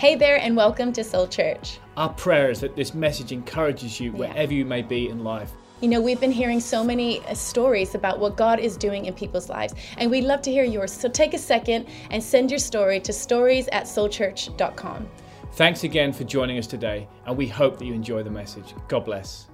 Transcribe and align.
Hey 0.00 0.14
there, 0.14 0.40
and 0.40 0.56
welcome 0.56 0.94
to 0.94 1.04
Soul 1.04 1.28
Church. 1.28 1.78
Our 1.98 2.08
prayer 2.08 2.50
is 2.50 2.60
that 2.60 2.74
this 2.74 2.94
message 2.94 3.32
encourages 3.32 4.00
you 4.00 4.12
wherever 4.12 4.50
you 4.50 4.64
may 4.64 4.80
be 4.80 5.10
in 5.10 5.22
life. 5.22 5.52
You 5.82 5.88
know, 5.88 6.00
we've 6.00 6.18
been 6.18 6.32
hearing 6.32 6.58
so 6.58 6.82
many 6.82 7.20
uh, 7.26 7.34
stories 7.34 7.94
about 7.94 8.18
what 8.18 8.34
God 8.34 8.60
is 8.60 8.78
doing 8.78 9.04
in 9.04 9.12
people's 9.12 9.50
lives, 9.50 9.74
and 9.98 10.10
we'd 10.10 10.24
love 10.24 10.40
to 10.40 10.50
hear 10.50 10.64
yours. 10.64 10.90
So 10.90 11.10
take 11.10 11.34
a 11.34 11.38
second 11.38 11.86
and 12.10 12.22
send 12.22 12.50
your 12.50 12.58
story 12.58 12.98
to 13.00 13.12
stories 13.12 13.68
at 13.72 13.84
soulchurch.com. 13.84 15.06
Thanks 15.52 15.84
again 15.84 16.14
for 16.14 16.24
joining 16.24 16.56
us 16.56 16.66
today, 16.66 17.06
and 17.26 17.36
we 17.36 17.46
hope 17.46 17.78
that 17.78 17.84
you 17.84 17.92
enjoy 17.92 18.22
the 18.22 18.30
message. 18.30 18.72
God 18.88 19.04
bless. 19.04 19.48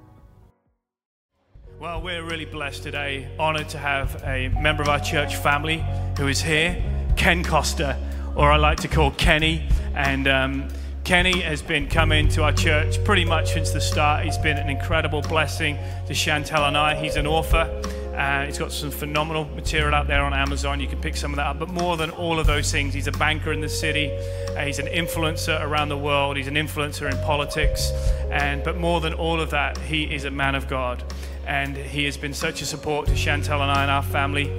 Well, 1.80 2.00
we're 2.00 2.22
really 2.22 2.44
blessed 2.44 2.84
today, 2.84 3.34
honored 3.36 3.68
to 3.70 3.78
have 3.78 4.22
a 4.22 4.50
member 4.50 4.84
of 4.84 4.88
our 4.90 5.00
church 5.00 5.34
family 5.34 5.84
who 6.16 6.28
is 6.28 6.40
here, 6.40 6.80
Ken 7.16 7.42
Costa, 7.42 7.98
or 8.36 8.52
I 8.52 8.56
like 8.56 8.78
to 8.80 8.88
call 8.88 9.10
Kenny. 9.12 9.66
And 9.94 10.28
um, 10.28 10.68
Kenny 11.04 11.40
has 11.40 11.62
been 11.62 11.88
coming 11.88 12.28
to 12.28 12.42
our 12.42 12.52
church 12.52 13.02
pretty 13.02 13.24
much 13.24 13.54
since 13.54 13.70
the 13.70 13.80
start. 13.80 14.24
He's 14.24 14.38
been 14.38 14.58
an 14.58 14.68
incredible 14.68 15.22
blessing 15.22 15.78
to 16.06 16.12
Chantel 16.12 16.68
and 16.68 16.76
I. 16.76 16.94
He's 16.94 17.16
an 17.16 17.26
author. 17.26 17.70
Uh, 18.16 18.46
he's 18.46 18.58
got 18.58 18.72
some 18.72 18.90
phenomenal 18.90 19.44
material 19.44 19.94
out 19.94 20.06
there 20.06 20.22
on 20.22 20.32
Amazon. 20.32 20.80
You 20.80 20.86
can 20.86 21.00
pick 21.00 21.16
some 21.16 21.32
of 21.32 21.36
that 21.36 21.46
up. 21.46 21.58
But 21.58 21.68
more 21.68 21.96
than 21.96 22.10
all 22.10 22.38
of 22.38 22.46
those 22.46 22.72
things, 22.72 22.94
he's 22.94 23.06
a 23.06 23.12
banker 23.12 23.52
in 23.52 23.60
the 23.60 23.68
city. 23.68 24.10
Uh, 24.56 24.64
he's 24.64 24.78
an 24.78 24.86
influencer 24.86 25.62
around 25.62 25.90
the 25.90 25.98
world. 25.98 26.36
He's 26.36 26.46
an 26.46 26.54
influencer 26.54 27.10
in 27.10 27.16
politics. 27.24 27.90
And 28.30 28.64
but 28.64 28.78
more 28.78 29.00
than 29.00 29.12
all 29.12 29.40
of 29.40 29.50
that, 29.50 29.76
he 29.78 30.12
is 30.14 30.24
a 30.24 30.30
man 30.30 30.54
of 30.54 30.66
God. 30.66 31.04
And 31.46 31.76
he 31.76 32.04
has 32.04 32.16
been 32.16 32.32
such 32.34 32.62
a 32.62 32.66
support 32.66 33.06
to 33.06 33.12
Chantel 33.12 33.60
and 33.60 33.70
I 33.70 33.82
and 33.82 33.90
our 33.90 34.02
family. 34.02 34.50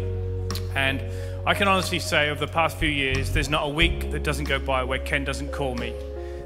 And 0.75 1.01
I 1.47 1.53
can 1.53 1.69
honestly 1.69 1.99
say, 1.99 2.29
over 2.29 2.45
the 2.45 2.51
past 2.51 2.77
few 2.77 2.89
years, 2.89 3.31
there's 3.31 3.47
not 3.47 3.65
a 3.65 3.69
week 3.69 4.11
that 4.11 4.21
doesn't 4.21 4.49
go 4.49 4.59
by 4.59 4.83
where 4.83 4.99
Ken 4.99 5.23
doesn't 5.23 5.53
call 5.53 5.75
me. 5.75 5.93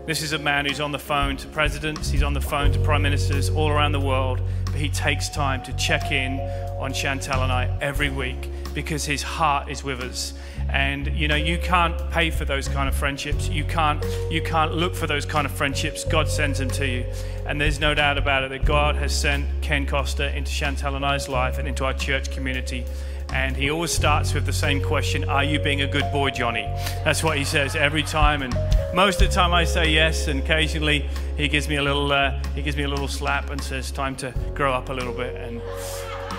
This 0.05 0.21
is 0.21 0.33
a 0.33 0.37
man 0.37 0.67
who's 0.67 0.79
on 0.79 0.91
the 0.91 0.99
phone 0.99 1.37
to 1.37 1.47
presidents, 1.47 2.11
he's 2.11 2.21
on 2.21 2.35
the 2.35 2.39
phone 2.39 2.71
to 2.71 2.77
prime 2.81 3.01
ministers 3.01 3.49
all 3.49 3.69
around 3.69 3.93
the 3.93 3.99
world, 3.99 4.41
but 4.65 4.75
he 4.75 4.89
takes 4.89 5.27
time 5.27 5.63
to 5.63 5.73
check 5.73 6.11
in 6.11 6.39
on 6.79 6.93
Chantel 6.93 7.41
and 7.41 7.51
I 7.51 7.75
every 7.81 8.11
week 8.11 8.47
because 8.75 9.03
his 9.03 9.23
heart 9.23 9.71
is 9.71 9.83
with 9.83 10.01
us. 10.01 10.35
And 10.69 11.07
you 11.17 11.27
know, 11.27 11.35
you 11.35 11.57
can't 11.57 11.97
pay 12.11 12.29
for 12.29 12.45
those 12.45 12.67
kind 12.67 12.87
of 12.87 12.93
friendships. 12.93 13.49
You 13.49 13.63
can't 13.63 14.05
you 14.29 14.43
can't 14.43 14.75
look 14.75 14.93
for 14.93 15.07
those 15.07 15.25
kind 15.25 15.47
of 15.47 15.51
friendships. 15.51 16.03
God 16.03 16.29
sends 16.29 16.59
them 16.59 16.69
to 16.69 16.85
you. 16.87 17.05
And 17.47 17.59
there's 17.59 17.79
no 17.79 17.95
doubt 17.95 18.19
about 18.19 18.43
it 18.43 18.51
that 18.51 18.65
God 18.65 18.95
has 18.97 19.19
sent 19.19 19.47
Ken 19.63 19.87
Costa 19.87 20.35
into 20.37 20.51
Chantel 20.51 20.95
and 20.95 21.03
I's 21.03 21.27
life 21.27 21.57
and 21.57 21.67
into 21.67 21.85
our 21.85 21.93
church 21.93 22.29
community. 22.29 22.85
And 23.33 23.55
he 23.55 23.69
always 23.69 23.91
starts 23.91 24.33
with 24.33 24.45
the 24.45 24.53
same 24.53 24.81
question 24.81 25.27
Are 25.29 25.43
you 25.43 25.59
being 25.59 25.81
a 25.81 25.87
good 25.87 26.11
boy, 26.11 26.31
Johnny? 26.31 26.63
That's 27.03 27.23
what 27.23 27.37
he 27.37 27.43
says 27.43 27.75
every 27.75 28.03
time. 28.03 28.41
And 28.41 28.55
most 28.93 29.21
of 29.21 29.29
the 29.29 29.33
time 29.33 29.53
I 29.53 29.63
say 29.63 29.91
yes, 29.91 30.27
and 30.27 30.41
occasionally 30.41 31.07
he 31.37 31.47
gives 31.47 31.67
me 31.67 31.77
a 31.77 31.81
little, 31.81 32.11
uh, 32.11 32.41
he 32.55 32.61
gives 32.61 32.75
me 32.75 32.83
a 32.83 32.89
little 32.89 33.07
slap 33.07 33.49
and 33.49 33.61
says, 33.61 33.91
Time 33.91 34.15
to 34.17 34.33
grow 34.53 34.73
up 34.73 34.89
a 34.89 34.93
little 34.93 35.13
bit. 35.13 35.35
And 35.35 35.61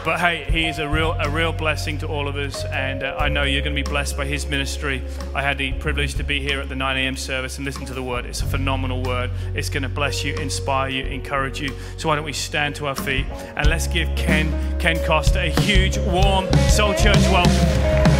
but 0.05 0.19
hey, 0.19 0.45
he 0.51 0.67
is 0.67 0.79
a 0.79 0.89
real, 0.89 1.13
a 1.13 1.29
real 1.29 1.53
blessing 1.53 1.99
to 1.99 2.09
all 2.09 2.27
of 2.27 2.37
us, 2.37 2.65
and 2.65 3.03
uh, 3.03 3.17
I 3.19 3.29
know 3.29 3.45
you're 3.45 3.63
going 3.63 3.77
to 3.77 3.83
be 3.83 3.89
blessed 3.89 4.17
by 4.17 4.27
his 4.27 4.47
ministry. 4.47 5.03
I 5.35 5.43
had 5.43 5.59
the 5.59 5.73
privilege 5.75 6.15
to 6.15 6.25
be 6.25 6.41
here 6.41 6.61
at 6.61 6.69
the 6.69 6.75
9 6.75 6.97
a.m. 6.97 7.17
service 7.17 7.57
and 7.59 7.65
listen 7.65 7.85
to 7.87 7.95
the 7.95 8.03
word. 8.03 8.27
It's 8.27 8.43
a 8.43 8.47
phenomenal 8.47 9.03
word. 9.03 9.31
It's 9.55 9.69
going 9.69 9.85
to 9.85 9.89
bless 9.89 10.25
you, 10.25 10.35
inspire 10.35 10.89
you, 10.89 11.05
encourage 11.05 11.61
you. 11.61 11.73
So 11.99 12.09
why 12.09 12.17
don't 12.17 12.25
we 12.25 12.33
stand 12.33 12.75
to 12.77 12.87
our 12.87 12.97
feet 12.97 13.27
and 13.57 13.69
let's 13.69 13.87
give 13.87 14.09
Ken, 14.17 14.79
Ken 14.79 14.99
Costa 15.07 15.41
a 15.41 15.51
huge, 15.61 15.99
warm 15.99 16.53
Soul 16.69 16.95
Church 16.95 17.17
welcome. 17.29 18.12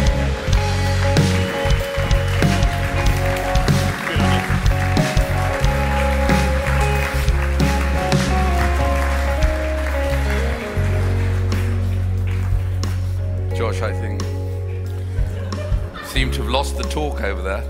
Seem 16.23 16.31
to 16.31 16.43
have 16.43 16.51
lost 16.51 16.77
the 16.77 16.83
talk 16.83 17.21
over 17.21 17.41
there. 17.41 17.65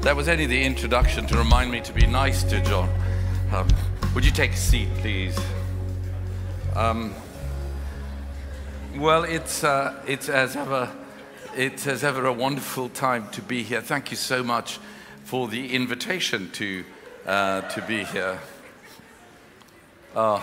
That 0.00 0.16
was 0.16 0.28
only 0.28 0.46
the 0.46 0.60
introduction 0.60 1.24
to 1.28 1.38
remind 1.38 1.70
me 1.70 1.80
to 1.82 1.92
be 1.92 2.04
nice 2.04 2.42
to 2.42 2.60
John. 2.62 2.88
Um, 3.52 3.68
would 4.12 4.24
you 4.24 4.32
take 4.32 4.50
a 4.50 4.56
seat, 4.56 4.88
please? 4.96 5.38
Um, 6.74 7.14
well, 8.96 9.22
it's, 9.22 9.62
uh, 9.62 10.02
it's, 10.08 10.28
as 10.28 10.56
ever, 10.56 10.90
it's 11.54 11.86
as 11.86 12.02
ever 12.02 12.26
a 12.26 12.32
wonderful 12.32 12.88
time 12.88 13.28
to 13.30 13.40
be 13.40 13.62
here. 13.62 13.80
Thank 13.80 14.10
you 14.10 14.16
so 14.16 14.42
much 14.42 14.80
for 15.22 15.46
the 15.46 15.72
invitation 15.76 16.50
to, 16.54 16.84
uh, 17.24 17.60
to 17.68 17.82
be 17.82 18.02
here. 18.02 18.40
Uh, 20.12 20.42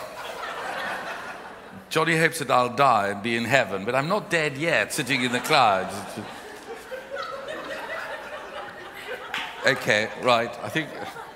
Johnny 1.91 2.15
hopes 2.15 2.39
that 2.39 2.49
I'll 2.49 2.73
die 2.73 3.09
and 3.09 3.21
be 3.21 3.35
in 3.35 3.43
heaven, 3.43 3.83
but 3.83 3.95
I'm 3.95 4.07
not 4.07 4.29
dead 4.29 4.57
yet, 4.57 4.93
sitting 4.93 5.23
in 5.23 5.33
the 5.33 5.41
clouds. 5.41 5.93
Okay, 9.67 10.07
right. 10.21 10.49
I 10.63 10.69
think 10.69 10.87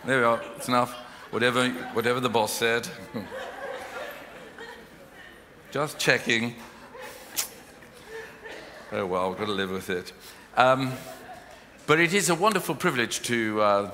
there 0.06 0.20
we 0.20 0.24
are. 0.24 0.42
It's 0.56 0.70
enough. 0.70 0.94
Whatever, 1.32 1.68
whatever 1.92 2.22
the 2.22 2.30
boss 2.30 2.54
said. 2.54 2.88
Just 5.72 6.00
checking. 6.00 6.56
Oh 8.94 9.06
well, 9.06 9.30
I've 9.30 9.38
got 9.38 9.48
to 9.48 9.52
live 9.52 9.72
with 9.72 9.90
it. 9.90 10.14
Um, 10.56 10.94
but 11.86 12.00
it 12.00 12.14
is 12.14 12.30
a 12.30 12.36
wonderful 12.36 12.76
privilege 12.76 13.22
to, 13.24 13.62
uh, 13.62 13.92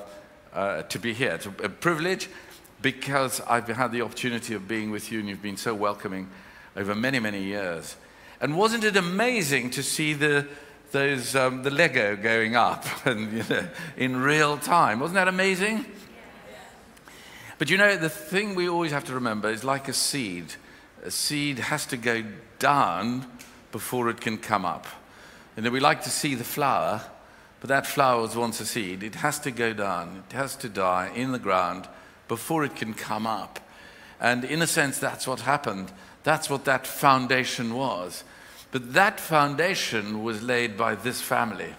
uh, 0.54 0.82
to 0.82 0.98
be 1.00 1.12
here. 1.12 1.32
It's 1.32 1.46
a 1.46 1.68
privilege 1.68 2.28
because 2.80 3.40
I've 3.48 3.66
had 3.66 3.90
the 3.90 4.02
opportunity 4.02 4.54
of 4.54 4.68
being 4.68 4.92
with 4.92 5.10
you 5.10 5.18
and 5.18 5.28
you've 5.28 5.42
been 5.42 5.56
so 5.56 5.74
welcoming 5.74 6.28
over 6.76 6.94
many, 6.94 7.18
many 7.18 7.42
years. 7.42 7.96
And 8.40 8.56
wasn't 8.56 8.84
it 8.84 8.96
amazing 8.96 9.70
to 9.70 9.82
see 9.82 10.14
the, 10.14 10.46
those, 10.90 11.36
um, 11.36 11.62
the 11.62 11.70
Lego 11.70 12.16
going 12.16 12.56
up 12.56 12.84
and, 13.06 13.32
you 13.32 13.44
know, 13.48 13.68
in 13.96 14.16
real 14.16 14.58
time? 14.58 15.00
Wasn't 15.00 15.14
that 15.14 15.28
amazing? 15.28 15.86
But 17.58 17.70
you 17.70 17.76
know, 17.76 17.96
the 17.96 18.08
thing 18.08 18.56
we 18.56 18.68
always 18.68 18.90
have 18.90 19.04
to 19.04 19.14
remember 19.14 19.48
is 19.48 19.62
like 19.62 19.86
a 19.86 19.92
seed. 19.92 20.46
A 21.04 21.12
seed 21.12 21.60
has 21.60 21.86
to 21.86 21.96
go 21.96 22.24
down 22.58 23.26
before 23.70 24.08
it 24.08 24.20
can 24.20 24.36
come 24.36 24.64
up. 24.64 24.86
And 25.56 25.68
we 25.70 25.78
like 25.78 26.02
to 26.02 26.10
see 26.10 26.34
the 26.34 26.42
flower, 26.42 27.02
but 27.60 27.68
that 27.68 27.86
flower 27.86 28.22
was 28.22 28.34
once 28.34 28.60
a 28.60 28.66
seed. 28.66 29.04
It 29.04 29.16
has 29.16 29.38
to 29.40 29.52
go 29.52 29.72
down, 29.72 30.24
it 30.28 30.34
has 30.34 30.56
to 30.56 30.68
die 30.68 31.12
in 31.14 31.30
the 31.30 31.38
ground 31.38 31.88
before 32.26 32.64
it 32.64 32.74
can 32.74 32.94
come 32.94 33.28
up. 33.28 33.60
And 34.20 34.44
in 34.44 34.62
a 34.62 34.66
sense, 34.66 34.98
that's 34.98 35.26
what 35.26 35.40
happened 35.40 35.92
that's 36.24 36.48
what 36.48 36.64
that 36.64 36.86
foundation 36.86 37.74
was. 37.74 38.24
But 38.70 38.94
that 38.94 39.20
foundation 39.20 40.22
was 40.22 40.42
laid 40.42 40.76
by 40.76 40.94
this 40.94 41.20
family 41.20 41.74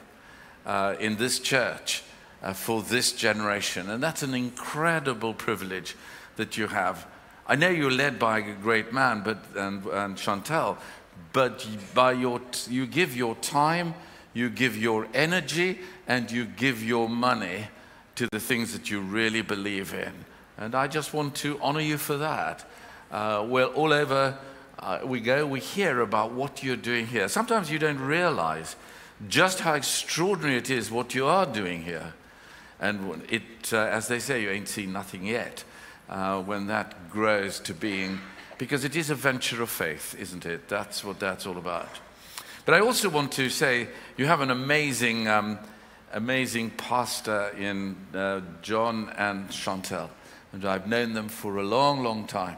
uh, 0.65 0.95
in 0.99 1.17
this 1.17 1.39
church 1.39 2.03
uh, 2.41 2.53
for 2.53 2.81
this 2.81 3.13
generation. 3.13 3.89
And 3.89 4.01
that's 4.03 4.21
an 4.21 4.33
incredible 4.33 5.33
privilege 5.33 5.95
that 6.35 6.57
you 6.57 6.67
have. 6.67 7.07
I 7.47 7.55
know 7.55 7.69
you're 7.69 7.91
led 7.91 8.19
by 8.19 8.39
a 8.39 8.53
great 8.53 8.93
man, 8.93 9.21
but, 9.23 9.39
and, 9.55 9.85
and 9.85 10.15
Chantel, 10.15 10.77
but 11.33 11.67
by 11.93 12.13
your, 12.13 12.39
you 12.69 12.85
give 12.85 13.15
your 13.15 13.35
time, 13.35 13.95
you 14.33 14.49
give 14.49 14.77
your 14.77 15.07
energy, 15.13 15.79
and 16.07 16.29
you 16.31 16.45
give 16.45 16.83
your 16.83 17.09
money 17.09 17.67
to 18.15 18.27
the 18.31 18.39
things 18.39 18.71
that 18.73 18.89
you 18.89 19.01
really 19.01 19.41
believe 19.41 19.93
in. 19.93 20.13
And 20.57 20.75
I 20.75 20.87
just 20.87 21.13
want 21.13 21.35
to 21.35 21.59
honor 21.61 21.81
you 21.81 21.97
for 21.97 22.17
that 22.17 22.65
uh, 23.13 23.45
well, 23.47 23.69
all 23.69 23.93
over 23.93 24.37
uh, 24.79 24.99
we 25.05 25.21
go, 25.21 25.45
we 25.45 25.61
hear 25.61 26.01
about 26.01 26.33
what 26.33 26.61
you're 26.61 26.75
doing 26.75 27.07
here. 27.07 27.29
Sometimes 27.29 27.71
you 27.71 27.79
don't 27.79 27.99
realize 27.99 28.75
just 29.29 29.61
how 29.61 29.75
extraordinary 29.75 30.57
it 30.57 30.69
is 30.69 30.91
what 30.91 31.15
you 31.15 31.25
are 31.25 31.45
doing 31.45 31.83
here. 31.83 32.13
And 32.81 33.23
it, 33.29 33.71
uh, 33.71 33.77
as 33.77 34.09
they 34.09 34.19
say, 34.19 34.41
you 34.41 34.49
ain't 34.49 34.67
seen 34.67 34.91
nothing 34.91 35.25
yet. 35.25 35.63
Uh, 36.09 36.41
when 36.41 36.67
that 36.67 37.09
grows 37.09 37.59
to 37.61 37.73
being, 37.73 38.19
because 38.57 38.83
it 38.83 38.95
is 38.95 39.09
a 39.09 39.15
venture 39.15 39.61
of 39.61 39.69
faith, 39.69 40.15
isn't 40.19 40.45
it? 40.45 40.67
That's 40.67 41.03
what 41.03 41.19
that's 41.19 41.45
all 41.45 41.57
about. 41.57 41.87
But 42.65 42.75
I 42.75 42.79
also 42.79 43.09
want 43.09 43.31
to 43.33 43.49
say 43.49 43.87
you 44.17 44.25
have 44.25 44.41
an 44.41 44.51
amazing, 44.51 45.27
um, 45.27 45.59
amazing 46.11 46.71
pastor 46.71 47.53
in 47.57 47.95
uh, 48.13 48.41
John 48.61 49.13
and 49.17 49.47
Chantel. 49.49 50.09
And 50.51 50.65
I've 50.65 50.87
known 50.87 51.13
them 51.13 51.29
for 51.29 51.57
a 51.57 51.63
long, 51.63 52.03
long 52.03 52.27
time. 52.27 52.57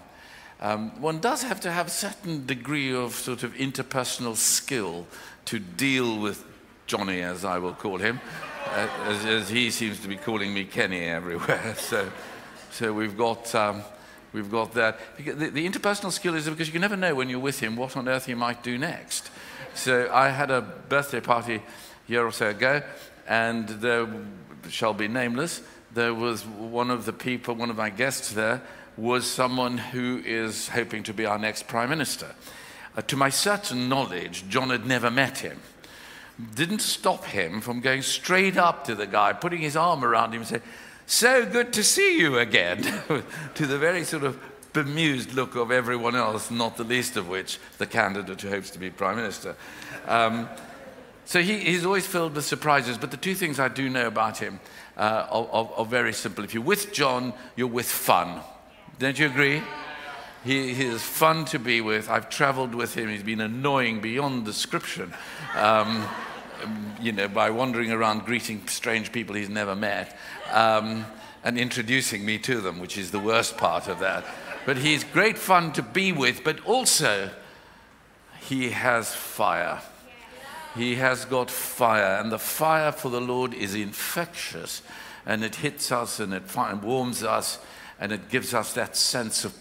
Um, 0.61 1.01
one 1.01 1.19
does 1.19 1.43
have 1.43 1.59
to 1.61 1.71
have 1.71 1.87
a 1.87 1.91
certain 1.91 2.45
degree 2.45 2.93
of 2.93 3.13
sort 3.13 3.43
of 3.43 3.53
interpersonal 3.55 4.35
skill 4.35 5.05
to 5.45 5.59
deal 5.59 6.19
with 6.19 6.45
Johnny, 6.87 7.21
as 7.21 7.43
I 7.43 7.57
will 7.57 7.73
call 7.73 7.97
him, 7.97 8.19
uh, 8.67 8.87
as, 9.05 9.25
as, 9.25 9.49
he 9.49 9.69
seems 9.71 9.99
to 10.01 10.07
be 10.07 10.15
calling 10.15 10.53
me 10.53 10.65
Kenny 10.65 11.05
everywhere. 11.05 11.75
So, 11.79 12.09
so 12.71 12.93
we've 12.93 13.17
got. 13.17 13.53
Um, 13.55 13.83
we've 14.33 14.51
got 14.51 14.73
that. 14.73 14.99
The, 15.17 15.49
the, 15.49 15.67
interpersonal 15.67 16.11
skill 16.11 16.35
is 16.35 16.47
because 16.47 16.73
you 16.73 16.79
never 16.79 16.97
know 16.97 17.15
when 17.15 17.29
you're 17.29 17.39
with 17.39 17.59
him 17.59 17.75
what 17.75 17.95
on 17.95 18.07
earth 18.07 18.25
he 18.25 18.33
might 18.33 18.63
do 18.63 18.77
next. 18.77 19.29
So 19.73 20.09
I 20.11 20.29
had 20.29 20.51
a 20.51 20.61
birthday 20.61 21.21
party 21.21 21.55
a 21.55 21.61
year 22.11 22.25
or 22.25 22.31
so 22.31 22.49
ago, 22.49 22.81
and 23.27 23.67
there 23.67 24.07
shall 24.69 24.93
be 24.93 25.07
nameless. 25.07 25.61
There 25.93 26.13
was 26.13 26.45
one 26.45 26.91
of 26.91 27.05
the 27.05 27.13
people, 27.13 27.55
one 27.55 27.69
of 27.69 27.77
my 27.77 27.89
guests 27.89 28.33
there, 28.33 28.61
was 28.97 29.29
someone 29.29 29.77
who 29.77 30.21
is 30.25 30.69
hoping 30.69 31.03
to 31.03 31.13
be 31.13 31.25
our 31.25 31.37
next 31.37 31.67
prime 31.67 31.89
minister. 31.89 32.35
Uh, 32.95 33.01
to 33.01 33.17
my 33.17 33.29
certain 33.29 33.89
knowledge, 33.89 34.47
John 34.47 34.69
had 34.69 34.85
never 34.85 35.11
met 35.11 35.39
him. 35.39 35.59
Didn't 36.55 36.79
stop 36.79 37.25
him 37.25 37.61
from 37.61 37.81
going 37.81 38.01
straight 38.01 38.57
up 38.57 38.85
to 38.85 38.95
the 38.95 39.07
guy, 39.07 39.33
putting 39.33 39.61
his 39.61 39.75
arm 39.75 40.03
around 40.03 40.33
him 40.33 40.41
and 40.41 40.47
saying, 40.47 40.61
So 41.05 41.45
good 41.45 41.73
to 41.73 41.83
see 41.83 42.19
you 42.19 42.39
again, 42.39 42.83
to 43.55 43.65
the 43.65 43.77
very 43.77 44.03
sort 44.03 44.23
of 44.23 44.39
bemused 44.73 45.33
look 45.33 45.55
of 45.55 45.71
everyone 45.71 46.15
else, 46.15 46.51
not 46.51 46.75
the 46.75 46.83
least 46.83 47.15
of 47.15 47.29
which 47.29 47.59
the 47.77 47.85
candidate 47.85 48.41
who 48.41 48.49
hopes 48.49 48.69
to 48.71 48.79
be 48.79 48.89
prime 48.89 49.15
minister. 49.15 49.55
Um, 50.07 50.49
so 51.25 51.41
he, 51.41 51.57
he's 51.57 51.85
always 51.85 52.05
filled 52.05 52.35
with 52.35 52.45
surprises. 52.45 52.97
But 52.97 53.11
the 53.11 53.17
two 53.17 53.35
things 53.35 53.59
I 53.59 53.67
do 53.67 53.89
know 53.89 54.07
about 54.07 54.37
him 54.37 54.59
uh, 54.95 55.27
are, 55.29 55.47
are, 55.51 55.71
are, 55.77 55.85
very 55.85 56.13
simple. 56.13 56.43
If 56.43 56.53
you're 56.53 56.63
with 56.63 56.93
John, 56.93 57.33
you're 57.55 57.67
with 57.67 57.87
fun. 57.87 58.41
Don't 58.97 59.19
you 59.19 59.25
agree? 59.25 59.61
He, 60.45 60.73
he 60.73 60.85
is 60.85 61.01
fun 61.01 61.43
to 61.45 61.59
be 61.59 61.81
with. 61.81 62.09
I've 62.09 62.29
traveled 62.29 62.73
with 62.73 62.95
him. 62.95 63.09
He's 63.09 63.23
been 63.23 63.41
annoying 63.41 63.99
beyond 63.99 64.45
description. 64.45 65.13
Um, 65.55 66.07
you 67.01 67.11
know, 67.11 67.27
by 67.27 67.49
wandering 67.49 67.91
around 67.91 68.25
greeting 68.25 68.65
strange 68.67 69.11
people 69.11 69.35
he's 69.35 69.49
never 69.49 69.75
met 69.75 70.17
um, 70.51 71.05
and 71.43 71.57
introducing 71.57 72.25
me 72.25 72.37
to 72.39 72.61
them, 72.61 72.79
which 72.79 72.97
is 72.97 73.11
the 73.11 73.19
worst 73.19 73.57
part 73.57 73.89
of 73.89 73.99
that. 73.99 74.23
But 74.65 74.77
he's 74.77 75.03
great 75.03 75.37
fun 75.37 75.73
to 75.73 75.81
be 75.81 76.13
with, 76.13 76.43
but 76.43 76.65
also 76.65 77.29
he 78.39 78.69
has 78.69 79.13
fire. 79.13 79.81
He 80.75 80.95
has 80.95 81.25
got 81.25 81.51
fire, 81.51 82.19
and 82.21 82.31
the 82.31 82.39
fire 82.39 82.91
for 82.91 83.09
the 83.09 83.21
Lord 83.21 83.53
is 83.53 83.75
infectious, 83.75 84.81
and 85.25 85.43
it 85.43 85.55
hits 85.55 85.91
us 85.91 86.19
and 86.19 86.33
it 86.33 86.43
warms 86.81 87.23
us, 87.23 87.59
and 87.99 88.11
it 88.11 88.29
gives 88.29 88.53
us 88.53 88.73
that 88.73 88.95
sense 88.95 89.45
of, 89.45 89.55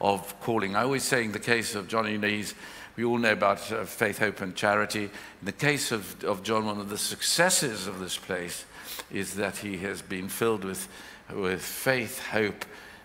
of 0.00 0.38
calling. 0.40 0.76
I 0.76 0.82
always 0.82 1.04
say, 1.04 1.24
in 1.24 1.32
the 1.32 1.38
case 1.38 1.74
of 1.74 1.88
Johnny, 1.88 2.18
he's, 2.18 2.54
we 2.96 3.04
all 3.04 3.18
know 3.18 3.32
about 3.32 3.70
uh, 3.72 3.84
faith, 3.84 4.18
hope, 4.18 4.40
and 4.40 4.54
charity. 4.54 5.04
In 5.04 5.44
the 5.44 5.52
case 5.52 5.92
of, 5.92 6.22
of 6.24 6.42
John, 6.42 6.66
one 6.66 6.80
of 6.80 6.88
the 6.88 6.98
successes 6.98 7.86
of 7.86 8.00
this 8.00 8.16
place 8.16 8.64
is 9.10 9.34
that 9.36 9.58
he 9.58 9.78
has 9.78 10.02
been 10.02 10.28
filled 10.28 10.64
with, 10.64 10.88
with 11.32 11.62
faith, 11.62 12.18
hope, 12.28 12.64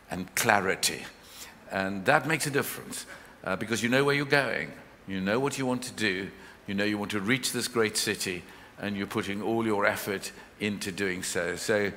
and 0.10 0.34
clarity. 0.36 1.06
And 1.72 2.06
that 2.06 2.28
makes 2.28 2.46
a 2.46 2.52
difference 2.52 3.06
uh, 3.44 3.56
because 3.56 3.82
you 3.82 3.90
know 3.90 4.04
where 4.04 4.16
you're 4.16 4.26
going, 4.26 4.72
you 5.08 5.20
know 5.22 5.40
what 5.40 5.58
you 5.58 5.66
want 5.66 5.84
to 5.84 5.94
do, 5.94 6.30
you 6.68 6.74
know 6.74 6.84
you 6.84 6.98
want 6.98 7.12
to 7.12 7.20
reach 7.20 7.52
this 7.52 7.68
great 7.68 7.98
city, 7.98 8.44
and 8.80 8.96
you're 8.96 9.08
putting 9.08 9.42
all 9.42 9.66
your 9.66 9.86
effort 9.86 10.32
into 10.60 10.92
doing 10.92 11.24
so. 11.24 11.56
So 11.56 11.92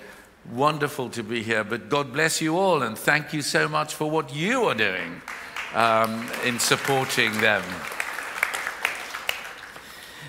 wonderful 0.52 1.08
to 1.10 1.22
be 1.22 1.42
here. 1.42 1.64
But 1.64 1.88
God 1.88 2.12
bless 2.12 2.40
you 2.40 2.58
all, 2.58 2.82
and 2.82 2.96
thank 2.96 3.32
you 3.32 3.42
so 3.42 3.68
much 3.68 3.94
for 3.94 4.10
what 4.10 4.34
you 4.34 4.64
are 4.64 4.74
doing 4.74 5.20
um, 5.74 6.28
in 6.44 6.58
supporting 6.58 7.32
them. 7.40 7.62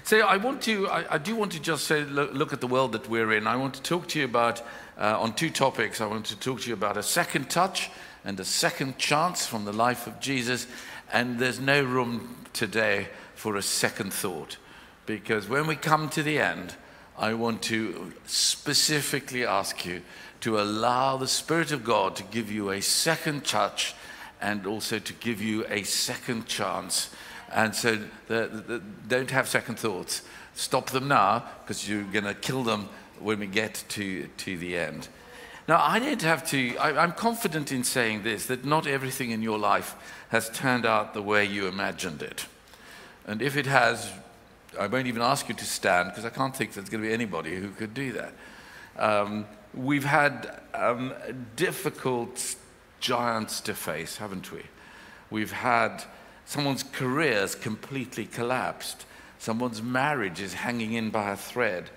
So 0.04 0.20
I 0.22 0.38
want 0.38 0.62
to, 0.62 0.88
I, 0.88 1.16
I, 1.16 1.18
do 1.18 1.36
want 1.36 1.52
to 1.52 1.60
just 1.60 1.86
say, 1.86 2.06
look, 2.06 2.34
look, 2.34 2.54
at 2.54 2.62
the 2.62 2.68
world 2.68 2.94
that 2.94 3.10
we're 3.10 3.34
in. 3.34 3.46
I 3.46 3.58
want 3.58 3.74
to 3.74 3.82
talk 3.82 4.08
to 4.10 4.20
you 4.20 4.24
about, 4.24 4.62
uh, 4.98 5.20
on 5.20 5.34
two 5.34 5.50
topics. 5.50 6.00
I 6.00 6.06
want 6.06 6.26
to 6.28 6.40
talk 6.40 6.62
to 6.62 6.68
you 6.70 6.74
about 6.74 6.96
a 6.96 7.04
second 7.04 7.50
touch 7.50 7.90
and 8.24 8.40
a 8.40 8.46
second 8.46 8.98
chance 8.98 9.46
from 9.46 9.66
the 9.66 9.74
life 9.74 10.08
of 10.08 10.22
Jesus. 10.22 10.66
And 11.12 11.40
there's 11.40 11.60
no 11.60 11.84
room 11.84 12.46
today 12.54 13.10
for 13.36 13.58
a 13.58 13.62
second 13.62 14.14
thought. 14.14 14.56
Because 15.06 15.50
when 15.50 15.68
we 15.68 15.76
come 15.76 16.08
to 16.10 16.24
the 16.24 16.40
end, 16.40 16.76
I 17.18 17.34
want 17.34 17.64
to 17.64 18.14
specifically 18.26 19.46
ask 19.46 19.86
you 19.86 20.02
to 20.42 20.60
allow 20.60 21.18
the 21.18 21.28
Spirit 21.28 21.72
of 21.72 21.84
God 21.84 22.16
to 22.18 22.24
give 22.24 22.52
you 22.52 22.70
a 22.70 22.82
second 22.82 23.44
touch 23.44 23.96
and 24.40 24.68
also 24.68 25.00
to 25.00 25.14
give 25.14 25.42
you 25.42 25.66
a 25.68 25.84
second 25.84 26.46
chance. 26.46 27.10
And 27.52 27.74
so 27.74 27.98
the, 28.28 28.64
the, 28.68 28.82
don't 29.08 29.32
have 29.32 29.48
second 29.48 29.80
thoughts. 29.80 30.22
Stop 30.54 30.92
them 30.92 31.08
now 31.08 31.44
because 31.62 31.90
you're 31.90 32.04
going 32.04 32.26
to 32.26 32.36
kill 32.36 32.64
them 32.64 32.90
when 33.20 33.40
we 33.40 33.48
get 33.48 33.84
to, 33.90 34.28
to 34.28 34.58
the 34.58 34.78
end. 34.78 35.08
Now, 35.68 35.82
I 35.82 36.00
don't 36.00 36.22
have 36.22 36.48
to, 36.52 36.78
I, 36.78 37.02
I'm 37.02 37.12
confident 37.12 37.72
in 37.72 37.84
saying 37.84 38.24
this 38.24 38.46
that 38.46 38.64
not 38.64 38.88
everything 38.88 39.32
in 39.32 39.42
your 39.42 39.58
life 39.58 39.96
has 40.30 40.50
turned 40.50 40.86
out 40.86 41.14
the 41.14 41.22
way 41.22 41.46
you 41.46 41.68
imagined 41.68 42.22
it. 42.22 42.46
And 43.26 43.42
if 43.42 43.58
it 43.58 43.66
has, 43.66 44.10
I 44.80 44.88
won't 44.88 45.08
even 45.08 45.22
ask 45.22 45.50
you 45.50 45.56
to 45.56 45.66
stand 45.66 46.10
because 46.10 46.26
I 46.26 46.30
can't 46.30 46.56
think 46.56 46.74
there's 46.74 46.90
going 46.90 47.04
to 47.04 47.08
be 47.08 47.14
anybody 47.14 47.56
who 47.56 47.70
could 47.72 47.94
do 47.94 48.14
that. 48.14 48.34
Um, 48.98 49.46
we've 49.74 50.06
had 50.06 50.60
um, 50.74 51.14
difficult 51.56 52.56
giants 53.00 53.62
to 53.62 53.74
face, 53.74 54.18
haven't 54.18 54.52
we? 54.52 54.64
We've 55.30 55.52
had 55.52 56.04
someone's 56.46 56.84
careers 56.84 57.56
completely 57.56 58.26
collapsed, 58.26 59.06
someone's 59.40 59.82
marriage 59.82 60.42
is 60.42 60.54
hanging 60.54 60.94
in 60.94 61.10
by 61.10 61.32
a 61.32 61.36
thread, 61.36 61.90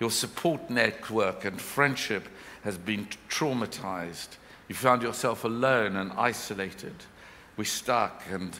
your 0.00 0.10
support 0.10 0.68
network 0.68 1.44
and 1.44 1.60
friendship 1.60 2.28
has 2.64 2.76
been 2.76 3.06
traumatized. 3.28 4.28
You 4.68 4.74
found 4.74 5.02
yourself 5.02 5.44
alone 5.44 5.96
and 5.96 6.12
isolated. 6.12 6.94
We're 7.56 7.64
stuck 7.64 8.24
and 8.30 8.58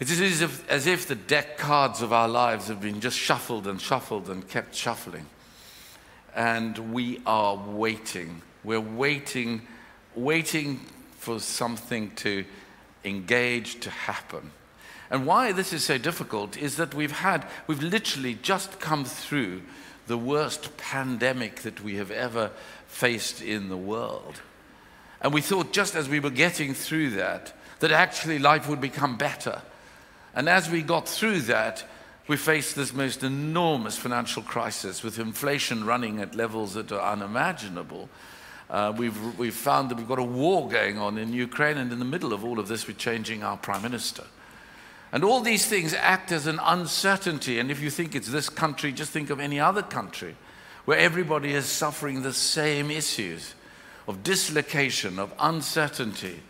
it 0.00 0.10
is 0.10 0.20
as 0.20 0.40
if, 0.40 0.70
as 0.70 0.86
if 0.86 1.06
the 1.06 1.14
deck 1.14 1.58
cards 1.58 2.00
of 2.00 2.10
our 2.10 2.26
lives 2.26 2.68
have 2.68 2.80
been 2.80 3.00
just 3.00 3.18
shuffled 3.18 3.66
and 3.66 3.78
shuffled 3.78 4.30
and 4.30 4.48
kept 4.48 4.74
shuffling. 4.74 5.26
And 6.34 6.94
we 6.94 7.20
are 7.26 7.54
waiting. 7.54 8.40
We're 8.64 8.80
waiting, 8.80 9.60
waiting 10.14 10.80
for 11.18 11.38
something 11.38 12.12
to 12.16 12.46
engage 13.04 13.80
to 13.80 13.90
happen. 13.90 14.52
And 15.10 15.26
why 15.26 15.52
this 15.52 15.74
is 15.74 15.84
so 15.84 15.98
difficult 15.98 16.56
is 16.56 16.76
that 16.76 16.94
we've 16.94 17.12
had, 17.12 17.46
we've 17.66 17.82
literally 17.82 18.38
just 18.40 18.80
come 18.80 19.04
through 19.04 19.60
the 20.06 20.16
worst 20.16 20.78
pandemic 20.78 21.56
that 21.56 21.82
we 21.82 21.96
have 21.96 22.10
ever 22.10 22.52
faced 22.86 23.42
in 23.42 23.68
the 23.68 23.76
world. 23.76 24.40
And 25.20 25.34
we 25.34 25.42
thought 25.42 25.74
just 25.74 25.94
as 25.94 26.08
we 26.08 26.20
were 26.20 26.30
getting 26.30 26.72
through 26.72 27.10
that, 27.10 27.52
that 27.80 27.92
actually 27.92 28.38
life 28.38 28.66
would 28.66 28.80
become 28.80 29.18
better 29.18 29.60
and 30.34 30.48
as 30.48 30.70
we 30.70 30.82
got 30.82 31.08
through 31.08 31.40
that, 31.42 31.84
we 32.28 32.36
faced 32.36 32.76
this 32.76 32.92
most 32.92 33.24
enormous 33.24 33.96
financial 33.96 34.42
crisis 34.42 35.02
with 35.02 35.18
inflation 35.18 35.84
running 35.84 36.20
at 36.20 36.34
levels 36.34 36.74
that 36.74 36.92
are 36.92 37.12
unimaginable. 37.12 38.08
Uh, 38.68 38.92
we've, 38.96 39.38
we've 39.38 39.54
found 39.54 39.90
that 39.90 39.98
we've 39.98 40.06
got 40.06 40.20
a 40.20 40.22
war 40.22 40.68
going 40.68 40.96
on 40.96 41.18
in 41.18 41.32
Ukraine, 41.32 41.76
and 41.76 41.92
in 41.92 41.98
the 41.98 42.04
middle 42.04 42.32
of 42.32 42.44
all 42.44 42.60
of 42.60 42.68
this, 42.68 42.86
we're 42.86 42.94
changing 42.94 43.42
our 43.42 43.56
prime 43.56 43.82
minister. 43.82 44.22
And 45.12 45.24
all 45.24 45.40
these 45.40 45.66
things 45.66 45.92
act 45.92 46.30
as 46.30 46.46
an 46.46 46.60
uncertainty. 46.62 47.58
And 47.58 47.70
if 47.70 47.80
you 47.80 47.90
think 47.90 48.14
it's 48.14 48.28
this 48.28 48.48
country, 48.48 48.92
just 48.92 49.10
think 49.10 49.30
of 49.30 49.40
any 49.40 49.58
other 49.58 49.82
country 49.82 50.36
where 50.84 50.98
everybody 50.98 51.52
is 51.52 51.66
suffering 51.66 52.22
the 52.22 52.32
same 52.32 52.90
issues 52.90 53.54
of 54.06 54.22
dislocation, 54.22 55.18
of 55.18 55.32
uncertainty. 55.38 56.40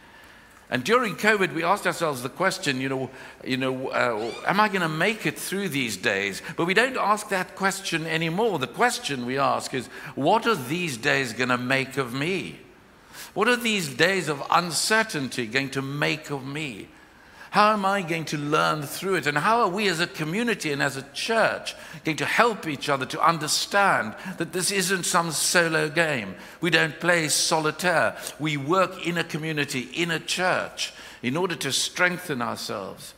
And 0.70 0.84
during 0.84 1.16
COVID, 1.16 1.52
we 1.52 1.64
asked 1.64 1.86
ourselves 1.86 2.22
the 2.22 2.28
question, 2.28 2.80
you 2.80 2.88
know, 2.88 3.10
you 3.44 3.56
know 3.56 3.88
uh, 3.88 4.30
am 4.46 4.60
I 4.60 4.68
going 4.68 4.82
to 4.82 4.88
make 4.88 5.26
it 5.26 5.36
through 5.36 5.70
these 5.70 5.96
days? 5.96 6.42
But 6.56 6.66
we 6.66 6.74
don't 6.74 6.96
ask 6.96 7.28
that 7.30 7.56
question 7.56 8.06
anymore. 8.06 8.60
The 8.60 8.68
question 8.68 9.26
we 9.26 9.36
ask 9.36 9.74
is, 9.74 9.88
what 10.14 10.46
are 10.46 10.54
these 10.54 10.96
days 10.96 11.32
going 11.32 11.48
to 11.48 11.58
make 11.58 11.96
of 11.96 12.14
me? 12.14 12.60
What 13.34 13.48
are 13.48 13.56
these 13.56 13.88
days 13.88 14.28
of 14.28 14.42
uncertainty 14.48 15.46
going 15.46 15.70
to 15.70 15.82
make 15.82 16.30
of 16.30 16.46
me? 16.46 16.88
How 17.50 17.72
am 17.72 17.84
I 17.84 18.02
going 18.02 18.26
to 18.26 18.38
learn 18.38 18.82
through 18.82 19.16
it? 19.16 19.26
And 19.26 19.36
how 19.36 19.62
are 19.62 19.68
we 19.68 19.88
as 19.88 19.98
a 19.98 20.06
community 20.06 20.70
and 20.70 20.80
as 20.80 20.96
a 20.96 21.02
church 21.12 21.74
going 22.04 22.16
to 22.18 22.24
help 22.24 22.68
each 22.68 22.88
other 22.88 23.04
to 23.06 23.20
understand 23.20 24.14
that 24.38 24.52
this 24.52 24.70
isn't 24.70 25.04
some 25.04 25.32
solo 25.32 25.88
game? 25.88 26.36
We 26.60 26.70
don't 26.70 27.00
play 27.00 27.26
solitaire. 27.26 28.16
We 28.38 28.56
work 28.56 29.04
in 29.04 29.18
a 29.18 29.24
community, 29.24 29.88
in 29.94 30.12
a 30.12 30.20
church, 30.20 30.92
in 31.22 31.36
order 31.36 31.56
to 31.56 31.72
strengthen 31.72 32.40
ourselves. 32.40 33.14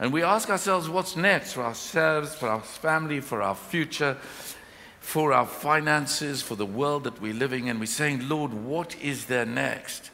And 0.00 0.12
we 0.12 0.24
ask 0.24 0.50
ourselves 0.50 0.88
what's 0.88 1.14
next 1.14 1.52
for 1.52 1.62
ourselves, 1.62 2.34
for 2.34 2.48
our 2.48 2.62
family, 2.62 3.20
for 3.20 3.40
our 3.40 3.54
future, 3.54 4.16
for 4.98 5.32
our 5.32 5.46
finances, 5.46 6.42
for 6.42 6.56
the 6.56 6.66
world 6.66 7.04
that 7.04 7.20
we're 7.20 7.34
living 7.34 7.68
in. 7.68 7.78
We're 7.78 7.86
saying, 7.86 8.28
Lord, 8.28 8.52
what 8.52 9.00
is 9.00 9.26
there 9.26 9.46
next? 9.46 10.10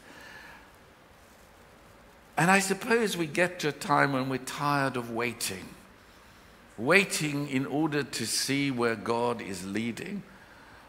And 2.37 2.51
I 2.51 2.59
suppose 2.59 3.17
we 3.17 3.25
get 3.25 3.59
to 3.59 3.69
a 3.69 3.71
time 3.71 4.13
when 4.13 4.29
we're 4.29 4.37
tired 4.37 4.95
of 4.95 5.11
waiting, 5.11 5.65
waiting 6.77 7.49
in 7.49 7.65
order 7.65 8.03
to 8.03 8.25
see 8.27 8.69
where 8.69 8.95
God 8.95 9.41
is 9.41 9.65
leading 9.65 10.21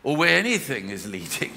or 0.02 0.16
where 0.16 0.38
anything 0.38 0.90
is 0.90 1.06
leading. 1.06 1.52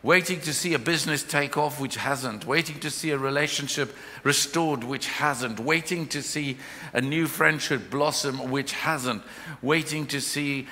Waiting 0.00 0.40
to 0.42 0.54
see 0.54 0.74
a 0.74 0.78
business 0.78 1.24
take 1.24 1.56
off, 1.56 1.80
which 1.80 1.96
hasn't. 1.96 2.46
Waiting 2.46 2.78
to 2.78 2.88
see 2.88 3.10
a 3.10 3.18
relationship 3.18 3.96
restored, 4.22 4.84
which 4.84 5.08
hasn't. 5.08 5.58
Waiting 5.58 6.06
to 6.06 6.22
see 6.22 6.56
a 6.92 7.00
new 7.00 7.26
friendship 7.26 7.90
blossom, 7.90 8.48
which 8.48 8.72
hasn't. 8.72 9.24
Waiting 9.60 10.06
to 10.06 10.20
see 10.20 10.68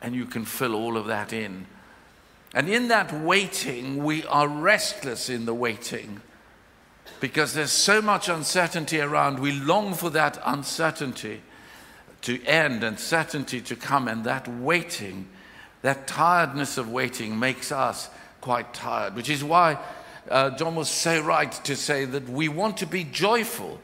and 0.00 0.14
you 0.14 0.26
can 0.26 0.44
fill 0.44 0.74
all 0.74 0.96
of 0.96 1.06
that 1.06 1.32
in. 1.32 1.66
And 2.54 2.68
in 2.68 2.88
that 2.88 3.12
waiting, 3.12 4.02
we 4.02 4.24
are 4.24 4.48
restless 4.48 5.28
in 5.28 5.44
the 5.44 5.54
waiting 5.54 6.20
because 7.20 7.54
there's 7.54 7.72
so 7.72 8.00
much 8.00 8.28
uncertainty 8.28 9.00
around. 9.00 9.38
We 9.38 9.52
long 9.52 9.94
for 9.94 10.10
that 10.10 10.38
uncertainty 10.44 11.42
to 12.22 12.44
end 12.44 12.82
and 12.82 12.98
certainty 12.98 13.60
to 13.60 13.76
come, 13.76 14.08
and 14.08 14.24
that 14.24 14.48
waiting, 14.48 15.28
that 15.82 16.06
tiredness 16.06 16.78
of 16.78 16.90
waiting, 16.90 17.38
makes 17.38 17.70
us 17.70 18.10
quite 18.40 18.74
tired, 18.74 19.14
which 19.14 19.30
is 19.30 19.44
why 19.44 19.78
uh, 20.30 20.50
John 20.50 20.74
was 20.74 20.88
so 20.88 21.20
right 21.20 21.52
to 21.64 21.76
say 21.76 22.04
that 22.04 22.28
we 22.28 22.48
want 22.48 22.78
to 22.78 22.86
be 22.86 23.04
joyful 23.04 23.80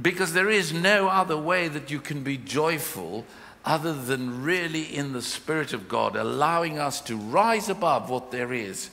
because 0.00 0.32
there 0.32 0.50
is 0.50 0.72
no 0.72 1.08
other 1.08 1.36
way 1.36 1.68
that 1.68 1.90
you 1.90 2.00
can 2.00 2.22
be 2.22 2.36
joyful 2.36 3.24
other 3.64 3.92
than 3.92 4.42
really 4.42 4.82
in 4.82 5.12
the 5.12 5.22
Spirit 5.22 5.72
of 5.72 5.88
God, 5.88 6.16
allowing 6.16 6.78
us 6.78 7.00
to 7.02 7.16
rise 7.16 7.68
above 7.68 8.08
what 8.08 8.30
there 8.30 8.52
is. 8.52 8.90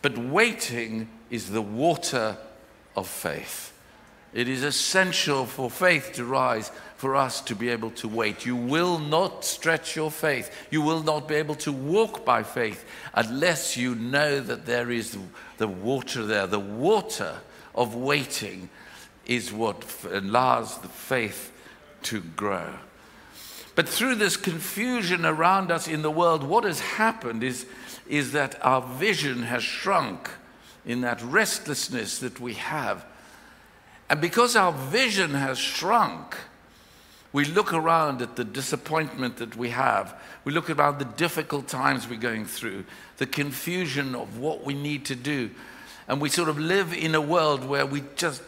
But 0.00 0.16
waiting 0.16 1.08
is 1.30 1.50
the 1.50 1.62
water 1.62 2.36
of 2.96 3.06
faith. 3.06 3.72
It 4.34 4.48
is 4.48 4.62
essential 4.62 5.46
for 5.46 5.70
faith 5.70 6.12
to 6.14 6.24
rise, 6.24 6.70
for 6.96 7.16
us 7.16 7.40
to 7.42 7.54
be 7.54 7.70
able 7.70 7.90
to 7.92 8.08
wait. 8.08 8.44
You 8.44 8.56
will 8.56 8.98
not 8.98 9.44
stretch 9.44 9.96
your 9.96 10.10
faith. 10.10 10.54
You 10.70 10.82
will 10.82 11.02
not 11.02 11.28
be 11.28 11.36
able 11.36 11.54
to 11.56 11.72
walk 11.72 12.24
by 12.24 12.42
faith 12.42 12.84
unless 13.14 13.76
you 13.76 13.94
know 13.94 14.40
that 14.40 14.66
there 14.66 14.90
is 14.90 15.16
the 15.56 15.68
water 15.68 16.26
there. 16.26 16.46
The 16.46 16.60
water 16.60 17.36
of 17.74 17.94
waiting 17.94 18.68
is 19.24 19.52
what 19.52 19.84
allows 20.10 20.78
the 20.78 20.88
faith 20.88 21.52
to 22.02 22.20
grow. 22.20 22.74
But 23.74 23.88
through 23.88 24.16
this 24.16 24.36
confusion 24.36 25.24
around 25.24 25.70
us 25.70 25.86
in 25.86 26.02
the 26.02 26.10
world, 26.10 26.42
what 26.42 26.64
has 26.64 26.80
happened 26.80 27.44
is, 27.44 27.64
is 28.08 28.32
that 28.32 28.58
our 28.64 28.82
vision 28.82 29.44
has 29.44 29.62
shrunk 29.62 30.28
in 30.88 31.02
that 31.02 31.22
restlessness 31.22 32.18
that 32.18 32.40
we 32.40 32.54
have. 32.54 33.04
And 34.10 34.20
because 34.20 34.56
our 34.56 34.72
vision 34.72 35.34
has 35.34 35.58
shrunk, 35.58 36.34
we 37.30 37.44
look 37.44 37.74
around 37.74 38.22
at 38.22 38.36
the 38.36 38.44
disappointment 38.44 39.36
that 39.36 39.54
we 39.54 39.68
have. 39.68 40.18
We 40.44 40.52
look 40.52 40.70
around 40.70 40.98
the 40.98 41.04
difficult 41.04 41.68
times 41.68 42.08
we're 42.08 42.18
going 42.18 42.46
through, 42.46 42.84
the 43.18 43.26
confusion 43.26 44.14
of 44.14 44.38
what 44.38 44.64
we 44.64 44.72
need 44.72 45.04
to 45.04 45.14
do. 45.14 45.50
And 46.08 46.22
we 46.22 46.30
sort 46.30 46.48
of 46.48 46.58
live 46.58 46.94
in 46.94 47.14
a 47.14 47.20
world 47.20 47.64
where 47.64 47.84
we 47.84 48.02
just 48.16 48.42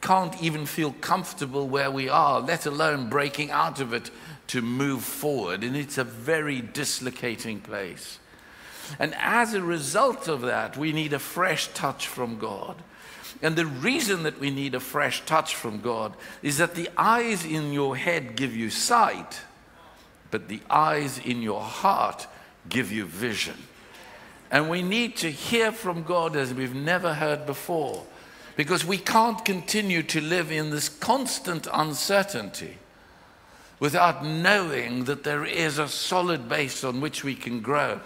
can't 0.00 0.42
even 0.42 0.64
feel 0.64 0.94
comfortable 1.02 1.68
where 1.68 1.90
we 1.90 2.08
are, 2.08 2.40
let 2.40 2.64
alone 2.64 3.10
breaking 3.10 3.50
out 3.50 3.78
of 3.78 3.92
it 3.92 4.10
to 4.46 4.62
move 4.62 5.04
forward. 5.04 5.62
And 5.62 5.76
it's 5.76 5.98
a 5.98 6.04
very 6.04 6.62
dislocating 6.62 7.60
place. 7.60 8.18
And 8.98 9.14
as 9.18 9.54
a 9.54 9.62
result 9.62 10.28
of 10.28 10.42
that, 10.42 10.76
we 10.76 10.92
need 10.92 11.12
a 11.12 11.18
fresh 11.18 11.68
touch 11.68 12.06
from 12.06 12.38
God. 12.38 12.76
And 13.42 13.56
the 13.56 13.66
reason 13.66 14.24
that 14.24 14.38
we 14.38 14.50
need 14.50 14.74
a 14.74 14.80
fresh 14.80 15.24
touch 15.24 15.54
from 15.54 15.80
God 15.80 16.14
is 16.42 16.58
that 16.58 16.74
the 16.74 16.90
eyes 16.96 17.44
in 17.44 17.72
your 17.72 17.96
head 17.96 18.36
give 18.36 18.54
you 18.54 18.68
sight, 18.68 19.40
but 20.30 20.48
the 20.48 20.60
eyes 20.68 21.18
in 21.18 21.40
your 21.40 21.62
heart 21.62 22.26
give 22.68 22.92
you 22.92 23.06
vision. 23.06 23.56
And 24.50 24.68
we 24.68 24.82
need 24.82 25.16
to 25.18 25.30
hear 25.30 25.72
from 25.72 26.02
God 26.02 26.36
as 26.36 26.52
we've 26.52 26.74
never 26.74 27.14
heard 27.14 27.46
before 27.46 28.04
because 28.56 28.84
we 28.84 28.98
can't 28.98 29.42
continue 29.44 30.02
to 30.02 30.20
live 30.20 30.50
in 30.50 30.70
this 30.70 30.88
constant 30.88 31.66
uncertainty 31.72 32.76
without 33.78 34.24
knowing 34.24 35.04
that 35.04 35.24
there 35.24 35.44
is 35.44 35.78
a 35.78 35.88
solid 35.88 36.48
base 36.48 36.84
on 36.84 37.00
which 37.00 37.24
we 37.24 37.34
can 37.34 37.60
grow 37.60 38.00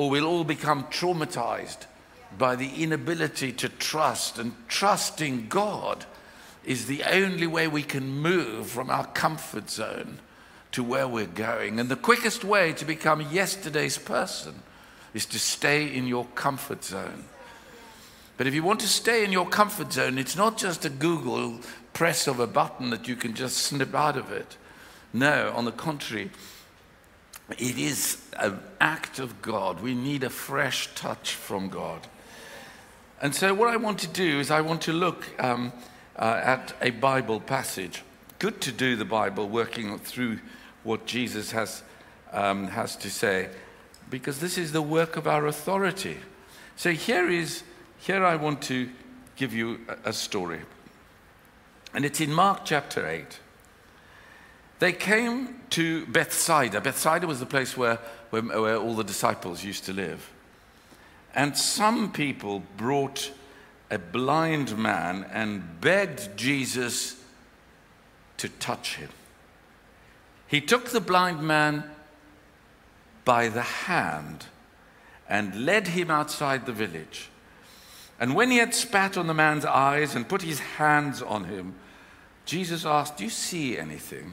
or 0.00 0.08
we'll 0.08 0.24
all 0.24 0.44
become 0.44 0.84
traumatized 0.84 1.84
by 2.38 2.56
the 2.56 2.82
inability 2.82 3.52
to 3.52 3.68
trust. 3.68 4.38
And 4.38 4.54
trusting 4.66 5.48
God 5.48 6.06
is 6.64 6.86
the 6.86 7.02
only 7.02 7.46
way 7.46 7.68
we 7.68 7.82
can 7.82 8.08
move 8.08 8.68
from 8.68 8.88
our 8.88 9.04
comfort 9.08 9.68
zone 9.68 10.18
to 10.72 10.82
where 10.82 11.06
we're 11.06 11.26
going. 11.26 11.78
And 11.78 11.90
the 11.90 11.96
quickest 11.96 12.44
way 12.44 12.72
to 12.72 12.86
become 12.86 13.20
yesterday's 13.30 13.98
person 13.98 14.62
is 15.12 15.26
to 15.26 15.38
stay 15.38 15.94
in 15.94 16.06
your 16.06 16.24
comfort 16.34 16.82
zone. 16.82 17.26
But 18.38 18.46
if 18.46 18.54
you 18.54 18.62
want 18.62 18.80
to 18.80 18.88
stay 18.88 19.22
in 19.22 19.32
your 19.32 19.46
comfort 19.46 19.92
zone, 19.92 20.16
it's 20.16 20.34
not 20.34 20.56
just 20.56 20.86
a 20.86 20.88
Google 20.88 21.58
press 21.92 22.26
of 22.26 22.40
a 22.40 22.46
button 22.46 22.88
that 22.88 23.06
you 23.06 23.16
can 23.16 23.34
just 23.34 23.58
snip 23.58 23.94
out 23.94 24.16
of 24.16 24.32
it. 24.32 24.56
No, 25.12 25.52
on 25.54 25.66
the 25.66 25.72
contrary, 25.72 26.30
it 27.58 27.78
is 27.78 28.22
an 28.38 28.60
act 28.80 29.18
of 29.18 29.42
God. 29.42 29.80
We 29.80 29.94
need 29.94 30.24
a 30.24 30.30
fresh 30.30 30.94
touch 30.94 31.34
from 31.34 31.68
God. 31.68 32.06
And 33.20 33.34
so, 33.34 33.52
what 33.52 33.68
I 33.68 33.76
want 33.76 33.98
to 34.00 34.06
do 34.06 34.40
is, 34.40 34.50
I 34.50 34.60
want 34.60 34.82
to 34.82 34.92
look 34.92 35.28
um, 35.42 35.72
uh, 36.16 36.40
at 36.42 36.74
a 36.80 36.90
Bible 36.90 37.40
passage. 37.40 38.02
Good 38.38 38.60
to 38.62 38.72
do 38.72 38.96
the 38.96 39.04
Bible, 39.04 39.48
working 39.48 39.98
through 39.98 40.38
what 40.84 41.06
Jesus 41.06 41.50
has, 41.50 41.82
um, 42.32 42.68
has 42.68 42.96
to 42.96 43.10
say, 43.10 43.50
because 44.08 44.40
this 44.40 44.56
is 44.56 44.72
the 44.72 44.80
work 44.80 45.16
of 45.16 45.26
our 45.26 45.46
authority. 45.46 46.16
So, 46.76 46.92
here 46.92 47.28
is, 47.28 47.62
here 47.98 48.24
I 48.24 48.36
want 48.36 48.62
to 48.62 48.88
give 49.36 49.52
you 49.52 49.80
a, 49.88 50.10
a 50.10 50.12
story. 50.12 50.60
And 51.92 52.04
it's 52.04 52.20
in 52.20 52.32
Mark 52.32 52.64
chapter 52.64 53.06
8. 53.06 53.38
They 54.80 54.92
came 54.92 55.60
to 55.70 56.06
Bethsaida. 56.06 56.80
Bethsaida 56.80 57.26
was 57.26 57.38
the 57.38 57.46
place 57.46 57.76
where, 57.76 57.98
where, 58.30 58.42
where, 58.42 58.76
all 58.76 58.94
the 58.94 59.04
disciples 59.04 59.62
used 59.62 59.84
to 59.84 59.92
live. 59.92 60.30
And 61.34 61.56
some 61.56 62.10
people 62.10 62.62
brought 62.78 63.30
a 63.90 63.98
blind 63.98 64.76
man 64.78 65.26
and 65.32 65.80
begged 65.80 66.34
Jesus 66.36 67.22
to 68.38 68.48
touch 68.48 68.96
him. 68.96 69.10
He 70.48 70.62
took 70.62 70.86
the 70.86 71.00
blind 71.00 71.42
man 71.42 71.84
by 73.26 73.48
the 73.48 73.62
hand 73.62 74.46
and 75.28 75.66
led 75.66 75.88
him 75.88 76.10
outside 76.10 76.64
the 76.64 76.72
village. 76.72 77.28
And 78.18 78.34
when 78.34 78.50
he 78.50 78.56
had 78.56 78.74
spat 78.74 79.18
on 79.18 79.26
the 79.26 79.34
man's 79.34 79.66
eyes 79.66 80.14
and 80.14 80.26
put 80.26 80.40
his 80.40 80.58
hands 80.58 81.20
on 81.20 81.44
him, 81.44 81.74
Jesus 82.46 82.86
asked, 82.86 83.18
Do 83.18 83.24
you 83.24 83.30
see 83.30 83.78
anything? 83.78 84.32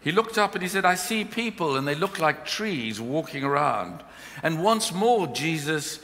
He 0.00 0.12
looked 0.12 0.38
up 0.38 0.54
and 0.54 0.62
he 0.62 0.68
said, 0.68 0.84
I 0.84 0.94
see 0.94 1.24
people 1.24 1.76
and 1.76 1.86
they 1.86 1.94
look 1.94 2.18
like 2.18 2.46
trees 2.46 3.00
walking 3.00 3.44
around. 3.44 4.02
And 4.42 4.62
once 4.62 4.92
more, 4.92 5.26
Jesus 5.26 6.00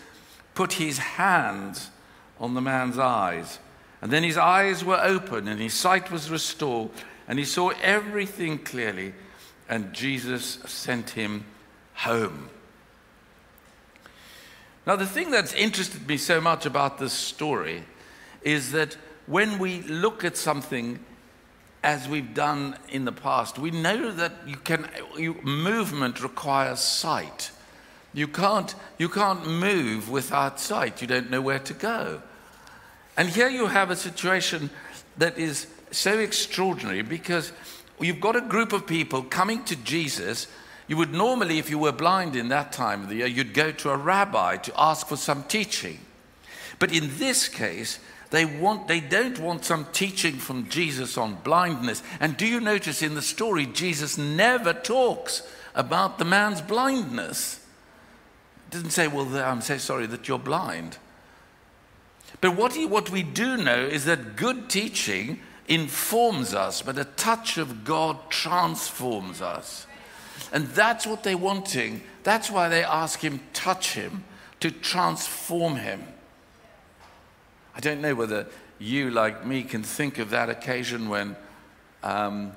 put 0.54 0.74
his 0.74 0.98
hands 0.98 1.90
on 2.38 2.54
the 2.54 2.60
man's 2.60 2.98
eyes. 2.98 3.58
And 4.02 4.12
then 4.12 4.22
his 4.22 4.36
eyes 4.36 4.84
were 4.84 5.00
open 5.02 5.48
and 5.48 5.60
his 5.60 5.72
sight 5.72 6.10
was 6.10 6.30
restored 6.30 6.90
and 7.26 7.38
he 7.38 7.44
saw 7.44 7.70
everything 7.82 8.58
clearly. 8.58 9.14
And 9.68 9.92
Jesus 9.92 10.58
sent 10.66 11.10
him 11.10 11.44
home. 11.94 12.50
Now, 14.86 14.94
the 14.94 15.06
thing 15.06 15.32
that's 15.32 15.52
interested 15.54 16.06
me 16.06 16.16
so 16.18 16.40
much 16.40 16.66
about 16.66 16.98
this 16.98 17.12
story 17.12 17.82
is 18.42 18.70
that 18.72 18.96
when 19.26 19.58
we 19.58 19.82
look 19.82 20.22
at 20.22 20.36
something 20.36 21.00
as 21.86 22.08
we've 22.08 22.34
done 22.34 22.76
in 22.88 23.04
the 23.04 23.12
past, 23.12 23.60
we 23.60 23.70
know 23.70 24.10
that 24.10 24.32
you 24.44 24.56
can, 24.56 24.88
you, 25.16 25.34
movement 25.44 26.20
requires 26.20 26.80
sight. 26.80 27.52
You 28.12 28.26
can't, 28.26 28.74
you 28.98 29.08
can't 29.08 29.46
move 29.46 30.10
without 30.10 30.58
sight. 30.58 31.00
You 31.00 31.06
don't 31.06 31.30
know 31.30 31.40
where 31.40 31.60
to 31.60 31.72
go. 31.72 32.22
And 33.16 33.28
here 33.28 33.48
you 33.48 33.68
have 33.68 33.92
a 33.92 33.96
situation 33.96 34.70
that 35.18 35.38
is 35.38 35.68
so 35.92 36.18
extraordinary 36.18 37.02
because 37.02 37.52
you've 38.00 38.20
got 38.20 38.34
a 38.34 38.40
group 38.40 38.72
of 38.72 38.84
people 38.84 39.22
coming 39.22 39.62
to 39.66 39.76
Jesus. 39.76 40.48
You 40.88 40.96
would 40.96 41.12
normally, 41.12 41.60
if 41.60 41.70
you 41.70 41.78
were 41.78 41.92
blind 41.92 42.34
in 42.34 42.48
that 42.48 42.72
time 42.72 43.02
of 43.02 43.10
the 43.10 43.16
year, 43.16 43.28
you'd 43.28 43.54
go 43.54 43.70
to 43.70 43.90
a 43.90 43.96
rabbi 43.96 44.56
to 44.56 44.72
ask 44.76 45.06
for 45.06 45.16
some 45.16 45.44
teaching. 45.44 46.00
But 46.80 46.92
in 46.92 47.16
this 47.18 47.46
case, 47.48 48.00
they, 48.30 48.44
want, 48.44 48.88
they 48.88 49.00
don't 49.00 49.38
want 49.38 49.64
some 49.64 49.86
teaching 49.92 50.34
from 50.34 50.68
Jesus 50.68 51.16
on 51.16 51.36
blindness. 51.36 52.02
And 52.20 52.36
do 52.36 52.46
you 52.46 52.60
notice 52.60 53.02
in 53.02 53.14
the 53.14 53.22
story, 53.22 53.66
Jesus 53.66 54.18
never 54.18 54.72
talks 54.72 55.42
about 55.74 56.18
the 56.18 56.24
man's 56.24 56.60
blindness? 56.60 57.60
He 58.64 58.70
doesn't 58.72 58.90
say, 58.90 59.06
Well, 59.06 59.36
I'm 59.36 59.60
so 59.60 59.78
sorry 59.78 60.06
that 60.06 60.26
you're 60.26 60.38
blind. 60.38 60.98
But 62.40 62.56
what, 62.56 62.74
he, 62.74 62.84
what 62.84 63.10
we 63.10 63.22
do 63.22 63.56
know 63.56 63.80
is 63.80 64.04
that 64.06 64.36
good 64.36 64.68
teaching 64.68 65.40
informs 65.68 66.54
us, 66.54 66.82
but 66.82 66.98
a 66.98 67.04
touch 67.04 67.58
of 67.58 67.84
God 67.84 68.30
transforms 68.30 69.40
us. 69.40 69.86
And 70.52 70.66
that's 70.68 71.06
what 71.06 71.22
they're 71.22 71.38
wanting. 71.38 72.02
That's 72.22 72.50
why 72.50 72.68
they 72.68 72.84
ask 72.84 73.20
him, 73.20 73.40
touch 73.52 73.94
him, 73.94 74.24
to 74.60 74.70
transform 74.70 75.76
him. 75.76 76.02
I 77.76 77.80
don't 77.80 78.00
know 78.00 78.14
whether 78.14 78.46
you, 78.78 79.10
like 79.10 79.44
me, 79.44 79.62
can 79.62 79.82
think 79.82 80.18
of 80.18 80.30
that 80.30 80.48
occasion 80.48 81.10
when 81.10 81.36
um, 82.02 82.56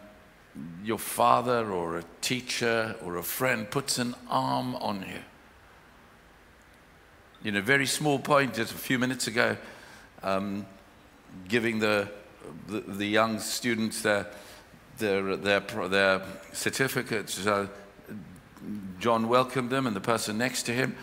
your 0.84 0.98
father 0.98 1.70
or 1.72 1.98
a 1.98 2.04
teacher 2.22 2.96
or 3.04 3.18
a 3.18 3.24
friend 3.24 3.70
puts 3.70 4.00
an 4.00 4.16
arm 4.30 4.76
on 4.76 5.02
you. 5.02 5.20
You 7.44 7.52
know, 7.52 7.62
very 7.62 7.86
small 7.86 8.18
point 8.18 8.54
just 8.54 8.72
a 8.72 8.78
few 8.78 8.98
minutes 8.98 9.28
ago, 9.28 9.58
um, 10.24 10.66
giving 11.50 11.80
the, 11.80 12.10
the, 12.68 12.80
the, 12.80 13.06
young 13.06 13.40
students 13.40 14.02
their, 14.02 14.28
their, 14.98 15.36
their, 15.36 15.60
their 15.60 16.22
certificates. 16.54 17.46
John 19.00 19.28
welcomed 19.28 19.70
them, 19.70 19.86
and 19.86 19.96
the 19.96 20.02
person 20.02 20.38
next 20.38 20.64
to 20.64 20.74
him 20.74 20.96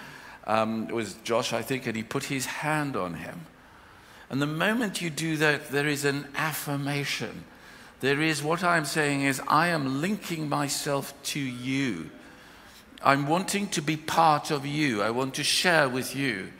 um, 0.46 0.88
was 0.88 1.14
Josh, 1.24 1.52
I 1.52 1.62
think, 1.62 1.86
and 1.86 1.96
he 1.96 2.02
put 2.02 2.24
his 2.24 2.46
hand 2.46 2.96
on 2.96 3.14
him. 3.14 3.40
And 4.28 4.42
the 4.42 4.46
moment 4.46 5.00
you 5.00 5.10
do 5.10 5.36
that, 5.36 5.70
there 5.70 5.86
is 5.86 6.04
an 6.04 6.26
affirmation. 6.34 7.44
There 8.00 8.20
is 8.20 8.42
what 8.42 8.64
I'm 8.64 8.84
saying 8.84 9.22
is, 9.22 9.40
I 9.46 9.68
am 9.68 10.00
linking 10.00 10.48
myself 10.48 11.14
to 11.24 11.40
you. 11.40 12.10
I'm 13.02 13.26
wanting 13.28 13.68
to 13.68 13.82
be 13.82 13.96
part 13.96 14.50
of 14.50 14.66
you. 14.66 15.02
I 15.02 15.10
want 15.10 15.34
to 15.34 15.44
share 15.44 15.88
with 15.88 16.16
you. 16.16 16.52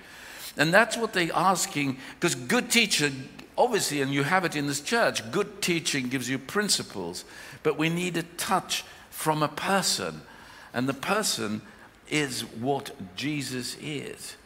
And 0.57 0.73
that's 0.73 0.97
what 0.97 1.13
they're 1.13 1.35
asking, 1.35 1.99
because 2.15 2.35
good 2.35 2.71
teacher, 2.71 3.11
obviously, 3.59 4.01
and 4.01 4.13
you 4.13 4.23
have 4.23 4.45
it 4.45 4.57
in 4.57 4.67
this 4.67 4.81
church, 4.81 5.31
good 5.31 5.61
teaching 5.61 6.09
gives 6.09 6.31
you 6.31 6.39
principles, 6.39 7.25
but 7.63 7.77
we 7.77 7.89
need 7.89 8.17
a 8.17 8.23
touch 8.23 8.85
from 9.11 9.43
a 9.43 9.49
person. 9.49 10.23
And 10.73 10.89
the 10.89 10.95
person 10.95 11.63
is 12.09 12.43
what 12.43 12.93
Jesus 13.17 13.77
is. 13.81 14.37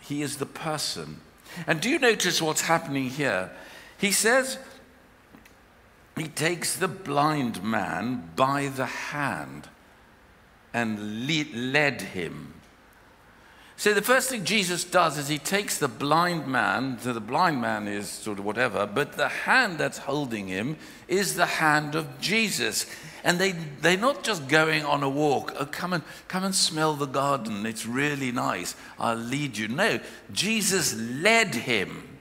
He 0.00 0.22
is 0.22 0.36
the 0.36 0.46
person. 0.46 1.20
And 1.66 1.80
do 1.80 1.88
you 1.88 1.98
notice 1.98 2.42
what's 2.42 2.62
happening 2.62 3.10
here? 3.10 3.50
He 3.98 4.12
says, 4.12 4.58
he 6.16 6.28
takes 6.28 6.76
the 6.76 6.88
blind 6.88 7.62
man 7.62 8.30
by 8.36 8.68
the 8.68 8.86
hand 8.86 9.68
and 10.72 11.26
led 11.44 12.00
him. 12.00 12.54
So 13.76 13.92
the 13.92 14.02
first 14.02 14.30
thing 14.30 14.44
Jesus 14.44 14.84
does 14.84 15.18
is 15.18 15.28
he 15.28 15.38
takes 15.38 15.78
the 15.78 15.88
blind 15.88 16.46
man, 16.46 16.98
so 17.00 17.12
the 17.12 17.20
blind 17.20 17.60
man 17.60 17.88
is 17.88 18.08
sort 18.08 18.38
of 18.38 18.44
whatever, 18.44 18.86
but 18.86 19.16
the 19.16 19.28
hand 19.28 19.78
that's 19.78 19.98
holding 19.98 20.46
him 20.46 20.76
is 21.08 21.34
the 21.34 21.46
hand 21.46 21.96
of 21.96 22.20
Jesus. 22.20 22.86
And 23.24 23.38
they, 23.38 23.52
they're 23.52 23.96
not 23.96 24.22
just 24.22 24.48
going 24.48 24.84
on 24.84 25.02
a 25.02 25.08
walk, 25.08 25.54
oh, 25.58 25.66
come 25.66 25.92
and, 25.92 26.04
come 26.28 26.44
and 26.44 26.54
smell 26.54 26.94
the 26.94 27.06
garden, 27.06 27.66
it's 27.66 27.84
really 27.84 28.30
nice, 28.30 28.76
I'll 28.98 29.16
lead 29.16 29.56
you. 29.56 29.66
No, 29.66 29.98
Jesus 30.32 30.94
led 30.94 31.54
him. 31.54 32.14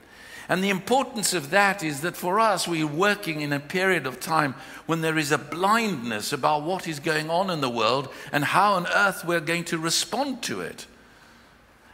And 0.50 0.64
the 0.64 0.70
importance 0.70 1.34
of 1.34 1.52
that 1.52 1.84
is 1.84 2.02
that 2.02 2.18
for 2.18 2.40
us, 2.40 2.68
we're 2.68 2.86
working 2.88 3.42
in 3.42 3.54
a 3.54 3.60
period 3.60 4.06
of 4.06 4.20
time 4.20 4.56
when 4.88 5.02
there 5.02 5.18
is 5.18 5.32
a 5.32 5.38
blindness 5.38 6.34
about 6.34 6.64
what 6.64 6.88
is 6.88 7.00
going 7.00 7.30
on 7.30 7.50
in 7.50 7.62
the 7.62 7.70
world 7.70 8.10
and 8.32 8.44
how 8.44 8.74
on 8.74 8.88
earth 8.88 9.24
we're 9.24 9.40
going 9.40 9.64
to 9.66 9.78
respond 9.78 10.42
to 10.44 10.60
it. 10.60 10.88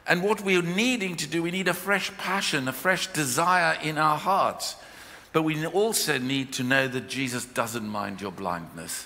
And 0.10 0.24
what 0.24 0.42
we're 0.42 0.64
needing 0.64 1.16
to 1.18 1.28
do, 1.28 1.44
we 1.44 1.52
need 1.52 1.68
a 1.68 1.74
fresh 1.74 2.12
passion, 2.18 2.68
a 2.68 2.74
fresh 2.74 3.08
desire 3.08 3.78
in 3.82 4.00
our 4.00 4.18
hearts. 4.18 4.76
But 5.32 5.44
we 5.44 5.64
also 5.68 6.18
need 6.18 6.52
to 6.54 6.64
know 6.64 6.88
that 6.88 7.08
Jesus 7.08 7.46
doesn't 7.46 7.88
mind 7.88 8.20
your 8.20 8.32
blindness. 8.32 9.06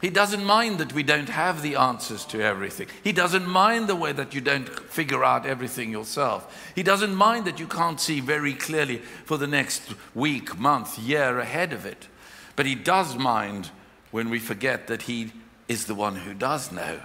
He 0.00 0.10
doesn't 0.10 0.44
mind 0.44 0.78
that 0.78 0.92
we 0.92 1.04
don't 1.04 1.28
have 1.28 1.62
the 1.62 1.76
answers 1.76 2.24
to 2.26 2.42
everything. 2.42 2.88
He 3.04 3.12
doesn't 3.12 3.46
mind 3.46 3.88
the 3.88 3.94
way 3.94 4.12
that 4.12 4.34
you 4.34 4.40
don't 4.40 4.68
figure 4.68 5.24
out 5.24 5.46
everything 5.46 5.92
yourself. 5.92 6.72
He 6.74 6.82
doesn't 6.82 7.14
mind 7.14 7.46
that 7.46 7.60
you 7.60 7.68
can't 7.68 8.00
see 8.00 8.20
very 8.20 8.52
clearly 8.52 8.98
for 8.98 9.38
the 9.38 9.46
next 9.46 9.94
week, 10.14 10.58
month, 10.58 10.98
year 10.98 11.38
ahead 11.38 11.72
of 11.72 11.86
it. 11.86 12.08
But 12.56 12.66
He 12.66 12.74
does 12.74 13.16
mind 13.16 13.70
when 14.10 14.28
we 14.28 14.40
forget 14.40 14.88
that 14.88 15.02
He 15.02 15.32
is 15.68 15.86
the 15.86 15.94
one 15.94 16.16
who 16.16 16.34
does 16.34 16.72
know. 16.72 17.00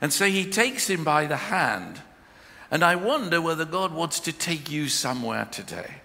And 0.00 0.12
so 0.12 0.26
He 0.26 0.44
takes 0.44 0.90
him 0.90 1.04
by 1.04 1.26
the 1.26 1.36
hand. 1.36 2.02
And 2.70 2.84
I 2.84 2.96
wonder 2.96 3.40
whether 3.40 3.64
God 3.64 3.92
wants 3.92 4.20
to 4.20 4.32
take 4.32 4.70
you 4.70 4.88
somewhere 4.88 5.46
today 5.50 5.96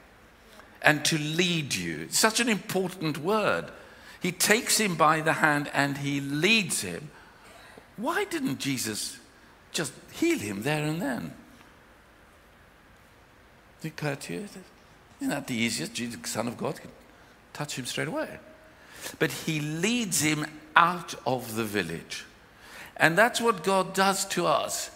and 0.81 1.03
to 1.05 1.17
lead 1.17 1.73
you. 1.73 2.01
It's 2.01 2.19
such 2.19 2.39
an 2.39 2.49
important 2.49 3.17
word. 3.17 3.65
He 4.21 4.31
takes 4.31 4.79
him 4.79 4.95
by 4.95 5.21
the 5.21 5.33
hand 5.33 5.69
and 5.73 5.97
he 5.97 6.21
leads 6.21 6.81
him. 6.81 7.09
Why 7.97 8.25
didn't 8.25 8.59
Jesus 8.59 9.17
just 9.71 9.93
heal 10.11 10.39
him 10.39 10.63
there 10.63 10.83
and 10.83 11.01
then? 11.01 11.33
Did 13.81 13.89
it 13.89 13.93
occur 13.99 14.15
to 14.15 14.33
you? 14.33 14.47
Isn't 15.19 15.29
that 15.29 15.47
the 15.47 15.55
easiest? 15.55 15.93
Jesus, 15.93 16.17
Son 16.25 16.47
of 16.47 16.57
God, 16.57 16.79
could 16.79 16.91
touch 17.51 17.77
him 17.77 17.85
straight 17.85 18.07
away. 18.07 18.39
But 19.19 19.31
he 19.31 19.59
leads 19.59 20.21
him 20.21 20.45
out 20.75 21.15
of 21.25 21.55
the 21.55 21.65
village. 21.65 22.23
And 22.95 23.17
that's 23.17 23.41
what 23.41 23.63
God 23.63 23.93
does 23.93 24.25
to 24.29 24.47
us. 24.47 24.89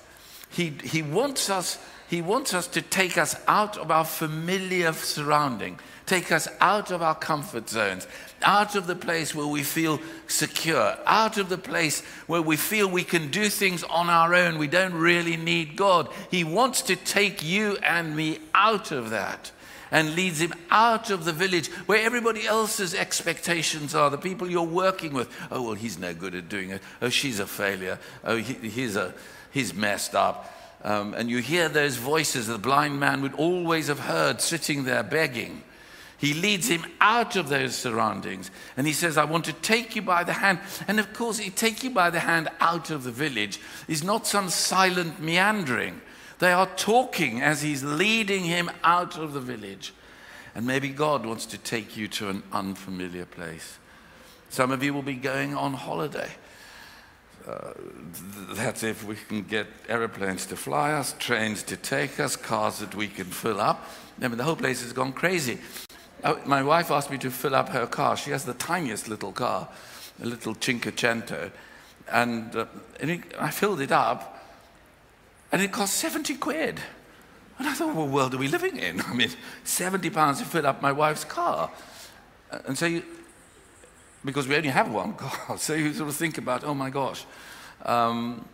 He, 0.50 0.74
he, 0.84 1.02
wants 1.02 1.50
us 1.50 1.78
he 2.10 2.22
wants 2.22 2.54
us 2.54 2.68
to 2.68 2.82
take 2.82 3.18
us 3.18 3.36
out 3.48 3.78
of 3.78 3.92
our 3.92 4.06
familiar 4.06 4.94
surrounding, 4.94 5.78
take 6.06 6.32
us 6.32 6.48
out 6.62 6.90
of 6.90 7.02
our 7.02 7.16
comfort 7.16 7.70
zones, 7.70 8.08
out 8.42 8.76
of 8.76 8.88
the 8.88 8.96
place 8.96 9.36
where 9.36 9.48
we 9.48 9.62
feel 9.62 10.00
secure, 10.28 10.98
out 11.06 11.38
of 11.38 11.50
the 11.50 11.58
place 11.58 12.02
where 12.28 12.42
we 12.42 12.56
feel 12.56 12.90
we 12.90 13.04
can 13.04 13.30
do 13.30 13.50
things 13.50 13.84
on 13.84 14.10
our 14.10 14.34
own. 14.34 14.58
We 14.58 14.68
don't 14.68 14.94
really 14.94 15.36
need 15.36 15.76
God. 15.76 16.10
He 16.32 16.46
wants 16.46 16.82
to 16.84 16.96
take 16.96 17.44
you 17.44 17.78
and 17.84 18.16
me 18.16 18.40
out 18.54 18.92
of 18.92 19.10
that 19.10 19.52
and 19.92 20.16
leads 20.16 20.40
him 20.40 20.54
out 20.70 21.10
of 21.10 21.26
the 21.26 21.34
village 21.34 21.68
where 21.88 22.02
everybody 22.02 22.46
else's 22.46 22.94
expectations 22.94 23.96
are, 23.96 24.10
the 24.10 24.18
people 24.18 24.50
you're 24.50 24.64
working 24.64 25.14
with. 25.14 25.30
Oh, 25.52 25.62
well, 25.62 25.74
he's 25.74 25.98
no 25.98 26.14
good 26.14 26.36
at 26.36 26.50
doing 26.50 26.72
it. 26.72 26.82
Oh, 27.02 27.10
she's 27.10 27.40
a 27.40 27.48
failure. 27.48 28.00
Oh, 28.24 28.38
he, 28.38 28.54
he's, 28.70 28.96
a, 28.96 29.14
he's 29.58 29.74
messed 29.74 30.16
up. 30.16 30.54
Um, 30.84 31.14
and 31.16 31.30
you 31.30 31.40
hear 31.40 31.68
those 31.68 31.98
voices 31.98 32.48
that 32.48 32.54
the 32.54 32.60
blind 32.60 33.00
man 33.00 33.22
would 33.22 33.34
always 33.34 33.88
have 33.88 34.00
heard 34.00 34.40
sitting 34.40 34.84
there 34.84 35.04
begging. 35.04 35.64
He 36.20 36.34
leads 36.34 36.68
him 36.68 36.86
out 37.02 37.36
of 37.36 37.50
those 37.50 37.76
surroundings 37.76 38.50
and 38.76 38.88
he 38.88 38.94
says, 38.94 39.18
I 39.18 39.26
want 39.26 39.46
to 39.46 39.54
take 39.54 39.96
you 39.96 40.02
by 40.02 40.24
the 40.24 40.34
hand. 40.34 40.60
And 40.88 41.00
of 41.00 41.14
course, 41.14 41.38
he 41.38 41.50
take 41.50 41.84
you 41.84 41.90
by 41.90 42.10
the 42.10 42.20
hand 42.20 42.50
out 42.60 42.90
of 42.90 43.04
the 43.04 43.12
village 43.12 43.60
is 43.88 44.04
not 44.04 44.26
some 44.26 44.50
silent 44.50 45.20
meandering. 45.20 46.02
They 46.40 46.52
are 46.52 46.70
talking 46.76 47.42
as 47.42 47.62
he's 47.62 47.84
leading 47.84 48.44
him 48.44 48.72
out 48.84 49.18
of 49.18 49.34
the 49.34 49.42
village. 49.42 49.94
And 50.56 50.66
maybe 50.66 50.90
God 50.90 51.26
wants 51.26 51.46
to 51.48 51.58
take 51.58 51.98
you 51.98 52.08
to 52.10 52.30
an 52.30 52.44
unfamiliar 52.52 53.26
place. 53.26 53.78
Some 54.50 54.72
of 54.72 54.82
you 54.82 54.94
will 54.94 55.04
be 55.04 55.16
going 55.16 55.56
on 55.56 55.74
holiday. 55.74 56.32
Uh, 57.48 57.72
that's 58.50 58.84
if 58.84 59.06
we 59.06 59.16
can 59.16 59.42
get 59.44 59.68
aeroplanes 59.88 60.46
to 60.48 60.56
fly 60.58 60.92
us, 60.92 61.16
trains 61.18 61.64
to 61.64 61.78
take 61.78 62.20
us, 62.20 62.36
cars 62.36 62.80
that 62.80 62.94
we 62.94 63.08
can 63.08 63.26
fill 63.26 63.62
up. 63.62 63.90
I 64.22 64.28
mean, 64.28 64.38
the 64.38 64.44
whole 64.44 64.58
place 64.58 64.82
has 64.82 64.92
gone 64.92 65.14
crazy. 65.14 65.60
Oh, 66.24 66.40
my 66.46 66.62
wife 66.62 66.92
asked 66.92 67.10
me 67.10 67.18
to 67.20 67.32
fill 67.32 67.56
up 67.56 67.70
her 67.70 67.88
car. 67.88 68.18
She 68.18 68.32
has 68.32 68.44
the 68.44 68.56
tiniest 68.56 69.08
little 69.08 69.32
car, 69.32 69.70
a 70.22 70.26
little 70.26 70.56
Cinquecento. 70.56 71.52
And, 72.12 72.54
uh, 72.54 72.66
and 73.00 73.12
it, 73.12 73.22
I 73.40 73.52
filled 73.52 73.80
it 73.80 73.92
up, 73.94 74.44
and 75.52 75.62
it 75.62 75.72
cost 75.72 75.94
70 75.96 76.36
quid. 76.36 76.82
And 77.60 77.68
I 77.68 77.74
thought, 77.74 77.96
what 77.96 78.10
world 78.10 78.34
are 78.34 78.38
we 78.40 78.50
living 78.50 78.76
in? 78.76 79.02
I 79.08 79.14
mean, 79.14 79.30
70 79.64 80.10
pounds 80.10 80.40
to 80.40 80.46
fill 80.46 80.68
up 80.68 80.82
my 80.82 80.92
wife's 80.92 81.24
car. 81.24 81.72
And 82.66 82.78
so, 82.78 82.88
you, 82.88 83.04
because 84.26 84.48
we 84.48 84.56
only 84.56 84.70
have 84.70 84.92
one 84.92 85.16
God. 85.48 85.60
so 85.60 85.74
you 85.74 85.94
sort 85.94 86.10
of 86.10 86.16
think 86.16 86.38
about, 86.38 86.64
oh 86.64 86.74
my 86.74 86.90
gosh. 86.90 87.26
Um, 87.84 88.46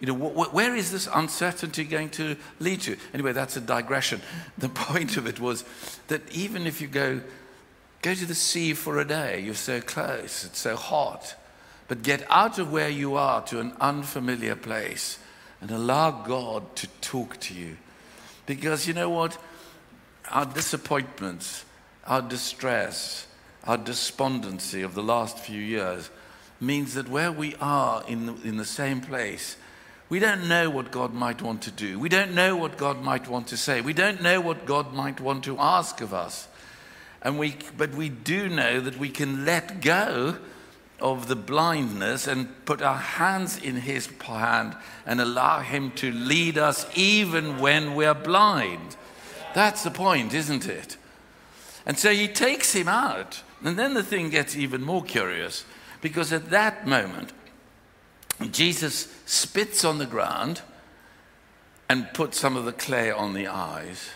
you 0.00 0.08
know, 0.08 0.14
wh- 0.14 0.52
where 0.52 0.74
is 0.74 0.90
this 0.90 1.08
uncertainty 1.14 1.84
going 1.84 2.10
to 2.10 2.36
lead 2.58 2.80
to? 2.82 2.96
Anyway, 3.14 3.32
that's 3.32 3.56
a 3.56 3.60
digression. 3.60 4.20
The 4.58 4.68
point 4.68 5.16
of 5.16 5.26
it 5.26 5.38
was 5.38 5.64
that 6.08 6.22
even 6.32 6.66
if 6.66 6.80
you 6.80 6.88
go, 6.88 7.20
go 8.02 8.14
to 8.14 8.26
the 8.26 8.34
sea 8.34 8.74
for 8.74 8.98
a 8.98 9.04
day, 9.04 9.40
you're 9.40 9.54
so 9.54 9.80
close, 9.80 10.44
it's 10.44 10.58
so 10.58 10.76
hot, 10.76 11.36
but 11.86 12.02
get 12.02 12.24
out 12.28 12.58
of 12.58 12.72
where 12.72 12.88
you 12.88 13.14
are 13.14 13.42
to 13.42 13.60
an 13.60 13.74
unfamiliar 13.80 14.56
place 14.56 15.18
and 15.60 15.70
allow 15.70 16.10
God 16.10 16.74
to 16.76 16.88
talk 17.00 17.38
to 17.40 17.54
you. 17.54 17.76
Because 18.46 18.88
you 18.88 18.94
know 18.94 19.08
what? 19.08 19.38
Our 20.30 20.46
disappointments, 20.46 21.64
our 22.04 22.22
distress, 22.22 23.28
our 23.64 23.78
despondency 23.78 24.82
of 24.82 24.94
the 24.94 25.02
last 25.02 25.38
few 25.38 25.60
years 25.60 26.10
means 26.60 26.94
that 26.94 27.08
where 27.08 27.32
we 27.32 27.54
are 27.56 28.04
in 28.08 28.26
the, 28.26 28.34
in 28.42 28.56
the 28.56 28.64
same 28.64 29.00
place, 29.00 29.56
we 30.08 30.18
don't 30.18 30.48
know 30.48 30.68
what 30.68 30.90
God 30.90 31.14
might 31.14 31.40
want 31.40 31.62
to 31.62 31.70
do. 31.70 31.98
We 31.98 32.08
don't 32.08 32.34
know 32.34 32.56
what 32.56 32.76
God 32.76 33.02
might 33.02 33.28
want 33.28 33.48
to 33.48 33.56
say. 33.56 33.80
We 33.80 33.94
don't 33.94 34.20
know 34.20 34.40
what 34.40 34.66
God 34.66 34.92
might 34.92 35.20
want 35.20 35.44
to 35.44 35.58
ask 35.58 36.00
of 36.00 36.12
us. 36.12 36.48
And 37.22 37.38
we, 37.38 37.56
but 37.76 37.94
we 37.94 38.08
do 38.08 38.48
know 38.48 38.80
that 38.80 38.98
we 38.98 39.08
can 39.08 39.44
let 39.44 39.80
go 39.80 40.36
of 41.00 41.28
the 41.28 41.36
blindness 41.36 42.26
and 42.26 42.64
put 42.64 42.82
our 42.82 42.96
hands 42.96 43.56
in 43.56 43.76
His 43.76 44.06
hand 44.20 44.76
and 45.06 45.20
allow 45.20 45.60
Him 45.60 45.90
to 45.92 46.12
lead 46.12 46.58
us 46.58 46.86
even 46.94 47.58
when 47.58 47.94
we're 47.94 48.14
blind. 48.14 48.96
That's 49.54 49.82
the 49.82 49.90
point, 49.90 50.34
isn't 50.34 50.66
it? 50.66 50.96
And 51.86 51.98
so 51.98 52.12
He 52.12 52.28
takes 52.28 52.72
him 52.72 52.88
out. 52.88 53.42
And 53.64 53.78
then 53.78 53.94
the 53.94 54.02
thing 54.02 54.30
gets 54.30 54.56
even 54.56 54.82
more 54.82 55.02
curious 55.02 55.64
Because 56.02 56.32
at 56.32 56.50
that 56.50 56.86
moment, 56.86 57.32
Jesus 58.50 59.08
spits 59.24 59.84
on 59.84 59.98
the 59.98 60.06
ground 60.06 60.60
and 61.88 62.12
puts 62.12 62.38
some 62.38 62.56
of 62.56 62.64
the 62.64 62.72
clay 62.72 63.10
on 63.10 63.34
the 63.34 63.46
eyes. 63.46 64.10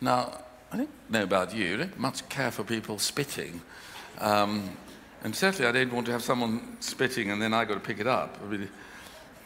Now, 0.00 0.42
I 0.72 0.76
don't 0.76 1.10
know 1.10 1.22
about 1.22 1.54
you, 1.54 1.74
I 1.74 1.76
don't 1.78 1.98
much 1.98 2.28
care 2.28 2.50
for 2.50 2.64
people 2.64 2.98
spitting. 2.98 3.62
Um, 4.18 4.76
and 5.22 5.34
certainly 5.34 5.68
I 5.68 5.72
don't 5.72 5.92
want 5.92 6.06
to 6.06 6.12
have 6.12 6.22
someone 6.22 6.76
spitting 6.80 7.30
and 7.30 7.40
then 7.40 7.54
I 7.54 7.64
got 7.64 7.74
to 7.74 7.80
pick 7.80 8.00
it 8.00 8.06
up. 8.06 8.38
I 8.42 8.46
mean, 8.46 8.68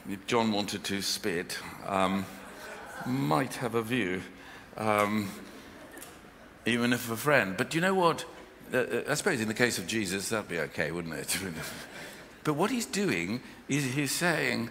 if 0.08 0.26
John 0.26 0.52
wanted 0.52 0.84
to 0.84 1.02
spit, 1.02 1.58
um, 1.86 2.24
might 3.06 3.54
have 3.56 3.74
a 3.74 3.82
view, 3.82 4.22
um, 4.76 5.28
even 6.64 6.92
if 6.92 7.10
a 7.10 7.16
friend. 7.16 7.56
But 7.56 7.74
you 7.74 7.80
know 7.80 7.94
what? 7.94 8.24
Uh, 8.72 8.76
uh, 8.76 9.02
I 9.10 9.14
suppose 9.14 9.40
in 9.40 9.48
the 9.48 9.54
case 9.54 9.78
of 9.78 9.86
Jesus, 9.86 10.30
that'd 10.30 10.48
be 10.48 10.58
okay, 10.58 10.90
wouldn't 10.92 11.14
it? 11.14 11.38
but 12.44 12.54
what 12.54 12.70
he's 12.70 12.86
doing 12.86 13.40
is 13.68 13.84
he's 13.94 14.12
saying, 14.12 14.70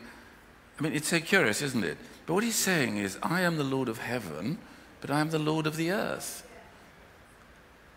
I 0.80 0.84
mean, 0.84 0.94
it's 0.94 1.10
so 1.10 1.20
curious, 1.20 1.62
isn't 1.62 1.84
it? 1.84 1.98
But 2.26 2.34
what 2.34 2.44
he's 2.44 2.56
saying 2.56 2.98
is, 2.98 3.18
I 3.22 3.42
am 3.42 3.58
the 3.58 3.64
Lord 3.64 3.90
of 3.90 4.00
heaven, 4.00 4.58
but 5.02 5.12
I 5.12 5.20
am 5.20 5.30
the 5.30 5.40
Lord 5.40 5.68
of 5.68 5.76
the 5.76 5.92
earth. 5.92 6.48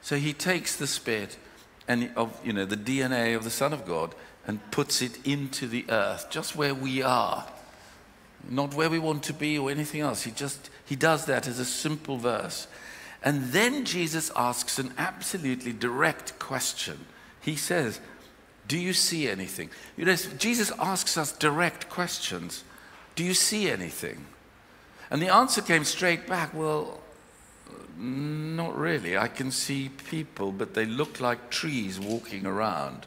So 0.03 0.17
he 0.17 0.33
takes 0.35 0.77
the 0.77 0.87
spit 0.87 1.38
and 1.88 2.11
of 2.17 2.38
you 2.45 2.53
know 2.53 2.64
the 2.64 2.77
DNA 2.77 3.37
of 3.37 3.45
the 3.45 3.51
Son 3.51 3.73
of 3.73 3.87
God 3.87 4.14
and 4.47 4.61
puts 4.71 5.01
it 5.01 5.27
into 5.27 5.67
the 5.67 5.87
earth, 5.88 6.29
just 6.31 6.55
where 6.55 6.75
we 6.75 7.03
are, 7.03 7.47
not 8.49 8.75
where 8.75 8.90
we 8.90 8.99
want 8.99 9.23
to 9.25 9.33
be 9.33 9.59
or 9.59 9.71
anything 9.71 10.03
else. 10.03 10.23
He 10.23 10.31
just 10.31 10.69
he 10.85 10.97
does 10.97 11.25
that 11.27 11.47
as 11.49 11.59
a 11.59 11.64
simple 11.64 12.19
verse. 12.19 12.67
And 13.24 13.44
then 13.44 13.87
Jesus 13.87 14.30
asks 14.37 14.78
an 14.78 14.92
absolutely 14.98 15.72
direct 15.72 16.38
question. 16.38 17.06
He 17.40 17.56
says, 17.56 17.98
Do 18.68 18.78
you 18.78 18.92
see 18.92 19.28
anything? 19.28 19.70
You 19.96 20.04
know, 20.04 20.14
Jesus 20.14 20.70
asks 20.78 21.16
us 21.16 21.32
direct 21.32 21.88
questions. 21.88 22.64
Do 23.16 23.24
you 23.24 23.32
see 23.32 23.70
anything? 23.70 24.26
And 25.10 25.22
the 25.22 25.32
answer 25.32 25.62
came 25.62 25.84
straight 25.84 26.26
back, 26.26 26.52
Well, 26.52 27.00
not 27.96 28.76
really. 28.78 29.16
I 29.16 29.28
can 29.28 29.50
see 29.50 29.88
people, 30.10 30.52
but 30.52 30.74
they 30.74 30.84
look 30.84 31.18
like 31.18 31.48
trees 31.48 31.98
walking 31.98 32.44
around. 32.44 33.06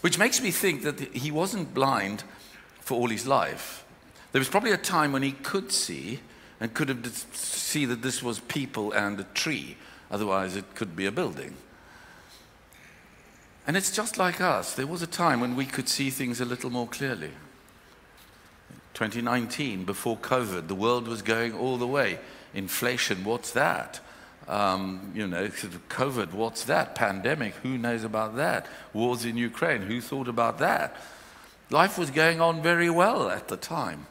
Which 0.00 0.18
makes 0.18 0.40
me 0.40 0.50
think 0.50 0.82
that 0.82 0.98
he 1.14 1.30
wasn't 1.30 1.74
blind 1.74 2.24
for 2.80 2.94
all 2.94 3.08
his 3.08 3.26
life. 3.26 3.84
There 4.32 4.40
was 4.40 4.48
probably 4.48 4.72
a 4.72 4.78
time 4.78 5.12
when 5.12 5.22
he 5.22 5.32
could 5.32 5.72
see 5.72 6.20
and 6.60 6.74
could 6.74 6.90
have 6.90 7.06
see 7.32 7.86
that 7.86 8.02
this 8.02 8.22
was 8.22 8.38
people 8.40 8.92
and 8.92 9.18
a 9.18 9.24
tree. 9.34 9.76
Otherwise, 10.10 10.56
it 10.56 10.74
could 10.74 10.94
be 10.94 11.06
a 11.06 11.12
building. 11.12 11.54
And 13.66 13.76
it's 13.76 13.90
just 13.90 14.18
like 14.18 14.40
us. 14.40 14.74
There 14.74 14.86
was 14.86 15.02
a 15.02 15.06
time 15.06 15.40
when 15.40 15.56
we 15.56 15.64
could 15.64 15.88
see 15.88 16.10
things 16.10 16.40
a 16.40 16.44
little 16.44 16.70
more 16.70 16.88
clearly. 16.88 17.30
2019, 18.94 19.84
before 19.84 20.16
COVID, 20.16 20.66
the 20.66 20.74
world 20.74 21.06
was 21.06 21.22
going 21.22 21.54
all 21.54 21.76
the 21.76 21.86
way. 21.86 22.18
Inflation, 22.52 23.24
what's 23.24 23.52
that? 23.52 24.00
Um, 24.48 25.12
you 25.14 25.26
know, 25.28 25.46
COVID, 25.48 26.32
what's 26.32 26.64
that? 26.64 26.96
Pandemic, 26.96 27.54
who 27.62 27.78
knows 27.78 28.02
about 28.02 28.36
that? 28.36 28.66
Wars 28.92 29.24
in 29.24 29.36
Ukraine, 29.36 29.82
who 29.82 30.00
thought 30.00 30.26
about 30.26 30.58
that? 30.58 30.96
Life 31.70 31.96
was 31.96 32.10
going 32.10 32.40
on 32.40 32.60
very 32.60 32.90
well 32.90 33.30
at 33.30 33.46
the 33.46 33.56
time. 33.56 34.06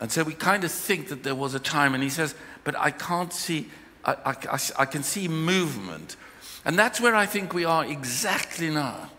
And 0.00 0.12
so 0.12 0.22
we 0.22 0.34
kind 0.34 0.64
of 0.64 0.70
think 0.70 1.08
that 1.08 1.22
there 1.22 1.34
was 1.34 1.54
a 1.54 1.60
time, 1.60 1.94
and 1.94 2.02
he 2.02 2.10
says, 2.10 2.34
but 2.64 2.76
I 2.78 2.90
can't 2.90 3.32
see, 3.32 3.68
I, 4.04 4.16
I, 4.24 4.58
I, 4.78 4.84
can 4.84 5.02
see 5.02 5.26
movement. 5.26 6.16
And 6.64 6.78
that's 6.78 7.00
where 7.00 7.14
I 7.14 7.26
think 7.26 7.52
we 7.52 7.64
are 7.64 7.84
exactly 7.84 8.70
now. 8.70 9.10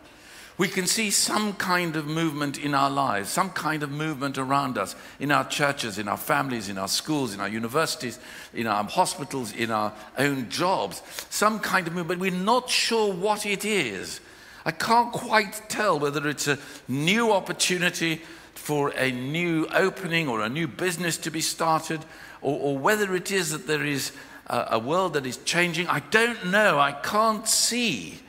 We 0.57 0.67
can 0.67 0.87
see 0.87 1.09
some 1.09 1.53
kind 1.53 1.95
of 1.95 2.05
movement 2.05 2.57
in 2.57 2.73
our 2.73 2.89
lives, 2.89 3.29
some 3.29 3.49
kind 3.49 3.81
of 3.81 3.91
movement 3.91 4.37
around 4.37 4.77
us, 4.77 4.93
in 5.17 5.31
our 5.31 5.47
churches, 5.47 5.97
in 5.97 6.09
our 6.09 6.17
families, 6.17 6.67
in 6.67 6.77
our 6.77 6.89
schools, 6.89 7.33
in 7.33 7.39
our 7.39 7.47
universities, 7.47 8.19
in 8.53 8.67
our 8.67 8.83
hospitals, 8.83 9.53
in 9.53 9.71
our 9.71 9.93
own 10.17 10.49
jobs, 10.49 11.01
some 11.29 11.59
kind 11.59 11.87
of 11.87 11.93
movement. 11.93 12.19
We're 12.19 12.31
not 12.31 12.69
sure 12.69 13.13
what 13.13 13.45
it 13.45 13.63
is. 13.63 14.19
I 14.65 14.71
can't 14.71 15.13
quite 15.13 15.69
tell 15.69 15.97
whether 15.97 16.27
it's 16.27 16.47
a 16.47 16.59
new 16.89 17.31
opportunity 17.31 18.21
for 18.69 18.93
a 18.95 19.11
new 19.11 19.65
opening 19.73 20.27
or 20.27 20.43
a 20.43 20.47
new 20.47 20.67
business 20.67 21.17
to 21.17 21.31
be 21.31 21.41
started, 21.41 22.05
or, 22.39 22.59
or 22.59 22.77
whether 22.77 23.15
it 23.15 23.31
is 23.31 23.49
that 23.49 23.65
there 23.65 23.83
is 23.83 24.11
a, 24.45 24.67
a 24.73 24.79
world 24.79 25.13
that 25.13 25.25
is 25.25 25.37
changing. 25.37 25.87
I 25.87 26.01
don't 26.11 26.51
know. 26.51 26.77
I 26.77 26.91
can't 26.91 27.47
see. 27.47 28.19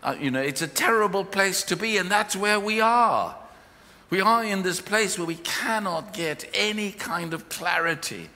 Uh, 0.00 0.14
you 0.20 0.30
know, 0.30 0.40
it's 0.40 0.62
a 0.62 0.68
terrible 0.68 1.24
place 1.24 1.64
to 1.64 1.74
be, 1.74 1.96
and 1.96 2.08
that's 2.08 2.36
where 2.36 2.60
we 2.60 2.80
are. 2.80 3.34
We 4.08 4.20
are 4.20 4.44
in 4.44 4.62
this 4.62 4.80
place 4.80 5.18
where 5.18 5.26
we 5.26 5.34
cannot 5.34 6.12
get 6.12 6.48
any 6.54 6.92
kind 6.92 7.34
of 7.34 7.48
clarity 7.48 8.28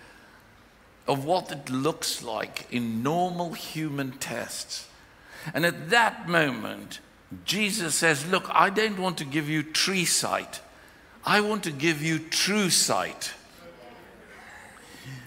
of 1.07 1.25
what 1.25 1.53
it 1.53 1.71
looks 1.71 2.25
like 2.25 2.67
in 2.73 3.05
normal 3.05 3.53
human 3.53 4.11
tests. 4.19 4.89
And 5.55 5.65
at 5.65 5.91
that 5.91 6.29
moment, 6.29 6.99
Jesus 7.45 7.95
says, 7.95 8.27
Look, 8.27 8.51
I 8.51 8.69
don't 8.69 8.99
want 8.99 9.19
to 9.19 9.25
give 9.25 9.49
you 9.49 9.63
tree 9.63 10.07
sight. 10.07 10.61
I 11.27 11.41
want 11.41 11.65
to 11.65 11.73
give 11.73 12.03
you 12.03 12.21
true 12.21 12.71
sight. 12.71 13.33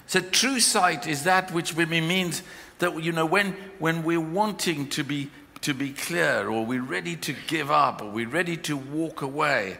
So, 0.06 0.20
true 0.20 0.58
sight 0.58 1.06
is 1.06 1.24
that 1.24 1.52
which 1.52 1.76
means 1.76 2.42
that, 2.78 3.00
you 3.02 3.12
know, 3.12 3.26
when, 3.26 3.52
when 3.78 4.02
we're 4.02 4.18
wanting 4.18 4.88
to 4.88 5.04
be, 5.04 5.30
to 5.60 5.74
be 5.74 5.92
clear, 5.92 6.48
or 6.48 6.64
we're 6.64 6.82
ready 6.82 7.16
to 7.16 7.34
give 7.46 7.70
up, 7.70 8.00
or 8.00 8.10
we're 8.10 8.28
ready 8.28 8.56
to 8.56 8.76
walk 8.76 9.20
away, 9.20 9.76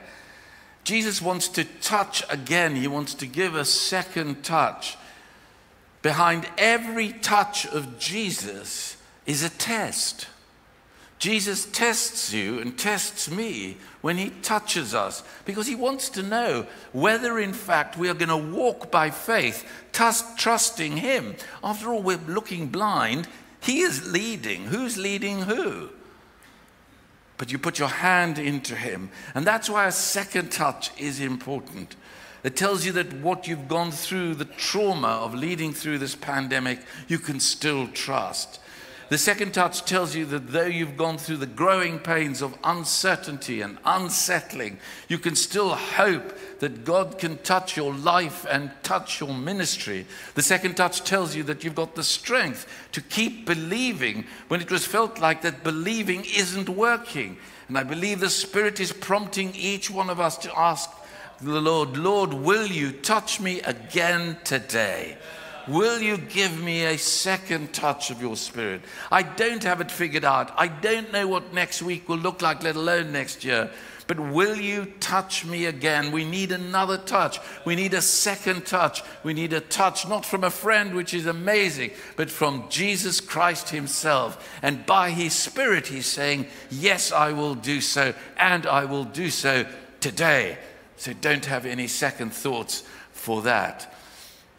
Jesus 0.84 1.20
wants 1.22 1.48
to 1.48 1.64
touch 1.64 2.22
again. 2.28 2.76
He 2.76 2.86
wants 2.86 3.14
to 3.14 3.26
give 3.26 3.54
a 3.54 3.64
second 3.64 4.44
touch. 4.44 4.96
Behind 6.02 6.46
every 6.58 7.12
touch 7.12 7.66
of 7.66 7.98
Jesus 7.98 8.96
is 9.26 9.42
a 9.42 9.50
test. 9.50 10.26
Jesus 11.20 11.66
tests 11.66 12.32
you 12.32 12.60
and 12.60 12.78
tests 12.78 13.30
me 13.30 13.76
when 14.00 14.16
he 14.16 14.30
touches 14.30 14.94
us 14.94 15.22
because 15.44 15.66
he 15.66 15.74
wants 15.74 16.08
to 16.08 16.22
know 16.22 16.66
whether, 16.92 17.38
in 17.38 17.52
fact, 17.52 17.98
we 17.98 18.08
are 18.08 18.14
going 18.14 18.30
to 18.30 18.56
walk 18.56 18.90
by 18.90 19.10
faith, 19.10 19.70
trust, 19.92 20.38
trusting 20.38 20.96
him. 20.96 21.36
After 21.62 21.92
all, 21.92 22.02
we're 22.02 22.16
looking 22.26 22.68
blind. 22.68 23.28
He 23.60 23.80
is 23.80 24.10
leading. 24.10 24.64
Who's 24.64 24.96
leading 24.96 25.42
who? 25.42 25.90
But 27.36 27.52
you 27.52 27.58
put 27.58 27.78
your 27.78 27.88
hand 27.88 28.38
into 28.38 28.74
him. 28.74 29.10
And 29.34 29.46
that's 29.46 29.68
why 29.68 29.86
a 29.86 29.92
second 29.92 30.50
touch 30.50 30.90
is 30.98 31.20
important. 31.20 31.96
It 32.42 32.56
tells 32.56 32.86
you 32.86 32.92
that 32.92 33.12
what 33.12 33.46
you've 33.46 33.68
gone 33.68 33.90
through, 33.90 34.36
the 34.36 34.46
trauma 34.46 35.08
of 35.08 35.34
leading 35.34 35.74
through 35.74 35.98
this 35.98 36.14
pandemic, 36.14 36.80
you 37.08 37.18
can 37.18 37.40
still 37.40 37.88
trust. 37.88 38.58
The 39.10 39.18
second 39.18 39.54
touch 39.54 39.84
tells 39.84 40.14
you 40.14 40.24
that 40.26 40.52
though 40.52 40.66
you've 40.66 40.96
gone 40.96 41.18
through 41.18 41.38
the 41.38 41.46
growing 41.46 41.98
pains 41.98 42.40
of 42.40 42.56
uncertainty 42.62 43.60
and 43.60 43.76
unsettling, 43.84 44.78
you 45.08 45.18
can 45.18 45.34
still 45.34 45.74
hope 45.74 46.32
that 46.60 46.84
God 46.84 47.18
can 47.18 47.38
touch 47.38 47.76
your 47.76 47.92
life 47.92 48.46
and 48.48 48.70
touch 48.84 49.18
your 49.18 49.34
ministry. 49.34 50.06
The 50.36 50.42
second 50.42 50.76
touch 50.76 51.02
tells 51.02 51.34
you 51.34 51.42
that 51.42 51.64
you've 51.64 51.74
got 51.74 51.96
the 51.96 52.04
strength 52.04 52.68
to 52.92 53.00
keep 53.00 53.46
believing 53.46 54.26
when 54.46 54.60
it 54.60 54.70
was 54.70 54.86
felt 54.86 55.18
like 55.18 55.42
that 55.42 55.64
believing 55.64 56.24
isn't 56.24 56.68
working. 56.68 57.36
And 57.66 57.76
I 57.76 57.82
believe 57.82 58.20
the 58.20 58.30
Spirit 58.30 58.78
is 58.78 58.92
prompting 58.92 59.52
each 59.56 59.90
one 59.90 60.08
of 60.08 60.20
us 60.20 60.36
to 60.38 60.56
ask 60.56 60.88
the 61.40 61.60
Lord, 61.60 61.96
Lord, 61.96 62.32
will 62.32 62.66
you 62.66 62.92
touch 62.92 63.40
me 63.40 63.60
again 63.62 64.36
today? 64.44 65.16
Will 65.68 66.00
you 66.00 66.16
give 66.16 66.62
me 66.62 66.84
a 66.84 66.98
second 66.98 67.72
touch 67.72 68.10
of 68.10 68.20
your 68.20 68.36
spirit? 68.36 68.82
I 69.10 69.22
don't 69.22 69.62
have 69.64 69.80
it 69.80 69.90
figured 69.90 70.24
out. 70.24 70.52
I 70.56 70.68
don't 70.68 71.12
know 71.12 71.28
what 71.28 71.52
next 71.54 71.82
week 71.82 72.08
will 72.08 72.18
look 72.18 72.42
like, 72.42 72.62
let 72.62 72.76
alone 72.76 73.12
next 73.12 73.44
year. 73.44 73.70
But 74.10 74.18
will 74.18 74.56
you 74.56 74.86
touch 74.98 75.44
me 75.44 75.66
again? 75.66 76.10
We 76.10 76.24
need 76.24 76.50
another 76.50 76.98
touch. 76.98 77.38
We 77.64 77.76
need 77.76 77.94
a 77.94 78.02
second 78.02 78.66
touch. 78.66 79.04
We 79.22 79.34
need 79.34 79.52
a 79.52 79.60
touch, 79.60 80.08
not 80.08 80.26
from 80.26 80.42
a 80.42 80.50
friend, 80.50 80.96
which 80.96 81.14
is 81.14 81.26
amazing, 81.26 81.92
but 82.16 82.28
from 82.28 82.64
Jesus 82.68 83.20
Christ 83.20 83.68
Himself. 83.68 84.58
And 84.62 84.84
by 84.84 85.10
His 85.10 85.32
Spirit, 85.32 85.86
He's 85.86 86.06
saying, 86.06 86.48
Yes, 86.70 87.12
I 87.12 87.30
will 87.30 87.54
do 87.54 87.80
so, 87.80 88.12
and 88.36 88.66
I 88.66 88.84
will 88.84 89.04
do 89.04 89.30
so 89.30 89.64
today. 90.00 90.58
So 90.96 91.12
don't 91.12 91.46
have 91.46 91.64
any 91.64 91.86
second 91.86 92.32
thoughts 92.32 92.82
for 93.12 93.42
that. 93.42 93.94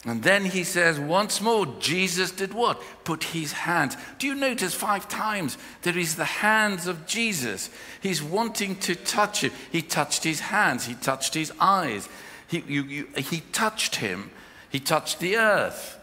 And 0.04 0.22
then 0.22 0.44
he 0.44 0.64
says 0.64 0.98
once 0.98 1.40
more, 1.40 1.64
Jesus 1.78 2.32
did 2.32 2.54
what? 2.54 2.82
Put 3.04 3.22
his 3.22 3.52
hands. 3.52 3.96
Do 4.18 4.26
you 4.26 4.34
notice 4.34 4.74
five 4.74 5.08
times 5.08 5.56
there 5.82 5.96
is 5.96 6.16
the 6.16 6.24
hands 6.24 6.88
of 6.88 7.06
Jesus? 7.06 7.70
He's 8.00 8.22
wanting 8.22 8.76
to 8.80 8.96
touch 8.96 9.42
him. 9.42 9.52
He 9.70 9.80
touched 9.80 10.24
his 10.24 10.40
hands, 10.40 10.86
he 10.86 10.94
touched 10.94 11.34
his 11.34 11.52
eyes, 11.60 12.08
he, 12.48 12.64
you, 12.66 12.82
you, 12.82 13.08
he 13.16 13.40
touched 13.52 13.96
him, 13.96 14.30
he 14.70 14.80
touched 14.80 15.20
the 15.20 15.36
earth. 15.36 15.98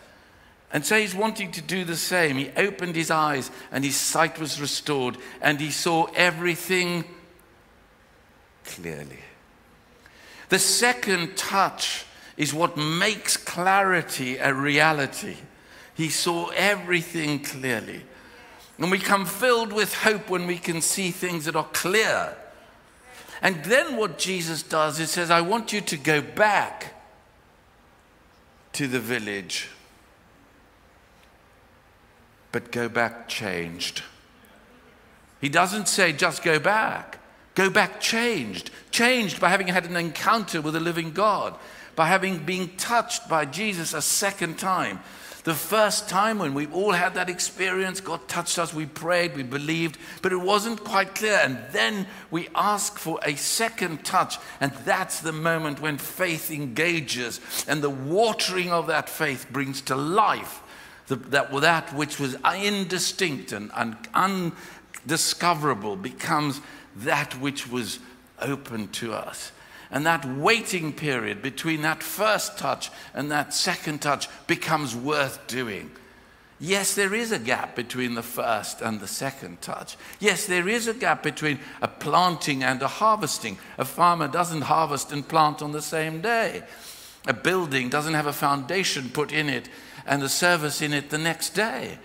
And 0.72 0.86
so 0.86 0.98
he's 0.98 1.16
wanting 1.16 1.52
to 1.54 1.62
do 1.62 1.84
the 1.84 1.98
same. 1.98 2.38
He 2.38 2.52
opened 2.56 2.96
his 2.96 3.12
eyes 3.12 3.52
and 3.72 3.84
his 3.84 3.96
sight 3.96 4.40
was 4.40 4.62
restored 4.62 5.18
and 5.42 5.60
he 5.60 5.72
saw 5.72 6.06
everything 6.16 7.04
clearly. 8.64 9.20
The 10.50 10.60
second 10.60 11.36
touch 11.36 12.06
is 12.40 12.54
what 12.54 12.78
makes 12.78 13.36
clarity 13.36 14.38
a 14.38 14.54
reality. 14.54 15.36
He 15.94 16.08
saw 16.08 16.48
everything 16.56 17.44
clearly. 17.44 18.02
And 18.78 18.90
we 18.90 18.98
come 18.98 19.26
filled 19.26 19.74
with 19.74 19.94
hope 19.94 20.30
when 20.30 20.48
we 20.48 20.58
can 20.58 20.82
see 20.82 21.12
things 21.12 21.44
that 21.46 21.58
are 21.58 21.68
clear. 21.74 22.34
And 23.42 23.62
then 23.66 23.98
what 23.98 24.18
Jesus 24.18 24.64
does 24.64 25.02
is 25.02 25.12
says, 25.12 25.30
I 25.30 25.42
want 25.42 25.74
you 25.74 25.82
to 25.82 25.98
go 25.98 26.22
back 26.22 26.94
to 28.72 28.88
the 28.88 29.02
village, 29.02 29.68
but 32.54 32.72
go 32.72 32.88
back 32.88 33.28
changed. 33.28 34.02
He 35.42 35.50
doesn't 35.50 35.90
say 35.90 36.14
just 36.14 36.42
go 36.42 36.58
back. 36.58 37.20
Go 37.56 37.70
back 37.70 38.00
changed. 38.00 38.72
Changed 38.92 39.42
by 39.42 39.50
having 39.50 39.68
had 39.68 39.86
an 39.86 39.98
encounter 39.98 40.62
with 40.62 40.78
a 40.78 40.80
living 40.80 41.12
God, 41.12 41.56
by 41.96 42.08
having 42.08 42.40
been 42.40 42.70
touched 42.78 43.28
by 43.30 43.46
Jesus 43.46 43.94
a 43.94 44.02
second 44.02 44.58
time. 44.58 45.00
The 45.44 45.54
first 45.54 46.10
time 46.10 46.38
when 46.38 46.54
we 46.54 46.68
all 46.68 46.92
had 46.92 47.16
that 47.16 47.30
experience, 47.30 48.02
God 48.02 48.28
touched 48.28 48.60
us, 48.60 48.74
we 48.74 48.86
prayed, 48.86 49.36
we 49.36 49.44
believed, 49.44 49.98
but 50.22 50.34
it 50.34 50.38
wasn't 50.38 50.84
quite 50.84 51.16
clear. 51.16 51.40
And 51.42 51.58
then 51.72 52.08
we 52.30 52.50
ask 52.54 52.98
for 52.98 53.20
a 53.24 53.36
second 53.36 54.04
touch, 54.04 54.38
and 54.60 54.72
that's 54.84 55.22
the 55.22 55.32
moment 55.32 55.82
when 55.82 55.98
faith 55.98 56.52
engages, 56.52 57.40
and 57.68 57.82
the 57.82 57.90
watering 57.90 58.70
of 58.72 58.88
that 58.88 59.10
faith 59.10 59.48
brings 59.50 59.82
to 59.84 59.96
life 59.96 60.62
the, 61.10 61.16
that, 61.16 61.52
that 61.62 61.94
which 61.94 62.20
was 62.20 62.36
indistinct 62.56 63.52
and, 63.52 63.72
and 63.76 63.98
undiscoverable 64.14 65.96
becomes 65.96 66.62
that 66.96 67.34
which 67.40 67.68
was 67.68 68.00
open 68.42 68.88
to 68.90 69.14
us. 69.14 69.52
And 69.92 70.06
that 70.06 70.26
waiting 70.26 70.94
period 70.94 71.42
between 71.42 71.82
that 71.82 72.04
first 72.04 72.58
touch 72.58 72.92
and 73.14 73.32
that 73.32 73.54
second 73.54 74.02
touch 74.02 74.28
becomes 74.46 74.96
worth 74.96 75.48
doing. 75.48 75.92
Yes, 76.60 76.94
there 76.94 77.14
is 77.14 77.32
a 77.32 77.40
gap 77.40 77.76
between 77.76 78.16
the 78.16 78.24
first 78.24 78.82
and 78.82 79.00
the 79.00 79.08
second 79.08 79.62
touch. 79.62 79.96
Yes, 80.20 80.46
there 80.46 80.68
is 80.68 80.88
a 80.88 80.94
gap 80.94 81.24
between 81.24 81.60
a 81.82 81.88
planting 81.88 82.64
and 82.64 82.82
a 82.82 82.88
harvesting. 82.88 83.58
A 83.78 83.86
farmer 83.86 84.28
doesn't 84.28 84.64
harvest 84.64 85.12
and 85.14 85.28
plant 85.28 85.62
on 85.62 85.72
the 85.72 85.82
same 85.82 86.22
day. 86.22 86.64
A 87.28 87.34
building 87.34 87.90
doesn't 87.90 88.14
have 88.14 88.28
a 88.28 88.34
foundation 88.34 89.10
put 89.10 89.32
in 89.32 89.48
it 89.48 89.70
and 90.06 90.22
a 90.22 90.30
service 90.30 90.82
in 90.82 90.92
it 90.92 91.10
the 91.10 91.18
next 91.18 91.52
day. 91.52 91.98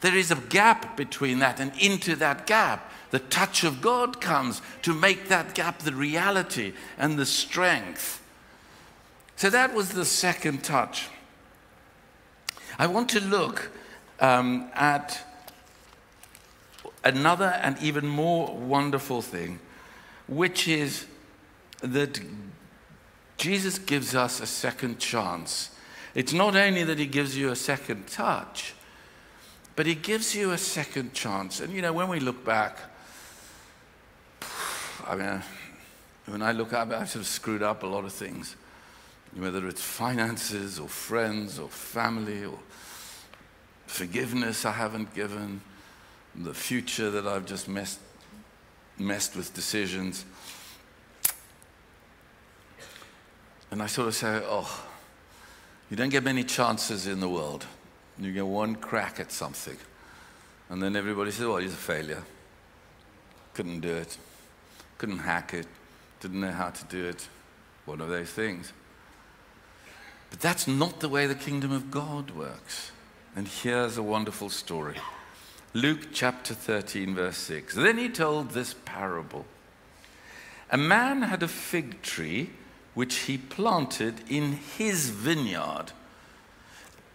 There 0.00 0.16
is 0.16 0.30
a 0.30 0.36
gap 0.36 0.96
between 0.96 1.40
that, 1.40 1.60
and 1.60 1.72
into 1.78 2.16
that 2.16 2.46
gap 2.46 2.89
the 3.10 3.18
touch 3.18 3.64
of 3.64 3.80
God 3.80 4.20
comes 4.20 4.62
to 4.82 4.94
make 4.94 5.28
that 5.28 5.54
gap 5.54 5.80
the 5.80 5.94
reality 5.94 6.72
and 6.96 7.18
the 7.18 7.26
strength. 7.26 8.22
So 9.36 9.50
that 9.50 9.74
was 9.74 9.90
the 9.90 10.04
second 10.04 10.62
touch. 10.62 11.08
I 12.78 12.86
want 12.86 13.08
to 13.10 13.20
look 13.20 13.70
um, 14.20 14.70
at 14.74 15.24
another 17.02 17.58
and 17.62 17.78
even 17.82 18.06
more 18.06 18.54
wonderful 18.54 19.22
thing, 19.22 19.58
which 20.28 20.68
is 20.68 21.06
that 21.82 22.20
Jesus 23.38 23.78
gives 23.78 24.14
us 24.14 24.40
a 24.40 24.46
second 24.46 24.98
chance. 24.98 25.70
It's 26.14 26.32
not 26.32 26.54
only 26.54 26.84
that 26.84 26.98
he 26.98 27.06
gives 27.06 27.36
you 27.36 27.50
a 27.50 27.56
second 27.56 28.06
touch, 28.06 28.74
but 29.76 29.86
he 29.86 29.94
gives 29.94 30.34
you 30.34 30.50
a 30.50 30.58
second 30.58 31.14
chance. 31.14 31.60
And 31.60 31.72
you 31.72 31.80
know, 31.80 31.92
when 31.92 32.08
we 32.08 32.20
look 32.20 32.44
back, 32.44 32.78
I 35.10 35.16
mean, 35.16 35.42
when 36.26 36.40
I 36.40 36.52
look 36.52 36.72
up, 36.72 36.92
I've 36.92 37.10
sort 37.10 37.22
of 37.22 37.26
screwed 37.26 37.64
up 37.64 37.82
a 37.82 37.86
lot 37.86 38.04
of 38.04 38.12
things, 38.12 38.54
whether 39.34 39.66
it's 39.66 39.82
finances 39.82 40.78
or 40.78 40.86
friends 40.86 41.58
or 41.58 41.68
family 41.68 42.44
or 42.44 42.56
forgiveness 43.88 44.64
I 44.64 44.70
haven't 44.70 45.12
given, 45.12 45.62
the 46.36 46.54
future 46.54 47.10
that 47.10 47.26
I've 47.26 47.44
just 47.44 47.66
messed, 47.66 47.98
messed 48.98 49.34
with 49.34 49.52
decisions. 49.52 50.24
And 53.72 53.82
I 53.82 53.86
sort 53.86 54.06
of 54.06 54.14
say, 54.14 54.40
oh, 54.44 54.86
you 55.90 55.96
don't 55.96 56.10
get 56.10 56.22
many 56.22 56.44
chances 56.44 57.08
in 57.08 57.18
the 57.18 57.28
world. 57.28 57.66
You 58.16 58.32
get 58.32 58.46
one 58.46 58.76
crack 58.76 59.18
at 59.18 59.32
something. 59.32 59.76
And 60.68 60.80
then 60.80 60.94
everybody 60.94 61.32
says, 61.32 61.46
well, 61.46 61.56
he's 61.56 61.72
a 61.72 61.76
failure. 61.76 62.22
Couldn't 63.54 63.80
do 63.80 63.88
it 63.88 64.16
couldn't 65.00 65.20
hack 65.20 65.54
it, 65.54 65.66
didn't 66.20 66.42
know 66.42 66.52
how 66.52 66.68
to 66.68 66.84
do 66.84 67.06
it, 67.06 67.26
one 67.86 68.02
of 68.02 68.10
those 68.10 68.28
things. 68.28 68.74
But 70.28 70.40
that's 70.40 70.68
not 70.68 71.00
the 71.00 71.08
way 71.08 71.26
the 71.26 71.34
kingdom 71.34 71.72
of 71.72 71.90
God 71.90 72.32
works. 72.32 72.92
And 73.34 73.48
here's 73.48 73.96
a 73.96 74.02
wonderful 74.02 74.50
story 74.50 74.98
Luke 75.72 76.08
chapter 76.12 76.52
13, 76.52 77.14
verse 77.14 77.38
6. 77.38 77.76
Then 77.76 77.96
he 77.96 78.10
told 78.10 78.50
this 78.50 78.74
parable 78.84 79.46
A 80.70 80.76
man 80.76 81.22
had 81.22 81.42
a 81.42 81.48
fig 81.48 82.02
tree 82.02 82.50
which 82.92 83.20
he 83.20 83.38
planted 83.38 84.16
in 84.28 84.52
his 84.52 85.08
vineyard 85.08 85.92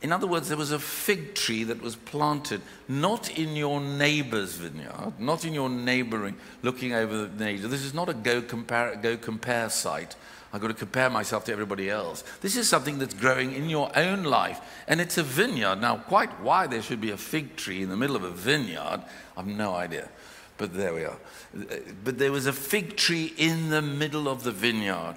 in 0.05 0.11
other 0.11 0.27
words, 0.27 0.49
there 0.49 0.57
was 0.57 0.71
a 0.71 0.77
fig 0.77 1.33
tree 1.33 1.63
that 1.63 1.81
was 1.81 1.95
planted 1.95 2.61
not 2.87 3.35
in 3.39 3.55
your 3.55 3.81
neighbor's 3.81 4.53
vineyard, 4.53 5.13
not 5.17 5.43
in 5.43 5.51
your 5.51 5.67
neighboring, 5.67 6.35
looking 6.61 6.93
over 6.93 7.25
the 7.25 7.43
neighbor. 7.43 7.67
This 7.67 7.81
is 7.81 7.95
not 7.95 8.07
a 8.07 8.13
go 8.13 8.39
compare, 8.43 8.95
go 8.97 9.17
compare 9.17 9.67
site. 9.67 10.15
I've 10.53 10.61
got 10.61 10.67
to 10.67 10.75
compare 10.75 11.09
myself 11.09 11.45
to 11.45 11.51
everybody 11.51 11.89
else. 11.89 12.23
This 12.41 12.55
is 12.55 12.69
something 12.69 12.99
that's 12.99 13.15
growing 13.15 13.53
in 13.53 13.67
your 13.67 13.89
own 13.97 14.21
life, 14.21 14.61
and 14.87 15.01
it's 15.01 15.17
a 15.17 15.23
vineyard. 15.23 15.81
Now, 15.81 15.97
quite 15.97 16.39
why 16.39 16.67
there 16.67 16.83
should 16.83 17.01
be 17.01 17.09
a 17.09 17.17
fig 17.17 17.55
tree 17.55 17.81
in 17.81 17.89
the 17.89 17.97
middle 17.97 18.15
of 18.15 18.23
a 18.23 18.29
vineyard, 18.29 19.01
I've 19.35 19.47
no 19.47 19.73
idea. 19.73 20.07
But 20.59 20.75
there 20.75 20.93
we 20.93 21.05
are. 21.05 21.17
But 22.03 22.19
there 22.19 22.31
was 22.31 22.45
a 22.45 22.53
fig 22.53 22.95
tree 22.95 23.33
in 23.37 23.71
the 23.71 23.81
middle 23.81 24.29
of 24.29 24.43
the 24.43 24.51
vineyard. 24.51 25.15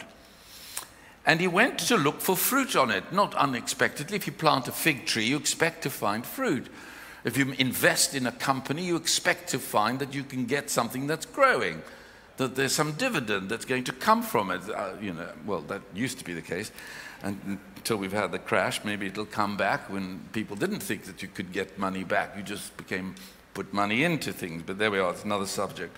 And 1.29 1.41
he 1.41 1.47
went 1.47 1.79
to 1.81 1.99
look 1.99 2.23
for 2.23 2.35
fruit 2.35 2.75
on 2.75 2.91
it, 2.91 3.13
not 3.13 3.35
unexpectedly. 3.35 4.17
If 4.17 4.27
you 4.27 4.33
plant 4.33 4.67
a 4.67 4.73
fig 4.73 5.05
tree, 5.05 5.27
you 5.27 5.37
expect 5.37 5.83
to 5.83 5.91
find 5.91 6.25
fruit. 6.25 6.69
If 7.23 7.37
you 7.37 7.53
invest 7.59 8.15
in 8.15 8.27
a 8.27 8.33
company, 8.33 8.87
you 8.87 8.97
expect 8.97 9.51
to 9.51 9.59
find 9.59 9.99
that 9.99 10.15
you 10.15 10.25
can 10.25 10.47
get 10.47 10.71
something 10.71 11.07
that's 11.07 11.27
growing, 11.27 11.83
that 12.39 12.57
there's 12.57 12.73
some 12.73 12.93
dividend 12.93 13.51
that's 13.51 13.67
going 13.67 13.85
to 13.85 13.93
come 13.93 14.23
from 14.23 14.51
it. 14.51 14.63
Uh, 14.71 14.93
you 15.03 15.13
know, 15.13 15.29
well, 15.45 15.61
that 15.69 15.83
used 15.93 16.19
to 16.19 16.25
be 16.25 16.33
the 16.33 16.41
case. 16.41 16.73
And 17.23 17.59
until 17.77 17.99
we've 17.99 18.11
had 18.11 18.33
the 18.33 18.39
crash, 18.39 18.83
maybe 18.83 19.09
it'll 19.09 19.27
come 19.27 19.59
back 19.59 19.93
when 19.93 20.21
people 20.33 20.57
didn't 20.57 20.81
think 20.81 21.05
that 21.05 21.21
you 21.21 21.29
could 21.29 21.53
get 21.53 21.79
money 21.79 22.05
back. 22.05 22.39
You 22.39 22.43
just 22.43 22.75
became 22.79 23.17
put 23.53 23.75
money 23.75 24.03
into 24.03 24.33
things. 24.33 24.63
But 24.65 24.79
there 24.79 24.91
we 24.91 24.99
are, 24.99 25.11
it's 25.11 25.25
another 25.25 25.47
subject. 25.47 25.95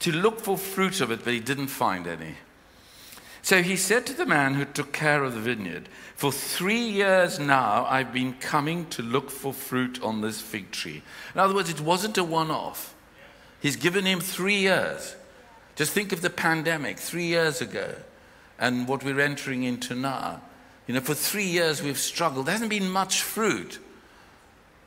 To 0.00 0.12
look 0.12 0.38
for 0.38 0.56
fruit 0.56 1.00
of 1.00 1.10
it, 1.10 1.24
but 1.24 1.32
he 1.32 1.40
didn't 1.40 1.66
find 1.66 2.06
any. 2.06 2.36
So 3.42 3.60
he 3.60 3.76
said 3.76 4.06
to 4.06 4.14
the 4.14 4.24
man 4.24 4.54
who 4.54 4.64
took 4.64 4.92
care 4.92 5.24
of 5.24 5.34
the 5.34 5.40
vineyard, 5.40 5.88
For 6.14 6.30
three 6.30 6.88
years 6.88 7.40
now 7.40 7.84
I've 7.86 8.12
been 8.12 8.34
coming 8.34 8.86
to 8.90 9.02
look 9.02 9.30
for 9.30 9.52
fruit 9.52 10.00
on 10.00 10.20
this 10.20 10.40
fig 10.40 10.70
tree. 10.70 11.02
In 11.34 11.40
other 11.40 11.54
words, 11.54 11.68
it 11.68 11.80
wasn't 11.80 12.18
a 12.18 12.24
one 12.24 12.52
off. 12.52 12.94
He's 13.60 13.76
given 13.76 14.04
him 14.04 14.20
three 14.20 14.58
years. 14.58 15.16
Just 15.74 15.92
think 15.92 16.12
of 16.12 16.20
the 16.20 16.30
pandemic 16.30 16.98
three 16.98 17.26
years 17.26 17.60
ago 17.60 17.94
and 18.58 18.86
what 18.86 19.02
we're 19.02 19.20
entering 19.20 19.64
into 19.64 19.96
now. 19.96 20.40
You 20.86 20.94
know, 20.94 21.00
for 21.00 21.14
three 21.14 21.46
years 21.46 21.82
we've 21.82 21.98
struggled. 21.98 22.46
There 22.46 22.52
hasn't 22.52 22.70
been 22.70 22.90
much 22.90 23.22
fruit. 23.22 23.80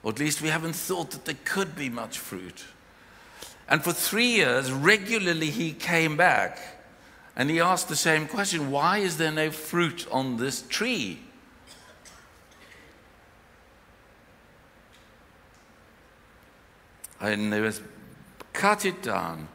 Or 0.03 0.11
at 0.11 0.19
least 0.19 0.41
we 0.41 0.49
haven't 0.49 0.75
thought 0.75 1.11
that 1.11 1.25
there 1.25 1.37
could 1.43 1.75
be 1.75 1.89
much 1.89 2.19
fruit. 2.19 2.63
And 3.67 3.83
for 3.83 3.91
three 3.91 4.27
years, 4.27 4.71
regularly 4.71 5.49
he 5.49 5.73
came 5.73 6.15
back 6.15 6.74
and 7.35 7.49
he 7.49 7.59
asked 7.59 7.89
the 7.89 7.95
same 7.95 8.27
question 8.27 8.71
why 8.71 8.99
is 8.99 9.17
there 9.17 9.31
no 9.31 9.51
fruit 9.51 10.07
on 10.11 10.37
this 10.37 10.61
tree? 10.63 11.21
And 17.19 17.51
they 17.51 17.61
was 17.61 17.81
cut 18.53 18.85
it 18.85 19.01
down. 19.01 19.47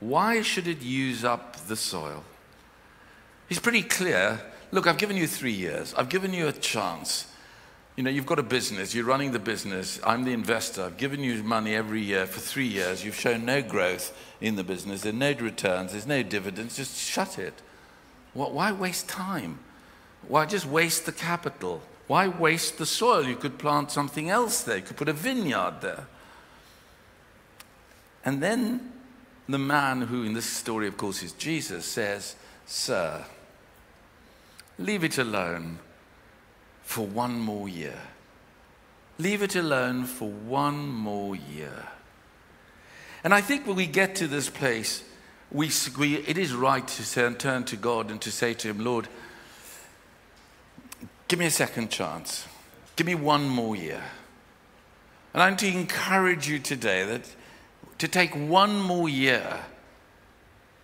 Why 0.00 0.42
should 0.42 0.68
it 0.68 0.82
use 0.82 1.24
up 1.24 1.56
the 1.66 1.76
soil? 1.76 2.24
He's 3.48 3.58
pretty 3.58 3.82
clear. 3.82 4.40
Look, 4.70 4.86
I've 4.86 4.98
given 4.98 5.16
you 5.16 5.26
three 5.26 5.52
years. 5.52 5.94
I've 5.94 6.08
given 6.08 6.32
you 6.32 6.46
a 6.46 6.52
chance. 6.52 7.26
You 7.96 8.02
know, 8.02 8.10
you've 8.10 8.26
got 8.26 8.38
a 8.38 8.42
business, 8.42 8.94
you're 8.94 9.06
running 9.06 9.32
the 9.32 9.38
business, 9.38 9.98
I'm 10.04 10.24
the 10.24 10.32
investor, 10.32 10.84
I've 10.84 10.98
given 10.98 11.20
you 11.20 11.42
money 11.42 11.74
every 11.74 12.02
year 12.02 12.26
for 12.26 12.40
three 12.40 12.66
years, 12.66 13.02
you've 13.02 13.18
shown 13.18 13.46
no 13.46 13.62
growth 13.62 14.14
in 14.42 14.56
the 14.56 14.64
business, 14.64 15.00
there 15.00 15.14
are 15.14 15.16
no 15.16 15.32
returns, 15.32 15.92
there's 15.92 16.06
no 16.06 16.22
dividends, 16.22 16.76
just 16.76 16.98
shut 16.98 17.38
it. 17.38 17.54
Why 18.34 18.70
waste 18.70 19.08
time? 19.08 19.60
Why 20.28 20.44
just 20.44 20.66
waste 20.66 21.06
the 21.06 21.12
capital? 21.12 21.80
Why 22.06 22.28
waste 22.28 22.76
the 22.76 22.84
soil? 22.84 23.24
You 23.24 23.36
could 23.36 23.58
plant 23.58 23.90
something 23.90 24.28
else 24.28 24.62
there. 24.62 24.76
You 24.76 24.82
could 24.82 24.96
put 24.96 25.08
a 25.08 25.12
vineyard 25.12 25.80
there. 25.80 26.06
And 28.24 28.42
then 28.42 28.92
the 29.48 29.58
man 29.58 30.02
who, 30.02 30.24
in 30.24 30.34
this 30.34 30.46
story, 30.46 30.86
of 30.86 30.96
course, 30.96 31.22
is 31.22 31.32
Jesus, 31.32 31.86
says, 31.86 32.36
Sir, 32.66 33.24
leave 34.78 35.02
it 35.02 35.16
alone 35.18 35.78
for 36.86 37.04
one 37.04 37.38
more 37.38 37.68
year. 37.68 37.98
Leave 39.18 39.42
it 39.42 39.56
alone 39.56 40.04
for 40.04 40.30
one 40.30 40.88
more 40.88 41.34
year. 41.34 41.88
And 43.24 43.34
I 43.34 43.40
think 43.40 43.66
when 43.66 43.76
we 43.76 43.86
get 43.86 44.14
to 44.16 44.28
this 44.28 44.48
place, 44.48 45.02
we, 45.50 45.68
we, 45.98 46.16
it 46.16 46.38
is 46.38 46.54
right 46.54 46.86
to 46.86 47.34
turn 47.34 47.64
to 47.64 47.76
God 47.76 48.10
and 48.10 48.20
to 48.22 48.30
say 48.30 48.54
to 48.54 48.68
Him, 48.68 48.84
Lord, 48.84 49.08
give 51.26 51.40
me 51.40 51.46
a 51.46 51.50
second 51.50 51.90
chance. 51.90 52.46
Give 52.94 53.06
me 53.06 53.16
one 53.16 53.48
more 53.48 53.74
year. 53.74 54.02
And 55.34 55.42
I'm 55.42 55.56
to 55.56 55.66
encourage 55.66 56.48
you 56.48 56.60
today 56.60 57.04
that 57.04 57.34
to 57.98 58.06
take 58.06 58.34
one 58.34 58.80
more 58.80 59.08
year 59.08 59.60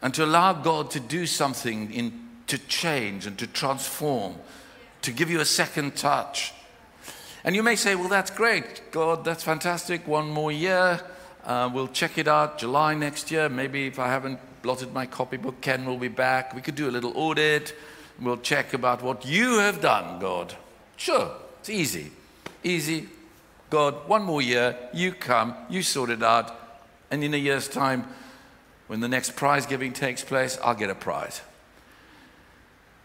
and 0.02 0.12
to 0.14 0.24
allow 0.24 0.52
God 0.52 0.90
to 0.90 1.00
do 1.00 1.26
something 1.26 1.92
in, 1.92 2.28
to 2.48 2.58
change 2.58 3.24
and 3.24 3.38
to 3.38 3.46
transform, 3.46 4.34
to 5.02 5.12
give 5.12 5.30
you 5.30 5.40
a 5.40 5.44
second 5.44 5.96
touch. 5.96 6.52
And 7.44 7.56
you 7.56 7.62
may 7.62 7.76
say, 7.76 7.94
well, 7.94 8.08
that's 8.08 8.30
great. 8.30 8.90
God, 8.92 9.24
that's 9.24 9.42
fantastic. 9.42 10.06
One 10.06 10.30
more 10.30 10.52
year. 10.52 11.00
Uh, 11.44 11.68
we'll 11.72 11.88
check 11.88 12.18
it 12.18 12.28
out 12.28 12.58
July 12.58 12.94
next 12.94 13.30
year. 13.30 13.48
Maybe 13.48 13.86
if 13.86 13.98
I 13.98 14.06
haven't 14.06 14.38
blotted 14.62 14.92
my 14.92 15.06
copybook, 15.06 15.60
Ken 15.60 15.84
will 15.84 15.98
be 15.98 16.08
back. 16.08 16.54
We 16.54 16.62
could 16.62 16.76
do 16.76 16.88
a 16.88 16.92
little 16.92 17.12
audit. 17.16 17.74
We'll 18.20 18.36
check 18.36 18.74
about 18.74 19.02
what 19.02 19.26
you 19.26 19.58
have 19.58 19.80
done, 19.80 20.20
God. 20.20 20.54
Sure, 20.96 21.32
it's 21.58 21.70
easy. 21.70 22.12
Easy. 22.62 23.08
God, 23.70 24.06
one 24.06 24.22
more 24.22 24.40
year. 24.40 24.76
You 24.92 25.12
come. 25.12 25.54
You 25.68 25.82
sort 25.82 26.10
it 26.10 26.22
out. 26.22 26.56
And 27.10 27.24
in 27.24 27.34
a 27.34 27.38
year's 27.38 27.66
time, 27.66 28.06
when 28.86 29.00
the 29.00 29.08
next 29.08 29.34
prize 29.34 29.66
giving 29.66 29.92
takes 29.92 30.22
place, 30.22 30.58
I'll 30.62 30.74
get 30.74 30.90
a 30.90 30.94
prize. 30.94 31.40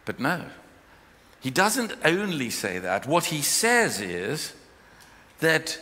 But 0.06 0.20
no, 0.20 0.44
he 1.40 1.50
doesn't 1.50 1.94
only 2.04 2.50
say 2.50 2.80
that. 2.80 3.08
What 3.08 3.26
he 3.26 3.42
says 3.42 4.02
is 4.02 4.54
that 5.40 5.80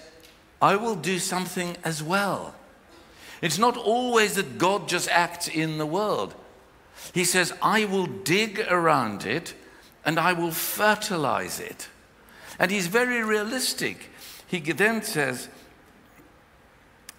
I 0.62 0.76
will 0.76 0.96
do 0.96 1.20
something 1.20 1.78
as 1.84 2.04
well. 2.04 2.56
It's 3.42 3.58
not 3.58 3.78
always 3.78 4.36
that 4.36 4.58
God 4.58 4.88
just 4.88 5.10
acts 5.10 5.48
in 5.48 5.78
the 5.78 5.86
world. 5.86 6.34
He 7.14 7.24
says, 7.24 7.54
I 7.62 7.86
will 7.86 8.08
dig 8.08 8.60
around 8.60 9.26
it 9.26 9.54
and 10.06 10.20
I 10.20 10.34
will 10.34 10.52
fertilize 10.52 11.60
it. 11.60 11.90
And 12.58 12.72
he's 12.72 12.88
very 12.88 13.24
realistic. 13.24 14.10
He 14.48 14.60
then 14.60 15.04
says, 15.04 15.50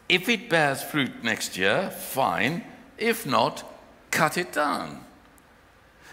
if 0.09 0.29
it 0.29 0.49
bears 0.49 0.83
fruit 0.83 1.23
next 1.23 1.57
year, 1.57 1.91
fine. 1.91 2.65
If 2.97 3.27
not, 3.27 3.65
cut 4.11 4.39
it 4.39 4.53
down. 4.53 5.05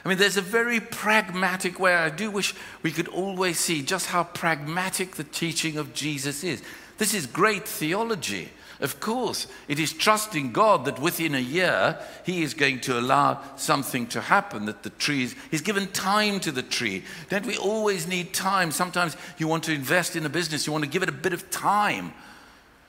I 0.04 0.10
mean, 0.10 0.18
there's 0.18 0.38
a 0.38 0.42
very 0.42 0.80
pragmatic 0.80 1.80
way. 1.80 1.94
I 1.96 2.10
do 2.10 2.30
wish 2.30 2.54
we 2.82 2.92
could 2.92 3.08
always 3.08 3.60
see 3.60 3.82
just 3.82 4.08
how 4.08 4.26
pragmatic 4.26 5.16
the 5.16 5.24
teaching 5.24 5.78
of 5.78 5.94
Jesus 5.94 6.44
is. 6.44 6.62
This 6.98 7.13
is 7.13 7.26
great 7.26 7.68
theology. 7.68 8.50
Of 8.82 9.00
course, 9.00 9.48
it 9.70 9.80
is 9.80 9.94
trusting 9.94 10.52
God 10.52 10.86
that 10.86 11.00
within 11.00 11.36
a 11.36 11.39
year 11.39 11.98
He 12.26 12.44
is 12.44 12.54
going 12.54 12.82
to 12.82 13.00
allow 13.00 13.42
something 13.56 14.08
to 14.08 14.20
happen, 14.20 14.66
that 14.66 14.84
the 14.84 14.89
trees, 14.89 15.36
He's 15.50 15.62
given 15.62 15.88
time 15.88 16.42
to 16.42 16.52
the 16.52 16.63
tree. 16.63 17.06
Don't 17.30 17.46
we 17.46 17.56
always 17.56 18.06
need 18.06 18.34
time? 18.34 18.72
Sometimes 18.72 19.16
you 19.38 19.48
want 19.48 19.63
to 19.66 19.74
invest 19.74 20.18
in 20.18 20.26
a 20.26 20.30
business, 20.30 20.68
you 20.68 20.74
want 20.74 20.84
to 20.84 20.89
give 20.89 21.04
it 21.04 21.08
a 21.08 21.13
bit 21.13 21.32
of 21.32 21.50
time. 21.50 22.13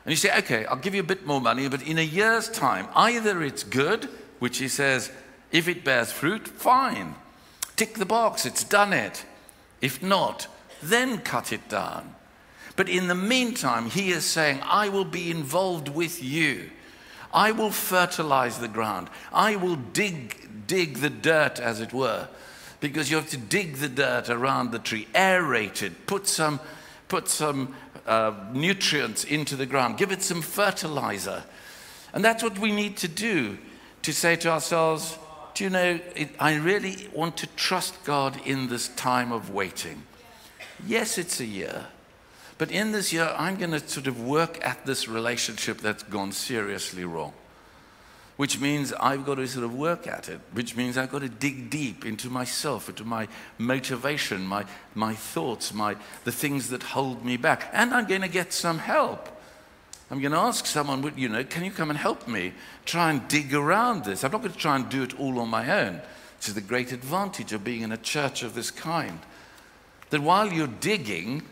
And 0.04 0.10
you 0.10 0.16
say, 0.16 0.36
okay, 0.38 0.66
I'll 0.66 0.76
give 0.76 0.94
you 0.94 1.00
a 1.00 1.04
bit 1.06 1.26
more 1.26 1.40
money, 1.40 1.68
but 1.68 1.82
in 1.82 1.98
a 1.98 2.02
year's 2.02 2.48
time, 2.48 2.88
either 2.96 3.40
it's 3.42 3.62
good, 3.62 4.08
which 4.40 4.58
He 4.58 4.66
says, 4.66 5.12
if 5.54 5.68
it 5.68 5.84
bears 5.84 6.10
fruit, 6.10 6.48
fine. 6.48 7.14
Tick 7.76 7.94
the 7.94 8.04
box, 8.04 8.44
it's 8.44 8.64
done 8.64 8.92
it. 8.92 9.24
If 9.80 10.02
not, 10.02 10.48
then 10.82 11.18
cut 11.18 11.52
it 11.52 11.68
down. 11.68 12.16
But 12.74 12.88
in 12.88 13.06
the 13.06 13.14
meantime, 13.14 13.88
he 13.88 14.10
is 14.10 14.24
saying, 14.24 14.58
I 14.64 14.88
will 14.88 15.04
be 15.04 15.30
involved 15.30 15.88
with 15.88 16.20
you. 16.20 16.70
I 17.32 17.52
will 17.52 17.70
fertilize 17.70 18.58
the 18.58 18.66
ground. 18.66 19.08
I 19.32 19.54
will 19.54 19.76
dig, 19.76 20.66
dig 20.66 20.96
the 20.96 21.08
dirt, 21.10 21.60
as 21.60 21.80
it 21.80 21.92
were, 21.92 22.26
because 22.80 23.08
you 23.08 23.16
have 23.16 23.30
to 23.30 23.36
dig 23.36 23.76
the 23.76 23.88
dirt 23.88 24.28
around 24.28 24.72
the 24.72 24.80
tree, 24.80 25.06
aerate 25.14 25.84
it, 25.84 26.08
put 26.08 26.26
some, 26.26 26.58
put 27.06 27.28
some 27.28 27.76
uh, 28.06 28.32
nutrients 28.52 29.22
into 29.22 29.54
the 29.54 29.66
ground, 29.66 29.98
give 29.98 30.10
it 30.10 30.22
some 30.22 30.42
fertilizer. 30.42 31.44
And 32.12 32.24
that's 32.24 32.42
what 32.42 32.58
we 32.58 32.72
need 32.72 32.96
to 32.96 33.08
do 33.08 33.56
to 34.02 34.12
say 34.12 34.34
to 34.36 34.50
ourselves, 34.50 35.16
do 35.54 35.64
you 35.64 35.70
know, 35.70 36.00
I 36.40 36.56
really 36.56 37.08
want 37.12 37.36
to 37.38 37.46
trust 37.48 38.02
God 38.04 38.38
in 38.44 38.68
this 38.68 38.88
time 38.88 39.30
of 39.30 39.50
waiting. 39.50 40.02
Yes, 40.86 41.16
it's 41.16 41.40
a 41.40 41.44
year. 41.44 41.86
But 42.58 42.70
in 42.70 42.92
this 42.92 43.12
year, 43.12 43.34
I'm 43.36 43.56
going 43.56 43.70
to 43.70 43.80
sort 43.80 44.06
of 44.06 44.20
work 44.20 44.64
at 44.64 44.84
this 44.84 45.08
relationship 45.08 45.78
that's 45.78 46.02
gone 46.02 46.32
seriously 46.32 47.04
wrong. 47.04 47.32
Which 48.36 48.58
means 48.58 48.92
I've 48.94 49.24
got 49.24 49.36
to 49.36 49.46
sort 49.46 49.64
of 49.64 49.76
work 49.76 50.08
at 50.08 50.28
it, 50.28 50.40
which 50.52 50.74
means 50.76 50.98
I've 50.98 51.12
got 51.12 51.20
to 51.20 51.28
dig 51.28 51.70
deep 51.70 52.04
into 52.04 52.28
myself, 52.28 52.88
into 52.88 53.04
my 53.04 53.28
motivation, 53.58 54.44
my, 54.44 54.64
my 54.96 55.14
thoughts, 55.14 55.72
my, 55.72 55.96
the 56.24 56.32
things 56.32 56.70
that 56.70 56.82
hold 56.82 57.24
me 57.24 57.36
back. 57.36 57.70
And 57.72 57.94
I'm 57.94 58.06
going 58.06 58.22
to 58.22 58.28
get 58.28 58.52
some 58.52 58.78
help. 58.78 59.33
I'm 60.14 60.20
going 60.20 60.30
to 60.30 60.38
ask 60.38 60.64
someone, 60.66 61.12
you 61.16 61.28
know, 61.28 61.42
can 61.42 61.64
you 61.64 61.72
come 61.72 61.90
and 61.90 61.98
help 61.98 62.28
me 62.28 62.52
try 62.84 63.10
and 63.10 63.26
dig 63.26 63.52
around 63.52 64.04
this? 64.04 64.22
I'm 64.22 64.30
not 64.30 64.42
going 64.42 64.52
to 64.52 64.58
try 64.58 64.76
and 64.76 64.88
do 64.88 65.02
it 65.02 65.18
all 65.18 65.40
on 65.40 65.48
my 65.48 65.68
own, 65.84 65.94
which 65.94 66.46
is 66.46 66.54
the 66.54 66.60
great 66.60 66.92
advantage 66.92 67.52
of 67.52 67.64
being 67.64 67.82
in 67.82 67.90
a 67.90 67.96
church 67.96 68.44
of 68.44 68.54
this 68.54 68.70
kind. 68.70 69.18
That 70.10 70.20
while 70.20 70.52
you're 70.52 70.68
digging, 70.68 71.42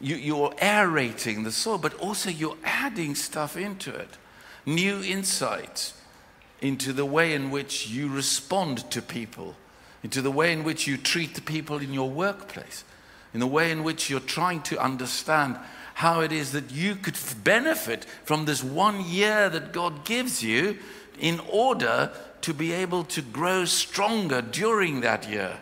you, 0.00 0.42
are 0.42 0.54
aerating 0.62 1.42
the 1.42 1.52
soil, 1.52 1.76
but 1.76 1.92
also 1.96 2.30
you're 2.30 2.56
adding 2.64 3.14
stuff 3.14 3.54
into 3.54 3.94
it, 3.94 4.16
new 4.64 5.02
insights 5.02 5.92
into 6.62 6.94
the 6.94 7.04
way 7.04 7.34
in 7.34 7.50
which 7.50 7.88
you 7.88 8.08
respond 8.08 8.90
to 8.92 9.02
people, 9.02 9.56
into 10.02 10.22
the 10.22 10.30
way 10.30 10.54
in 10.54 10.64
which 10.64 10.86
you 10.86 10.96
treat 10.96 11.34
the 11.34 11.42
people 11.42 11.76
in 11.76 11.92
your 11.92 12.08
workplace, 12.08 12.82
in 13.34 13.40
the 13.40 13.46
way 13.46 13.70
in 13.70 13.84
which 13.84 14.08
you're 14.08 14.20
trying 14.20 14.62
to 14.62 14.82
understand 14.82 15.58
how 16.00 16.20
it 16.22 16.32
is 16.32 16.52
that 16.52 16.70
you 16.70 16.96
could 16.96 17.18
benefit 17.44 18.06
from 18.24 18.46
this 18.46 18.64
one 18.64 19.04
year 19.04 19.50
that 19.50 19.70
God 19.70 20.02
gives 20.06 20.42
you 20.42 20.78
in 21.20 21.38
order 21.52 22.10
to 22.40 22.54
be 22.54 22.72
able 22.72 23.04
to 23.04 23.20
grow 23.20 23.66
stronger 23.66 24.40
during 24.40 25.02
that 25.02 25.28
year, 25.28 25.58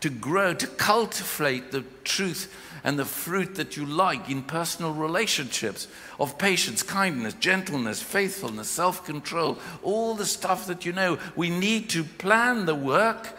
to 0.00 0.10
grow, 0.10 0.52
to 0.52 0.66
cultivate 0.66 1.72
the 1.72 1.82
truth 2.04 2.54
and 2.84 2.98
the 2.98 3.04
fruit 3.06 3.54
that 3.54 3.78
you 3.78 3.86
like 3.86 4.28
in 4.28 4.42
personal 4.42 4.92
relationships 4.92 5.88
of 6.20 6.36
patience, 6.36 6.82
kindness, 6.82 7.32
gentleness, 7.40 8.02
faithfulness, 8.02 8.68
self 8.68 9.06
control, 9.06 9.58
all 9.82 10.14
the 10.14 10.26
stuff 10.26 10.66
that 10.66 10.84
you 10.84 10.92
know. 10.92 11.18
We 11.34 11.48
need 11.48 11.88
to 11.90 12.04
plan 12.04 12.66
the 12.66 12.74
work 12.74 13.38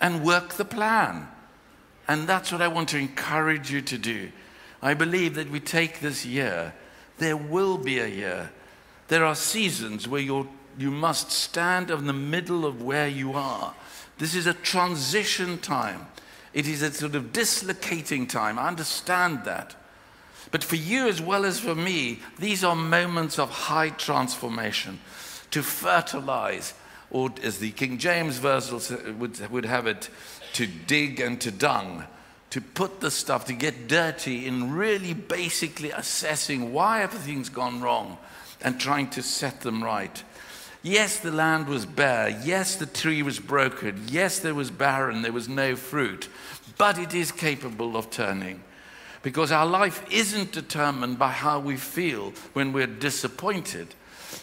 and 0.00 0.24
work 0.24 0.54
the 0.54 0.64
plan. 0.64 1.28
And 2.08 2.26
that's 2.26 2.50
what 2.50 2.60
I 2.60 2.66
want 2.66 2.88
to 2.88 2.98
encourage 2.98 3.70
you 3.70 3.82
to 3.82 3.98
do. 3.98 4.32
I 4.86 4.94
believe 4.94 5.34
that 5.34 5.50
we 5.50 5.58
take 5.58 5.98
this 5.98 6.24
year, 6.24 6.72
there 7.18 7.36
will 7.36 7.76
be 7.76 7.98
a 7.98 8.06
year. 8.06 8.52
There 9.08 9.24
are 9.24 9.34
seasons 9.34 10.06
where 10.06 10.20
you 10.20 10.48
you 10.78 10.92
must 10.92 11.32
stand 11.32 11.90
in 11.90 12.06
the 12.06 12.12
middle 12.12 12.64
of 12.64 12.82
where 12.82 13.08
you 13.08 13.32
are. 13.32 13.74
This 14.18 14.36
is 14.36 14.46
a 14.46 14.54
transition 14.54 15.58
time. 15.58 16.06
It 16.52 16.68
is 16.68 16.82
a 16.82 16.92
sort 16.92 17.16
of 17.16 17.32
dislocating 17.32 18.28
time. 18.28 18.60
I 18.60 18.68
understand 18.68 19.44
that. 19.44 19.74
But 20.52 20.62
for 20.62 20.76
you 20.76 21.08
as 21.08 21.20
well 21.20 21.44
as 21.44 21.58
for 21.58 21.74
me, 21.74 22.20
these 22.38 22.62
are 22.62 22.76
moments 22.76 23.40
of 23.40 23.50
high 23.50 23.88
transformation 23.90 25.00
to 25.50 25.62
fertilize, 25.62 26.74
or 27.10 27.30
as 27.42 27.58
the 27.58 27.72
King 27.72 27.98
James 27.98 28.38
version 28.38 29.18
would, 29.18 29.50
would 29.50 29.64
have 29.64 29.88
it, 29.88 30.10
to 30.52 30.66
dig 30.66 31.18
and 31.18 31.40
to 31.40 31.50
dung, 31.50 32.04
to 32.56 32.62
put 32.62 33.00
the 33.00 33.10
stuff, 33.10 33.44
to 33.44 33.52
get 33.52 33.86
dirty 33.86 34.46
in 34.46 34.72
really 34.72 35.12
basically 35.12 35.90
assessing 35.90 36.72
why 36.72 37.02
everything's 37.02 37.50
gone 37.50 37.82
wrong 37.82 38.16
and 38.62 38.80
trying 38.80 39.10
to 39.10 39.22
set 39.22 39.60
them 39.60 39.84
right. 39.84 40.22
Yes, 40.82 41.18
the 41.18 41.30
land 41.30 41.68
was 41.68 41.84
bare. 41.84 42.30
Yes, 42.30 42.76
the 42.76 42.86
tree 42.86 43.22
was 43.22 43.38
broken. 43.38 44.04
Yes, 44.08 44.38
there 44.38 44.54
was 44.54 44.70
barren. 44.70 45.20
There 45.20 45.34
was 45.34 45.50
no 45.50 45.76
fruit. 45.76 46.30
But 46.78 46.96
it 46.98 47.12
is 47.12 47.30
capable 47.30 47.94
of 47.94 48.08
turning. 48.08 48.62
Because 49.22 49.52
our 49.52 49.66
life 49.66 50.02
isn't 50.10 50.52
determined 50.52 51.18
by 51.18 51.32
how 51.32 51.60
we 51.60 51.76
feel 51.76 52.32
when 52.54 52.72
we're 52.72 52.86
disappointed, 52.86 53.88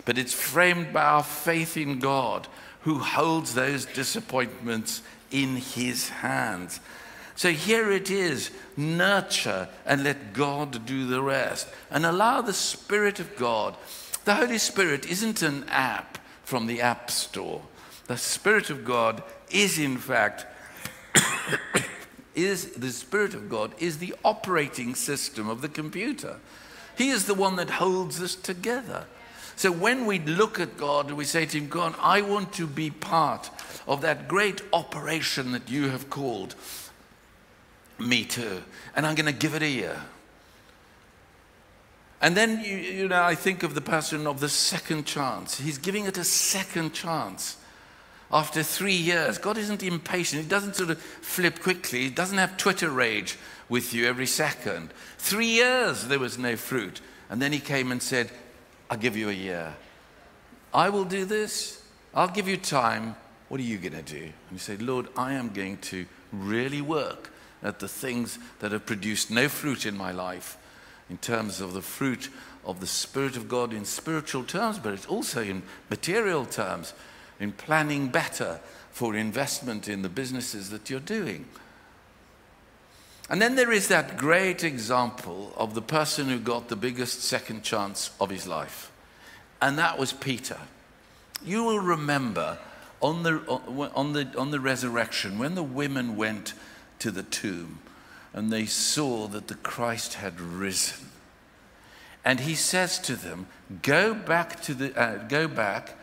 but 0.05 0.19
it's 0.19 0.33
framed 0.33 0.93
by 0.93 1.01
our 1.01 1.23
faith 1.23 1.77
in 1.77 1.97
God 1.97 2.47
who 2.81 2.99
holds 2.99 3.55
those 3.55 3.87
disappointments 3.87 5.01
in 5.31 5.55
his 5.55 6.09
hands. 6.09 6.79
So 7.35 7.51
here 7.51 7.91
it 7.91 8.11
is 8.11 8.51
nurture 8.77 9.67
and 9.85 10.03
let 10.03 10.33
God 10.33 10.85
do 10.85 11.07
the 11.07 11.21
rest. 11.21 11.67
And 11.89 12.05
allow 12.05 12.41
the 12.41 12.53
Spirit 12.53 13.19
of 13.19 13.35
God. 13.35 13.75
The 14.25 14.35
Holy 14.35 14.57
Spirit 14.57 15.09
isn't 15.09 15.41
an 15.41 15.65
app 15.69 16.17
from 16.43 16.67
the 16.67 16.81
App 16.81 17.09
Store. 17.09 17.61
The 18.07 18.17
Spirit 18.17 18.69
of 18.69 18.85
God 18.85 19.23
is, 19.49 19.79
in 19.79 19.97
fact, 19.97 20.45
is 22.35 22.71
the 22.71 22.91
Spirit 22.91 23.33
of 23.33 23.49
God 23.49 23.73
is 23.79 23.97
the 23.97 24.15
operating 24.23 24.95
system 24.95 25.49
of 25.49 25.61
the 25.61 25.69
computer. 25.69 26.37
He 26.97 27.09
is 27.09 27.25
the 27.25 27.33
one 27.33 27.55
that 27.55 27.71
holds 27.71 28.21
us 28.21 28.35
together. 28.35 29.05
So 29.55 29.71
when 29.71 30.05
we 30.05 30.19
look 30.19 30.59
at 30.59 30.77
God, 30.77 31.11
we 31.11 31.25
say 31.25 31.45
to 31.45 31.57
Him, 31.57 31.67
God, 31.67 31.95
I 31.99 32.21
want 32.21 32.53
to 32.53 32.67
be 32.67 32.89
part 32.89 33.49
of 33.87 34.01
that 34.01 34.27
great 34.27 34.61
operation 34.71 35.51
that 35.51 35.69
you 35.69 35.89
have 35.89 36.09
called 36.09 36.55
me 37.99 38.25
to. 38.25 38.61
and 38.95 39.05
I'm 39.05 39.15
going 39.15 39.25
to 39.25 39.37
give 39.37 39.55
it 39.55 39.61
a 39.61 39.67
year. 39.67 39.99
And 42.21 42.37
then, 42.37 42.63
you, 42.63 42.77
you 42.77 43.07
know, 43.09 43.21
I 43.21 43.35
think 43.35 43.63
of 43.63 43.75
the 43.75 43.81
person 43.81 44.27
of 44.27 44.39
the 44.39 44.47
second 44.47 45.05
chance. 45.05 45.59
He's 45.59 45.77
giving 45.77 46.05
it 46.05 46.17
a 46.17 46.23
second 46.23 46.93
chance 46.93 47.57
after 48.31 48.63
three 48.63 48.95
years. 48.95 49.37
God 49.37 49.57
isn't 49.57 49.83
impatient. 49.83 50.43
He 50.43 50.47
doesn't 50.47 50.77
sort 50.77 50.89
of 50.89 50.99
flip 50.99 51.59
quickly. 51.59 52.03
He 52.03 52.09
doesn't 52.09 52.37
have 52.37 52.55
Twitter 52.55 52.89
rage 52.89 53.37
with 53.67 53.93
you 53.93 54.07
every 54.07 54.25
second. 54.25 54.93
Three 55.17 55.47
years 55.47 56.07
there 56.07 56.19
was 56.19 56.37
no 56.37 56.55
fruit. 56.55 57.01
And 57.29 57.41
then 57.41 57.51
he 57.51 57.59
came 57.59 57.91
and 57.91 58.01
said, 58.01 58.31
I'll 58.89 58.97
give 58.97 59.17
you 59.17 59.29
a 59.29 59.33
year. 59.33 59.75
I 60.73 60.89
will 60.89 61.05
do 61.05 61.25
this. 61.25 61.83
I'll 62.13 62.29
give 62.29 62.47
you 62.47 62.55
time. 62.55 63.15
What 63.49 63.59
are 63.59 63.63
you 63.63 63.77
going 63.77 63.93
to 63.93 64.01
do? 64.01 64.23
And 64.23 64.51
he 64.51 64.59
said, 64.59 64.81
Lord, 64.81 65.07
I 65.17 65.33
am 65.33 65.49
going 65.49 65.77
to 65.77 66.05
really 66.31 66.81
work 66.81 67.31
at 67.63 67.79
the 67.79 67.87
things 67.87 68.37
that 68.59 68.71
have 68.71 68.85
produced 68.85 69.31
no 69.31 69.47
fruit 69.47 69.85
in 69.85 69.97
my 69.97 70.11
life 70.11 70.57
in 71.09 71.17
terms 71.17 71.61
of 71.61 71.73
the 71.73 71.81
fruit 71.81 72.29
of 72.65 72.79
the 72.79 72.87
Spirit 72.87 73.35
of 73.35 73.47
God 73.47 73.73
in 73.73 73.85
spiritual 73.85 74.43
terms, 74.43 74.79
but 74.79 74.93
it's 74.93 75.05
also 75.05 75.41
in 75.41 75.63
material 75.89 76.45
terms 76.45 76.93
in 77.39 77.51
planning 77.51 78.09
better 78.09 78.59
for 78.91 79.15
investment 79.15 79.87
in 79.87 80.01
the 80.01 80.09
businesses 80.09 80.69
that 80.69 80.89
you're 80.89 80.99
doing. 80.99 81.45
And 83.29 83.41
then 83.41 83.55
there 83.55 83.71
is 83.71 83.87
that 83.87 84.17
great 84.17 84.63
example 84.63 85.53
of 85.57 85.73
the 85.73 85.81
person 85.81 86.27
who 86.27 86.39
got 86.39 86.67
the 86.67 86.75
biggest 86.75 87.23
second 87.23 87.63
chance 87.63 88.11
of 88.19 88.29
his 88.29 88.47
life, 88.47 88.91
and 89.61 89.77
that 89.77 89.97
was 89.97 90.13
Peter. 90.13 90.59
You 91.43 91.63
will 91.63 91.79
remember 91.79 92.59
on 93.01 93.23
the, 93.23 93.39
on 93.95 94.13
the, 94.13 94.27
on 94.37 94.51
the 94.51 94.59
resurrection 94.59 95.39
when 95.39 95.55
the 95.55 95.63
women 95.63 96.15
went 96.15 96.53
to 97.03 97.11
the 97.11 97.23
tomb 97.23 97.79
and 98.33 98.51
they 98.51 98.65
saw 98.65 99.27
that 99.27 99.47
the 99.47 99.55
Christ 99.55 100.15
had 100.15 100.41
risen. 100.41 101.07
And 102.25 102.39
he 102.41 102.55
says 102.55 102.99
to 102.99 103.15
them, 103.15 103.47
Go 103.81 104.13
back 104.13 104.61
to 104.63 104.73
the, 104.73 104.99
uh, 104.99 105.27
go 105.27 105.47
back 105.47 105.95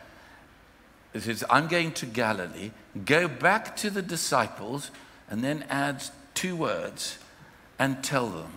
it 1.12 1.22
says, 1.22 1.44
I'm 1.50 1.66
going 1.66 1.92
to 1.92 2.06
Galilee, 2.06 2.70
go 3.04 3.26
back 3.26 3.76
to 3.78 3.90
the 3.90 4.02
disciples, 4.02 4.90
and 5.28 5.42
then 5.42 5.64
adds 5.68 6.12
two 6.34 6.54
words 6.54 7.18
and 7.78 8.02
tell 8.02 8.28
them. 8.28 8.52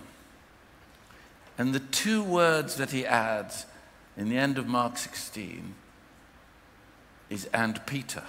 And 1.58 1.74
the 1.74 1.80
two 1.80 2.22
words 2.22 2.76
that 2.76 2.90
he 2.90 3.04
adds 3.04 3.66
in 4.16 4.28
the 4.28 4.38
end 4.38 4.58
of 4.58 4.66
Mark 4.66 4.96
16 4.96 5.74
is 7.30 7.46
and 7.46 7.84
Peter. 7.86 8.22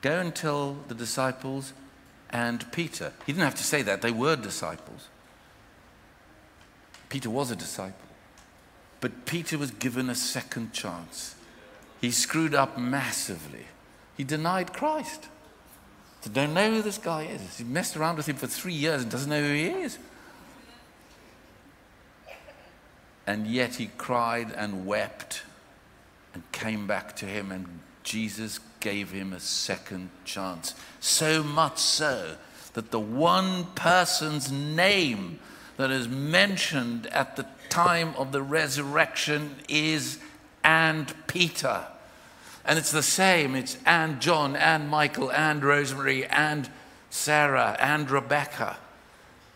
Go 0.00 0.20
and 0.20 0.34
tell 0.34 0.76
the 0.88 0.94
disciples 0.94 1.72
and 2.30 2.70
Peter. 2.72 3.12
He 3.26 3.32
didn't 3.32 3.44
have 3.44 3.54
to 3.56 3.64
say 3.64 3.82
that, 3.82 4.02
they 4.02 4.12
were 4.12 4.36
disciples. 4.36 5.08
Peter 7.08 7.30
was 7.30 7.50
a 7.50 7.56
disciple. 7.56 8.08
But 9.00 9.26
Peter 9.26 9.56
was 9.58 9.70
given 9.70 10.10
a 10.10 10.14
second 10.14 10.72
chance. 10.72 11.34
He 12.00 12.10
screwed 12.10 12.54
up 12.54 12.78
massively. 12.78 13.66
He 14.16 14.24
denied 14.24 14.72
Christ. 14.72 15.28
They 16.22 16.30
don't 16.30 16.54
know 16.54 16.74
who 16.74 16.82
this 16.82 16.98
guy 16.98 17.24
is. 17.24 17.58
He 17.58 17.64
messed 17.64 17.96
around 17.96 18.16
with 18.16 18.26
him 18.26 18.36
for 18.36 18.46
three 18.46 18.72
years 18.74 19.02
and 19.02 19.10
doesn't 19.10 19.30
know 19.30 19.40
who 19.40 19.54
he 19.54 19.66
is. 19.66 19.98
And 23.26 23.46
yet 23.46 23.76
he 23.76 23.90
cried 23.98 24.52
and 24.52 24.86
wept 24.86 25.42
and 26.34 26.42
came 26.50 26.86
back 26.86 27.14
to 27.16 27.26
him, 27.26 27.52
and 27.52 27.80
Jesus 28.02 28.58
gave 28.80 29.10
him 29.10 29.32
a 29.32 29.40
second 29.40 30.10
chance. 30.24 30.74
So 31.00 31.42
much 31.42 31.78
so 31.78 32.36
that 32.74 32.90
the 32.90 33.00
one 33.00 33.66
person's 33.74 34.52
name 34.52 35.38
that 35.76 35.90
is 35.90 36.08
mentioned 36.08 37.06
at 37.08 37.36
the 37.36 37.46
time 37.68 38.14
of 38.16 38.32
the 38.32 38.42
resurrection 38.42 39.56
is 39.68 40.18
and 40.64 41.12
Peter. 41.26 41.86
And 42.64 42.78
it's 42.78 42.92
the 42.92 43.02
same. 43.02 43.54
It's 43.54 43.78
and 43.86 44.20
John 44.20 44.54
and 44.54 44.88
Michael 44.88 45.32
and 45.32 45.64
Rosemary 45.64 46.26
and 46.26 46.68
Sarah 47.10 47.76
and 47.80 48.10
Rebecca. 48.10 48.76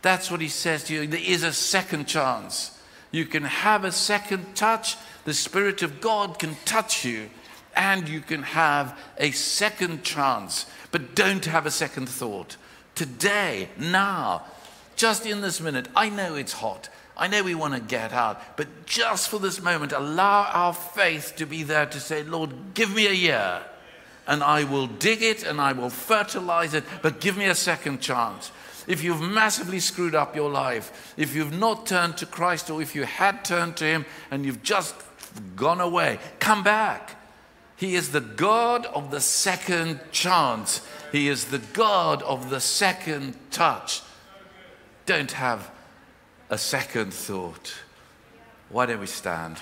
That's 0.01 0.31
what 0.31 0.41
he 0.41 0.49
says 0.49 0.85
to 0.85 0.95
you. 0.95 1.07
There 1.07 1.21
is 1.21 1.43
a 1.43 1.53
second 1.53 2.07
chance. 2.07 2.79
You 3.11 3.27
can 3.27 3.45
have 3.45 3.85
a 3.85 3.93
second 3.93 4.57
touch. 4.57 4.97
The 5.25 5.35
Spirit 5.35 5.83
of 5.83 6.01
God 6.01 6.39
can 6.39 6.57
touch 6.65 7.05
you, 7.05 7.31
and 7.75 8.09
you 8.09 8.21
can 8.21 8.43
have 8.43 8.99
a 9.19 9.31
second 9.31 10.03
chance. 10.05 10.67
But 10.91 11.15
don't 11.15 11.45
have 11.47 11.67
a 11.67 11.71
second 11.71 12.09
thought. 12.09 12.57
Today, 12.95 13.69
now, 13.79 14.45
just 14.97 15.27
in 15.27 15.41
this 15.41 15.61
minute, 15.61 15.89
I 15.97 16.09
know 16.11 16.35
it's 16.35 16.53
hot. 16.53 16.89
I 17.17 17.29
know 17.29 17.43
we 17.43 17.55
want 17.55 17.75
to 17.75 17.81
get 17.81 18.13
out, 18.13 18.57
but 18.57 18.87
just 18.87 19.29
for 19.29 19.39
this 19.39 19.63
moment, 19.63 19.93
allow 19.93 20.51
our 20.53 20.73
faith 20.73 21.35
to 21.37 21.47
be 21.47 21.63
there 21.63 21.87
to 21.87 22.01
say, 22.01 22.23
Lord, 22.23 22.51
give 22.75 22.95
me 22.95 23.07
a 23.07 23.13
year 23.13 23.63
and 24.27 24.43
I 24.43 24.65
will 24.65 24.87
dig 24.87 25.23
it 25.23 25.43
and 25.43 25.61
I 25.61 25.73
will 25.73 25.91
fertilize 25.91 26.75
it, 26.75 26.85
but 27.03 27.21
give 27.21 27.37
me 27.37 27.47
a 27.47 27.55
second 27.55 28.01
chance. 28.01 28.53
If 28.87 29.03
you've 29.03 29.21
massively 29.21 29.81
screwed 29.81 30.15
up 30.15 30.35
your 30.35 30.51
life, 30.51 31.15
if 31.17 31.35
you've 31.35 31.57
not 31.57 31.87
turned 31.87 32.17
to 32.19 32.27
Christ, 32.27 32.71
or 32.71 32.83
if 32.83 32.95
you 32.95 33.05
had 33.05 33.45
turned 33.45 33.77
to 33.77 33.85
Him 33.85 34.05
and 34.31 34.45
you've 34.45 34.63
just 34.63 34.95
gone 35.57 35.81
away, 35.81 36.19
come 36.41 36.63
back. 36.63 37.17
He 37.83 37.97
is 37.97 38.13
the 38.13 38.21
God 38.21 38.87
of 38.87 39.11
the 39.11 39.21
second 39.21 39.99
chance, 40.13 40.87
He 41.11 41.27
is 41.27 41.47
the 41.47 41.59
God 41.59 42.23
of 42.23 42.49
the 42.49 42.61
second 42.61 43.35
touch. 43.51 44.03
Don't 45.05 45.33
have 45.33 45.69
a 46.49 46.57
second 46.57 47.13
thought. 47.13 47.75
Why 48.69 48.87
don't 48.87 49.01
we 49.01 49.09
stand? 49.09 49.57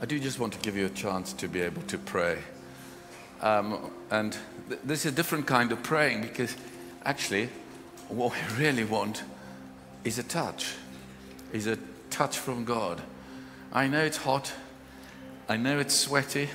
I 0.00 0.06
do 0.06 0.18
just 0.18 0.38
want 0.38 0.54
to 0.54 0.58
give 0.60 0.78
you 0.78 0.86
a 0.86 0.88
chance 0.88 1.34
to 1.34 1.46
be 1.46 1.60
able 1.60 1.82
to 1.82 1.98
pray. 1.98 2.38
Um, 3.42 3.90
and 4.10 4.34
th- 4.70 4.80
this 4.82 5.04
is 5.04 5.12
a 5.12 5.14
different 5.14 5.46
kind 5.46 5.72
of 5.72 5.82
praying 5.82 6.22
because 6.22 6.56
actually, 7.04 7.50
what 8.10 8.32
we 8.32 8.64
really 8.64 8.84
want 8.84 9.22
is 10.04 10.18
a 10.18 10.22
touch, 10.22 10.74
is 11.52 11.66
a 11.66 11.78
touch 12.10 12.38
from 12.38 12.64
God. 12.64 13.00
I 13.72 13.86
know 13.86 14.04
it's 14.04 14.18
hot, 14.18 14.52
I 15.48 15.56
know 15.56 15.78
it's 15.78 15.94
sweaty. 15.94 16.48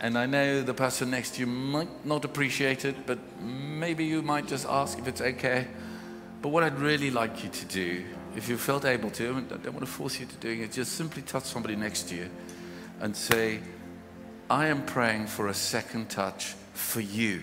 And 0.00 0.18
I 0.18 0.26
know 0.26 0.60
the 0.60 0.74
person 0.74 1.10
next 1.10 1.34
to 1.34 1.40
you 1.40 1.46
might 1.46 2.04
not 2.04 2.26
appreciate 2.26 2.84
it, 2.84 3.06
but 3.06 3.18
maybe 3.40 4.04
you 4.04 4.20
might 4.20 4.46
just 4.46 4.66
ask 4.66 4.98
if 4.98 5.08
it's 5.08 5.22
okay. 5.22 5.66
But 6.42 6.50
what 6.50 6.62
I'd 6.62 6.78
really 6.78 7.10
like 7.10 7.42
you 7.42 7.48
to 7.48 7.64
do, 7.64 8.04
if 8.36 8.48
you 8.48 8.58
felt 8.58 8.84
able 8.84 9.10
to, 9.12 9.36
and 9.36 9.50
I 9.50 9.56
don't 9.56 9.72
want 9.72 9.86
to 9.86 9.90
force 9.90 10.20
you 10.20 10.26
to 10.26 10.36
doing 10.36 10.60
it, 10.60 10.72
just 10.72 10.92
simply 10.92 11.22
touch 11.22 11.44
somebody 11.44 11.74
next 11.74 12.10
to 12.10 12.16
you 12.16 12.28
and 13.00 13.16
say, 13.16 13.60
I 14.50 14.66
am 14.66 14.84
praying 14.84 15.28
for 15.28 15.48
a 15.48 15.54
second 15.54 16.10
touch 16.10 16.54
for 16.74 17.00
you. 17.00 17.42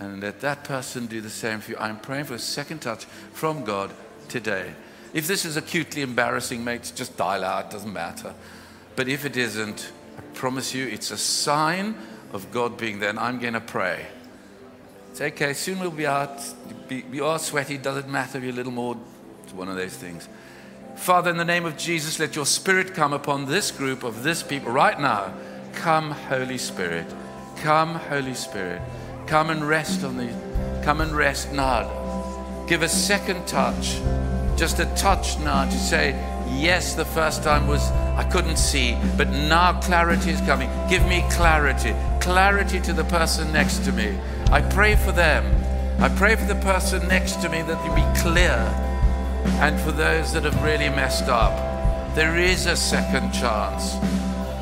And 0.00 0.20
let 0.20 0.40
that 0.40 0.64
person 0.64 1.06
do 1.06 1.20
the 1.20 1.30
same 1.30 1.60
for 1.60 1.72
you. 1.72 1.76
I'm 1.78 1.98
praying 1.98 2.24
for 2.24 2.34
a 2.34 2.38
second 2.38 2.80
touch 2.80 3.04
from 3.32 3.64
God 3.64 3.92
today. 4.28 4.72
If 5.14 5.26
this 5.26 5.44
is 5.44 5.56
acutely 5.56 6.02
embarrassing, 6.02 6.64
mates, 6.64 6.90
just 6.90 7.16
dial 7.16 7.44
out, 7.44 7.70
doesn't 7.70 7.92
matter. 7.92 8.34
But 8.96 9.08
if 9.08 9.24
it 9.24 9.36
isn't, 9.36 9.92
I 10.18 10.20
promise 10.34 10.74
you, 10.74 10.86
it's 10.86 11.10
a 11.10 11.18
sign 11.18 11.94
of 12.32 12.50
God 12.50 12.76
being 12.76 12.98
there, 12.98 13.10
and 13.10 13.18
I'm 13.18 13.38
going 13.38 13.52
to 13.54 13.60
pray. 13.60 14.06
It's 15.10 15.20
okay, 15.20 15.52
soon 15.52 15.78
we'll 15.80 15.90
be 15.90 16.06
out. 16.06 16.42
You 16.90 17.26
are 17.26 17.38
sweaty, 17.38 17.76
doesn't 17.76 18.08
matter, 18.08 18.38
you're 18.38 18.50
a 18.50 18.54
little 18.54 18.72
more. 18.72 18.96
It's 19.44 19.52
one 19.52 19.68
of 19.68 19.76
those 19.76 19.94
things. 19.94 20.28
Father, 20.96 21.30
in 21.30 21.36
the 21.36 21.44
name 21.44 21.66
of 21.66 21.76
Jesus, 21.76 22.18
let 22.18 22.34
your 22.34 22.46
spirit 22.46 22.94
come 22.94 23.12
upon 23.12 23.46
this 23.46 23.70
group 23.70 24.02
of 24.04 24.22
this 24.22 24.42
people 24.42 24.72
right 24.72 24.98
now. 24.98 25.34
Come, 25.74 26.10
Holy 26.10 26.58
Spirit. 26.58 27.06
Come, 27.58 27.94
Holy 27.94 28.34
Spirit. 28.34 28.80
Come 29.32 29.48
and 29.48 29.66
rest 29.66 30.04
on 30.04 30.18
the. 30.18 30.28
Come 30.84 31.00
and 31.00 31.10
rest 31.10 31.54
now. 31.54 31.88
Give 32.68 32.82
a 32.82 32.88
second 32.88 33.46
touch. 33.46 33.98
just 34.58 34.78
a 34.78 34.84
touch 34.94 35.38
now 35.38 35.64
to 35.64 35.78
say, 35.78 36.10
Yes, 36.50 36.94
the 36.94 37.06
first 37.06 37.42
time 37.42 37.66
was 37.66 37.90
I 38.20 38.28
couldn't 38.30 38.58
see, 38.58 38.94
but 39.16 39.30
now 39.30 39.80
clarity 39.80 40.32
is 40.32 40.40
coming. 40.42 40.68
Give 40.90 41.02
me 41.06 41.24
clarity, 41.30 41.94
clarity 42.20 42.78
to 42.82 42.92
the 42.92 43.04
person 43.04 43.50
next 43.54 43.86
to 43.86 43.92
me. 43.92 44.18
I 44.50 44.60
pray 44.60 44.96
for 44.96 45.12
them. 45.12 45.46
I 45.98 46.10
pray 46.10 46.36
for 46.36 46.44
the 46.44 46.60
person 46.60 47.08
next 47.08 47.40
to 47.40 47.48
me 47.48 47.62
that 47.62 47.82
you 47.86 47.94
be 47.94 48.20
clear. 48.20 48.58
And 49.64 49.80
for 49.80 49.92
those 49.92 50.34
that 50.34 50.44
have 50.44 50.62
really 50.62 50.90
messed 50.90 51.30
up, 51.30 52.14
there 52.14 52.36
is 52.36 52.66
a 52.66 52.76
second 52.76 53.32
chance. 53.32 53.94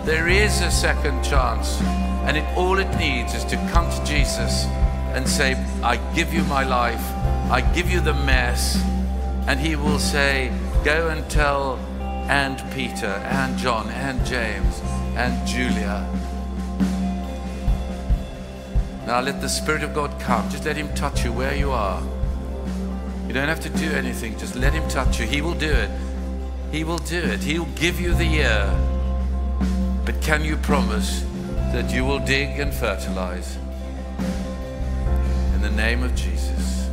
There 0.06 0.28
is 0.28 0.60
a 0.60 0.70
second 0.70 1.24
chance. 1.24 1.82
And 2.26 2.36
it, 2.36 2.44
all 2.56 2.78
it 2.78 2.90
needs 2.98 3.34
is 3.34 3.44
to 3.46 3.56
come 3.72 3.90
to 3.90 4.04
Jesus 4.04 4.66
and 5.14 5.28
say, 5.28 5.54
I 5.82 5.96
give 6.14 6.32
you 6.32 6.44
my 6.44 6.64
life, 6.64 7.02
I 7.50 7.60
give 7.74 7.90
you 7.90 8.00
the 8.00 8.14
mess. 8.14 8.82
And 9.46 9.58
He 9.58 9.76
will 9.76 9.98
say, 9.98 10.52
Go 10.84 11.08
and 11.08 11.28
tell 11.30 11.78
and 12.30 12.62
Peter 12.72 13.06
and 13.06 13.58
John 13.58 13.88
and 13.90 14.24
James 14.24 14.80
and 15.16 15.46
Julia. 15.46 16.06
Now 19.04 19.20
let 19.20 19.40
the 19.40 19.48
Spirit 19.48 19.82
of 19.82 19.92
God 19.94 20.20
come. 20.20 20.48
Just 20.48 20.64
let 20.64 20.76
Him 20.76 20.94
touch 20.94 21.24
you 21.24 21.32
where 21.32 21.56
you 21.56 21.72
are. 21.72 22.00
You 23.26 23.34
don't 23.34 23.48
have 23.48 23.60
to 23.60 23.68
do 23.70 23.90
anything, 23.90 24.38
just 24.38 24.54
let 24.54 24.72
Him 24.72 24.88
touch 24.88 25.18
you. 25.18 25.26
He 25.26 25.40
will 25.40 25.54
do 25.54 25.70
it. 25.70 25.90
He 26.70 26.84
will 26.84 26.98
do 26.98 27.18
it. 27.18 27.40
He'll 27.40 27.64
give 27.74 28.00
you 28.00 28.14
the 28.14 28.24
year. 28.24 28.72
But 30.04 30.20
can 30.22 30.44
you 30.44 30.56
promise 30.56 31.24
that 31.72 31.92
you 31.92 32.04
will 32.04 32.18
dig 32.18 32.58
and 32.58 32.74
fertilize? 32.74 33.56
In 35.54 35.62
the 35.62 35.70
name 35.70 36.02
of 36.02 36.14
Jesus. 36.14 36.88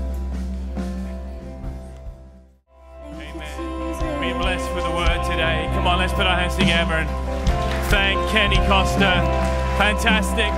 Amen. 3.05 4.21
Be 4.21 4.33
blessed 4.33 4.73
with 4.75 4.83
the 4.83 4.91
word 4.91 5.23
today. 5.23 5.67
Come 5.73 5.87
on, 5.87 5.97
let's 5.97 6.13
put 6.13 6.27
our 6.27 6.37
hands 6.37 6.55
together 6.55 6.93
and 6.93 7.09
thank 7.89 8.19
Kenny 8.29 8.57
Costa. 8.67 9.23
Fantastic. 9.77 10.51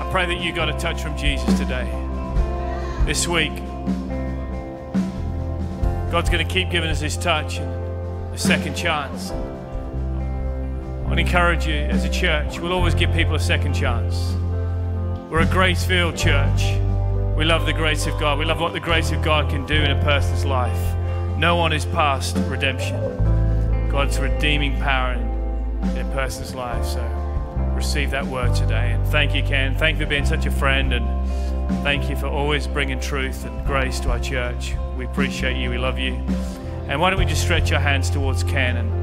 I 0.00 0.08
pray 0.10 0.26
that 0.26 0.42
you 0.42 0.52
got 0.52 0.68
a 0.68 0.72
touch 0.78 1.00
from 1.00 1.16
Jesus 1.16 1.58
today. 1.58 1.90
This 3.06 3.28
week, 3.28 3.54
God's 6.10 6.28
going 6.28 6.46
to 6.46 6.52
keep 6.52 6.70
giving 6.70 6.90
us 6.90 7.00
His 7.00 7.16
touch, 7.16 7.58
a 8.32 8.38
second 8.38 8.74
chance. 8.74 9.30
I 9.30 9.34
want 11.04 11.16
to 11.16 11.20
encourage 11.20 11.66
you 11.66 11.74
as 11.74 12.04
a 12.04 12.08
church, 12.08 12.58
we'll 12.58 12.72
always 12.72 12.94
give 12.94 13.12
people 13.12 13.34
a 13.34 13.40
second 13.40 13.74
chance. 13.74 14.32
We're 15.30 15.40
a 15.40 15.46
grace 15.46 15.84
filled 15.84 16.16
church. 16.16 16.62
We 17.36 17.44
love 17.44 17.66
the 17.66 17.74
grace 17.74 18.06
of 18.06 18.18
God. 18.18 18.38
We 18.38 18.46
love 18.46 18.60
what 18.60 18.72
the 18.72 18.80
grace 18.80 19.12
of 19.12 19.22
God 19.22 19.50
can 19.50 19.66
do 19.66 19.74
in 19.74 19.90
a 19.90 20.02
person's 20.02 20.46
life. 20.46 20.96
No 21.36 21.56
one 21.56 21.72
is 21.72 21.84
past 21.84 22.36
redemption. 22.48 22.96
God's 23.90 24.18
redeeming 24.18 24.78
power 24.78 25.12
in, 25.12 25.96
in 25.98 26.06
a 26.06 26.10
person's 26.14 26.54
life. 26.54 26.84
So 26.86 27.02
receive 27.74 28.10
that 28.12 28.24
word 28.24 28.54
today. 28.54 28.92
And 28.92 29.06
thank 29.08 29.34
you, 29.34 29.42
Ken. 29.42 29.76
Thank 29.76 29.98
you 29.98 30.06
for 30.06 30.10
being 30.10 30.24
such 30.24 30.46
a 30.46 30.50
friend. 30.50 30.94
And 30.94 31.28
thank 31.82 32.08
you 32.08 32.16
for 32.16 32.28
always 32.28 32.66
bringing 32.66 33.00
truth 33.00 33.44
and 33.44 33.66
grace 33.66 34.00
to 34.00 34.10
our 34.10 34.20
church. 34.20 34.74
We 34.96 35.04
appreciate 35.04 35.58
you. 35.58 35.68
We 35.68 35.78
love 35.78 35.98
you. 35.98 36.24
And 36.88 37.00
why 37.00 37.10
don't 37.10 37.18
we 37.18 37.24
just 37.24 37.42
stretch 37.42 37.72
our 37.72 37.80
hands 37.80 38.10
towards 38.10 38.42
Ken 38.42 38.76
and 38.76 39.02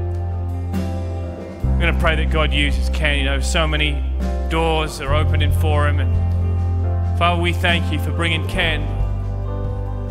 I'm 1.80 1.86
going 1.86 1.94
to 1.94 2.00
pray 2.00 2.14
that 2.16 2.30
God 2.30 2.52
uses 2.52 2.90
Ken. 2.90 3.18
You 3.18 3.24
know, 3.24 3.40
so 3.40 3.66
many 3.66 4.04
doors 4.50 5.00
are 5.00 5.14
opening 5.14 5.50
for 5.50 5.88
him. 5.88 5.98
And 5.98 7.18
Father, 7.18 7.40
we 7.40 7.54
thank 7.54 7.90
you 7.90 7.98
for 7.98 8.10
bringing 8.10 8.46
Ken 8.48 8.82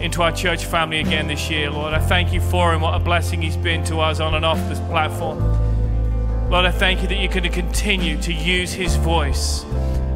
into 0.01 0.23
our 0.23 0.31
church 0.31 0.65
family 0.65 0.99
again 0.99 1.27
this 1.27 1.47
year, 1.47 1.69
Lord. 1.69 1.93
I 1.93 1.99
thank 1.99 2.33
you 2.33 2.41
for 2.41 2.73
him. 2.73 2.81
What 2.81 2.95
a 2.95 2.99
blessing 2.99 3.43
he's 3.43 3.55
been 3.55 3.83
to 3.83 3.99
us 3.99 4.19
on 4.19 4.33
and 4.33 4.43
off 4.43 4.57
this 4.67 4.79
platform. 4.79 5.37
Lord, 6.49 6.65
I 6.65 6.71
thank 6.71 7.03
you 7.03 7.07
that 7.07 7.19
you're 7.19 7.31
going 7.31 7.43
to 7.43 7.49
continue 7.49 8.19
to 8.21 8.33
use 8.33 8.73
his 8.73 8.95
voice, 8.95 9.63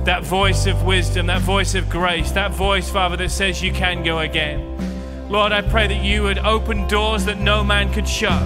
that 0.05 0.23
voice 0.23 0.65
of 0.65 0.83
wisdom, 0.83 1.27
that 1.27 1.41
voice 1.41 1.75
of 1.75 1.87
grace, 1.87 2.31
that 2.31 2.49
voice, 2.49 2.89
Father, 2.89 3.15
that 3.17 3.29
says 3.29 3.61
you 3.61 3.71
can 3.71 4.03
go 4.03 4.17
again. 4.17 4.71
Lord, 5.33 5.51
I 5.51 5.63
pray 5.63 5.87
that 5.87 6.03
you 6.03 6.21
would 6.21 6.37
open 6.37 6.87
doors 6.87 7.25
that 7.25 7.39
no 7.39 7.63
man 7.63 7.91
could 7.91 8.07
shut. 8.07 8.43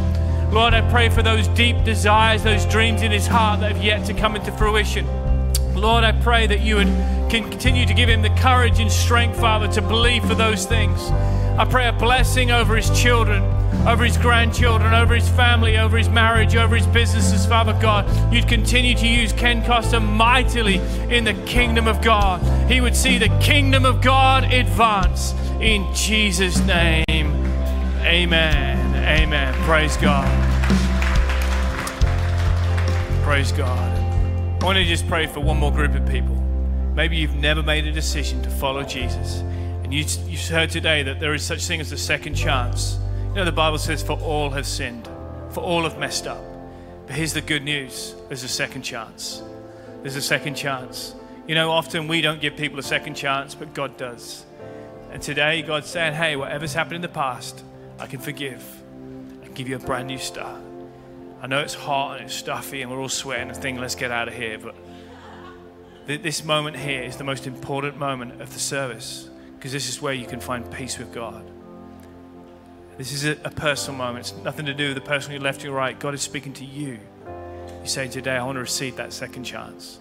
Lord, 0.53 0.73
I 0.73 0.89
pray 0.89 1.09
for 1.09 1.21
those 1.21 1.49
deep 1.49 1.83
desires, 1.83 2.43
those 2.43 2.65
dreams 2.65 3.01
in 3.01 3.11
his 3.11 3.27
heart 3.27 3.59
that 3.59 3.73
have 3.73 3.83
yet 3.83 4.05
to 4.05 4.13
come 4.13 4.37
into 4.37 4.53
fruition. 4.53 5.05
Lord, 5.75 6.05
I 6.05 6.13
pray 6.13 6.47
that 6.47 6.61
you 6.61 6.77
would 6.77 6.87
continue 7.29 7.85
to 7.85 7.93
give 7.93 8.07
him 8.07 8.21
the 8.21 8.29
courage 8.39 8.79
and 8.79 8.89
strength, 8.89 9.37
Father, 9.37 9.67
to 9.73 9.81
believe 9.81 10.23
for 10.23 10.33
those 10.33 10.65
things. 10.65 11.11
I 11.59 11.65
pray 11.69 11.89
a 11.89 11.91
blessing 11.91 12.51
over 12.51 12.77
his 12.77 12.89
children, 12.97 13.43
over 13.85 14.03
his 14.03 14.17
grandchildren, 14.17 14.93
over 14.93 15.13
his 15.13 15.27
family, 15.29 15.77
over 15.77 15.97
his 15.97 16.09
marriage, 16.09 16.55
over 16.55 16.75
his 16.75 16.87
businesses, 16.87 17.45
Father 17.45 17.77
God. 17.81 18.33
You'd 18.33 18.47
continue 18.47 18.95
to 18.95 19.07
use 19.07 19.33
Ken 19.33 19.63
Costa 19.65 19.99
mightily 19.99 20.77
in 21.09 21.23
the 21.23 21.33
kingdom 21.45 21.87
of 21.87 22.01
God. 22.01 22.41
He 22.71 22.81
would 22.81 22.95
see 22.95 23.17
the 23.17 23.29
kingdom 23.39 23.85
of 23.85 24.01
God 24.01 24.43
advance 24.45 25.33
in 25.59 25.85
Jesus' 25.93 26.59
name. 26.65 27.05
Amen. 28.01 28.95
Amen. 28.95 29.53
Praise 29.63 29.97
God. 29.97 30.27
Praise 33.23 33.51
God. 33.51 33.93
I 34.61 34.65
want 34.65 34.77
to 34.77 34.85
just 34.85 35.07
pray 35.07 35.27
for 35.27 35.39
one 35.39 35.57
more 35.57 35.71
group 35.71 35.93
of 35.95 36.07
people. 36.07 36.35
Maybe 36.95 37.17
you've 37.17 37.35
never 37.35 37.61
made 37.61 37.85
a 37.85 37.91
decision 37.91 38.41
to 38.41 38.49
follow 38.49 38.83
Jesus, 38.83 39.41
and 39.83 39.93
you, 39.93 40.03
you've 40.25 40.47
heard 40.47 40.71
today 40.71 41.03
that 41.03 41.19
there 41.19 41.33
is 41.33 41.43
such 41.43 41.67
thing 41.67 41.79
as 41.79 41.91
a 41.91 41.97
second 41.97 42.33
chance. 42.33 42.97
You 43.37 43.41
know, 43.43 43.51
the 43.51 43.55
Bible 43.55 43.77
says, 43.77 44.01
For 44.01 44.19
all 44.19 44.49
have 44.49 44.65
sinned, 44.65 45.07
for 45.51 45.59
all 45.59 45.83
have 45.83 45.99
messed 45.99 46.25
up. 46.25 46.43
But 47.05 47.15
here's 47.15 47.33
the 47.33 47.41
good 47.41 47.63
news 47.63 48.15
there's 48.29 48.41
a 48.41 48.47
second 48.47 48.81
chance. 48.81 49.43
There's 50.01 50.15
a 50.15 50.23
second 50.23 50.55
chance. 50.55 51.13
You 51.47 51.53
know, 51.53 51.69
often 51.69 52.07
we 52.07 52.21
don't 52.21 52.41
give 52.41 52.57
people 52.57 52.79
a 52.79 52.83
second 52.83 53.13
chance, 53.13 53.53
but 53.53 53.75
God 53.75 53.95
does. 53.95 54.43
And 55.11 55.21
today, 55.21 55.61
God's 55.61 55.85
saying, 55.85 56.15
Hey, 56.15 56.35
whatever's 56.35 56.73
happened 56.73 56.95
in 56.95 57.01
the 57.03 57.09
past, 57.09 57.63
I 57.99 58.07
can 58.07 58.19
forgive 58.19 58.63
and 59.43 59.53
give 59.53 59.69
you 59.69 59.75
a 59.75 59.79
brand 59.79 60.07
new 60.07 60.17
start. 60.17 60.59
I 61.39 61.45
know 61.45 61.59
it's 61.59 61.75
hot 61.75 62.17
and 62.17 62.25
it's 62.25 62.33
stuffy 62.33 62.81
and 62.81 62.89
we're 62.89 62.99
all 62.99 63.07
sweating 63.07 63.49
and 63.49 63.55
thinking, 63.55 63.79
let's 63.79 63.93
get 63.93 64.09
out 64.09 64.27
of 64.27 64.33
here. 64.33 64.57
But 64.57 64.73
th- 66.07 66.23
this 66.23 66.43
moment 66.43 66.75
here 66.75 67.03
is 67.03 67.17
the 67.17 67.23
most 67.23 67.45
important 67.45 67.97
moment 67.97 68.41
of 68.41 68.51
the 68.51 68.59
service 68.59 69.29
because 69.57 69.73
this 69.73 69.89
is 69.89 70.01
where 70.01 70.15
you 70.15 70.25
can 70.25 70.39
find 70.39 70.71
peace 70.71 70.97
with 70.97 71.13
God. 71.13 71.47
This 72.97 73.11
is 73.13 73.25
a, 73.25 73.31
a 73.43 73.51
personal 73.51 73.97
moment. 73.97 74.31
It's 74.31 74.43
nothing 74.43 74.65
to 74.65 74.73
do 74.73 74.87
with 74.87 74.95
the 74.95 75.01
person 75.01 75.31
you 75.31 75.39
left 75.39 75.63
or 75.63 75.71
right. 75.71 75.97
God 75.97 76.13
is 76.15 76.21
speaking 76.21 76.53
to 76.53 76.65
you. 76.65 76.99
You 77.81 77.87
say 77.87 78.07
today, 78.07 78.35
I 78.35 78.43
want 78.43 78.55
to 78.55 78.61
receive 78.61 78.95
that 78.95 79.13
second 79.13 79.43
chance. 79.43 79.99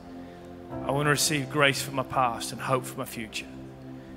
I 0.87 0.91
want 0.91 1.07
to 1.07 1.11
receive 1.11 1.51
grace 1.51 1.83
for 1.83 1.93
my 1.93 2.03
past 2.03 2.53
and 2.53 2.61
hope 2.61 2.87
for 2.87 2.99
my 2.99 3.05
future. 3.05 3.47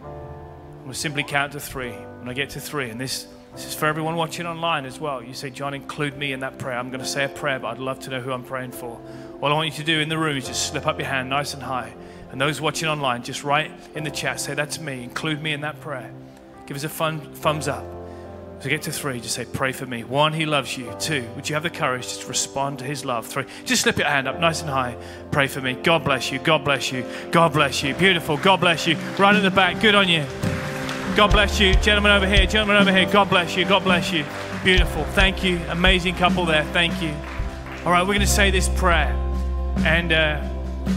I'm 0.01 0.83
going 0.83 0.93
to 0.93 0.97
simply 0.97 1.23
count 1.23 1.51
to 1.51 1.59
three. 1.59 1.91
When 1.91 2.29
I 2.29 2.33
get 2.33 2.51
to 2.51 2.61
three, 2.61 2.89
and 2.89 2.99
this 2.99 3.27
this 3.53 3.65
is 3.65 3.73
for 3.73 3.87
everyone 3.87 4.15
watching 4.15 4.45
online 4.45 4.85
as 4.85 4.99
well. 4.99 5.23
You 5.23 5.33
say, 5.33 5.49
John, 5.49 5.73
include 5.73 6.17
me 6.17 6.33
in 6.33 6.39
that 6.41 6.59
prayer. 6.59 6.77
I'm 6.77 6.89
going 6.89 7.01
to 7.01 7.05
say 7.05 7.25
a 7.25 7.29
prayer, 7.29 7.59
but 7.59 7.69
I'd 7.69 7.79
love 7.79 7.99
to 8.01 8.09
know 8.09 8.21
who 8.21 8.31
I'm 8.31 8.43
praying 8.43 8.71
for. 8.71 9.01
All 9.41 9.49
I 9.51 9.53
want 9.53 9.67
you 9.67 9.73
to 9.73 9.83
do 9.83 9.99
in 9.99 10.07
the 10.07 10.17
room 10.17 10.37
is 10.37 10.47
just 10.47 10.67
slip 10.67 10.85
up 10.85 10.99
your 10.99 11.07
hand 11.07 11.29
nice 11.29 11.53
and 11.53 11.63
high. 11.63 11.93
And 12.31 12.39
those 12.39 12.61
watching 12.61 12.87
online, 12.87 13.23
just 13.23 13.43
write 13.43 13.71
in 13.95 14.03
the 14.03 14.11
chat, 14.11 14.39
say, 14.39 14.53
That's 14.53 14.79
me. 14.79 15.03
Include 15.03 15.41
me 15.41 15.53
in 15.53 15.61
that 15.61 15.81
prayer. 15.81 16.11
Give 16.67 16.77
us 16.77 16.83
a 16.83 16.89
fun 16.89 17.19
thumbs 17.33 17.67
up. 17.67 17.83
We 18.63 18.69
get 18.69 18.81
to 18.83 18.91
three, 18.91 19.21
just 19.21 19.35
say, 19.35 19.45
Pray 19.45 19.71
for 19.71 19.85
me. 19.85 20.03
One, 20.03 20.33
He 20.33 20.45
loves 20.45 20.77
you. 20.77 20.93
Two, 20.99 21.25
would 21.35 21.47
you 21.47 21.55
have 21.55 21.63
the 21.63 21.69
courage 21.69 22.17
to 22.17 22.27
respond 22.27 22.79
to 22.79 22.85
His 22.85 23.05
love? 23.05 23.25
Three, 23.25 23.45
just 23.65 23.83
slip 23.83 23.97
your 23.97 24.07
hand 24.07 24.27
up 24.27 24.39
nice 24.39 24.61
and 24.61 24.69
high. 24.69 24.97
Pray 25.31 25.47
for 25.47 25.61
me. 25.61 25.73
God 25.73 26.03
bless 26.03 26.31
you. 26.31 26.39
God 26.39 26.65
bless 26.65 26.91
you. 26.91 27.05
God 27.31 27.53
bless 27.53 27.83
you. 27.83 27.93
Beautiful. 27.93 28.37
God 28.37 28.59
bless 28.59 28.85
you. 28.85 28.97
Right 29.17 29.35
at 29.35 29.43
the 29.43 29.51
back. 29.51 29.81
Good 29.81 29.95
on 29.95 30.09
you. 30.09 30.25
God 31.15 31.31
bless 31.31 31.59
you. 31.59 31.73
Gentlemen 31.75 32.11
over 32.11 32.27
here, 32.27 32.45
gentlemen 32.45 32.77
over 32.77 32.93
here. 32.93 33.09
God 33.11 33.29
bless 33.29 33.55
you. 33.55 33.65
God 33.65 33.83
bless 33.83 34.11
you. 34.11 34.25
Beautiful. 34.63 35.03
Thank 35.05 35.43
you. 35.43 35.59
Amazing 35.69 36.15
couple 36.15 36.45
there. 36.45 36.63
Thank 36.65 37.01
you. 37.01 37.13
All 37.85 37.91
right, 37.91 38.01
we're 38.01 38.13
going 38.13 38.19
to 38.19 38.27
say 38.27 38.51
this 38.51 38.69
prayer. 38.69 39.13
And 39.85 40.11
uh, 40.11 40.41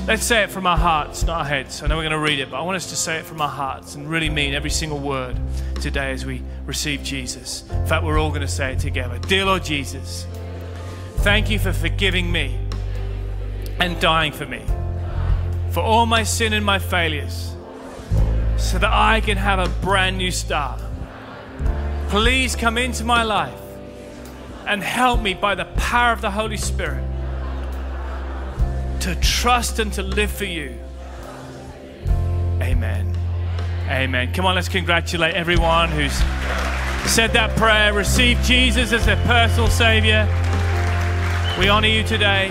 let's 0.07 0.24
say 0.24 0.43
it 0.43 0.51
from 0.51 0.66
our 0.66 0.76
hearts, 0.76 1.24
not 1.24 1.38
our 1.40 1.45
heads. 1.45 1.82
I 1.82 1.86
know 1.86 1.97
we're 1.97 2.03
going 2.03 2.12
to 2.12 2.18
read 2.18 2.40
it, 2.40 2.51
but 2.51 2.59
I 2.59 2.62
want 2.62 2.76
us 2.76 2.90
to 2.90 2.97
say 2.97 3.18
it 3.18 3.24
from 3.24 3.40
our 3.40 3.49
hearts 3.49 3.95
and 3.95 4.09
really 4.09 4.30
mean 4.30 4.55
every 4.55 4.70
single 4.70 4.99
word 4.99 5.38
today 5.80 6.12
as 6.12 6.26
we 6.26 6.43
receive 6.66 7.03
Jesus. 7.03 7.68
In 7.70 7.86
fact, 7.86 8.05
we're 8.05 8.18
all 8.18 8.30
going 8.30 8.43
to 8.43 8.49
say 8.49 8.72
it 8.72 8.78
together. 8.78 9.18
Dear 9.18 9.45
Lord 9.45 9.64
Jesus, 9.64 10.26
thank 11.18 11.51
you 11.51 11.59
for 11.59 11.72
forgiving 11.72 12.30
me 12.30 12.59
and 13.80 13.99
dying 14.01 14.32
for 14.32 14.47
me, 14.47 14.62
for 15.70 15.80
all 15.80 16.07
my 16.07 16.22
sin 16.22 16.53
and 16.53 16.64
my 16.64 16.78
failures 16.78 17.55
so 18.57 18.78
that 18.78 18.93
I 18.93 19.20
can 19.20 19.36
have 19.36 19.59
a 19.59 19.68
brand 19.84 20.16
new 20.16 20.30
start. 20.30 20.80
Please 22.09 22.55
come 22.55 22.78
into 22.78 23.05
my 23.05 23.22
life 23.22 23.59
and 24.66 24.82
help 24.82 25.20
me 25.20 25.34
by 25.34 25.55
the 25.55 25.64
power 25.64 26.12
of 26.12 26.20
the 26.20 26.30
Holy 26.30 26.57
Spirit 26.57 27.05
to 29.03 29.16
trust 29.16 29.80
and 29.80 29.92
to 29.92 30.03
live 30.03 30.30
for 30.30 30.44
you. 30.44 30.78
Amen. 32.61 33.12
Amen. 33.88 34.32
Come 34.32 34.46
on, 34.46 34.55
let's 34.55 34.68
congratulate 34.68 35.34
everyone 35.34 35.88
who's 35.88 36.16
said 37.11 37.32
that 37.32 37.57
prayer, 37.57 37.92
received 37.92 38.44
Jesus 38.44 38.92
as 38.92 39.05
their 39.05 39.16
personal 39.26 39.68
Savior. 39.68 40.24
We 41.59 41.68
honor 41.68 41.88
you 41.88 42.05
today. 42.05 42.50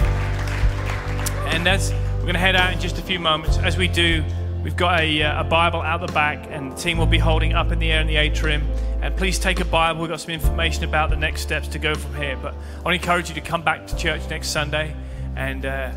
And 1.48 1.66
as 1.70 1.94
we're 2.16 2.24
going 2.24 2.34
to 2.34 2.40
head 2.40 2.58
out 2.58 2.74
in 2.74 2.82
just 2.82 3.00
a 3.00 3.02
few 3.02 3.18
moments, 3.18 3.58
as 3.58 3.78
we 3.78 3.88
do, 3.88 4.22
we've 4.62 4.76
got 4.76 5.00
a, 5.00 5.24
uh, 5.24 5.40
a 5.40 5.44
Bible 5.46 5.82
out 5.82 6.06
the 6.06 6.12
back, 6.12 6.48
and 6.50 6.74
the 6.74 6.76
team 6.76 6.98
will 6.98 7.06
be 7.06 7.18
holding 7.18 7.54
up 7.54 7.72
in 7.72 7.80
the 7.80 7.94
air 7.94 8.02
in 8.02 8.08
the 8.08 8.18
atrium. 8.18 8.70
And 9.02 9.16
please 9.16 9.40
take 9.40 9.62
a 9.62 9.66
Bible. 9.66 10.02
We've 10.02 10.10
got 10.10 10.20
some 10.20 10.32
information 10.32 10.84
about 10.84 11.12
the 11.12 11.16
next 11.16 11.42
steps 11.42 11.70
to 11.70 11.80
go 11.80 11.96
from 11.96 12.14
here. 12.16 12.38
But 12.42 12.54
I 12.54 12.82
want 12.82 12.88
to 12.88 12.94
encourage 12.96 13.30
you 13.30 13.36
to 13.36 13.42
come 13.42 13.64
back 13.64 13.88
to 13.88 13.96
church 13.96 14.22
next 14.30 14.50
Sunday, 14.50 14.94
and 15.38 15.66
uh, 15.66 15.92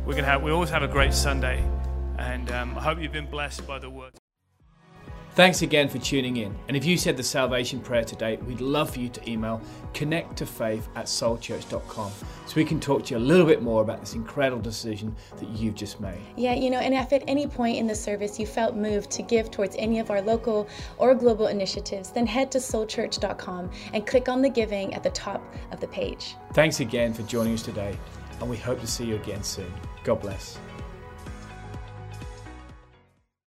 we're 0.00 0.12
going 0.12 0.24
to 0.24 0.30
have 0.30 0.42
we 0.42 0.50
always 0.50 0.70
have 0.70 0.82
a 0.82 0.88
great 0.88 1.14
Sunday. 1.14 1.64
And 2.18 2.50
um, 2.52 2.76
I 2.76 2.82
hope 2.82 3.00
you've 3.00 3.12
been 3.12 3.30
blessed 3.30 3.66
by 3.66 3.78
the 3.78 3.88
word. 3.88 4.12
Thanks 5.34 5.62
again 5.62 5.88
for 5.88 5.98
tuning 5.98 6.38
in. 6.38 6.54
And 6.66 6.76
if 6.76 6.84
you 6.84 6.98
said 6.98 7.16
the 7.16 7.22
salvation 7.22 7.80
prayer 7.80 8.02
today, 8.02 8.36
we'd 8.36 8.60
love 8.60 8.90
for 8.90 8.98
you 8.98 9.08
to 9.10 9.30
email 9.30 9.62
connecttofaith 9.94 10.82
at 10.96 11.06
soulchurch.com 11.06 12.10
so 12.46 12.56
we 12.56 12.64
can 12.64 12.80
talk 12.80 13.04
to 13.06 13.14
you 13.14 13.18
a 13.18 13.22
little 13.22 13.46
bit 13.46 13.62
more 13.62 13.80
about 13.80 14.00
this 14.00 14.14
incredible 14.14 14.60
decision 14.60 15.14
that 15.38 15.48
you've 15.50 15.76
just 15.76 16.00
made. 16.00 16.20
Yeah, 16.36 16.54
you 16.54 16.68
know, 16.68 16.78
and 16.78 16.92
if 16.92 17.12
at 17.12 17.22
any 17.28 17.46
point 17.46 17.78
in 17.78 17.86
the 17.86 17.94
service 17.94 18.40
you 18.40 18.46
felt 18.46 18.74
moved 18.74 19.10
to 19.12 19.22
give 19.22 19.52
towards 19.52 19.76
any 19.78 20.00
of 20.00 20.10
our 20.10 20.20
local 20.20 20.68
or 20.98 21.14
global 21.14 21.46
initiatives, 21.46 22.10
then 22.10 22.26
head 22.26 22.50
to 22.52 22.58
soulchurch.com 22.58 23.70
and 23.94 24.06
click 24.06 24.28
on 24.28 24.42
the 24.42 24.50
giving 24.50 24.92
at 24.94 25.04
the 25.04 25.10
top 25.10 25.42
of 25.70 25.78
the 25.78 25.88
page. 25.88 26.34
Thanks 26.54 26.80
again 26.80 27.14
for 27.14 27.22
joining 27.22 27.54
us 27.54 27.62
today, 27.62 27.96
and 28.40 28.50
we 28.50 28.56
hope 28.56 28.80
to 28.80 28.86
see 28.86 29.04
you 29.04 29.14
again 29.14 29.44
soon. 29.44 29.72
God 30.04 30.20
bless. 30.22 30.58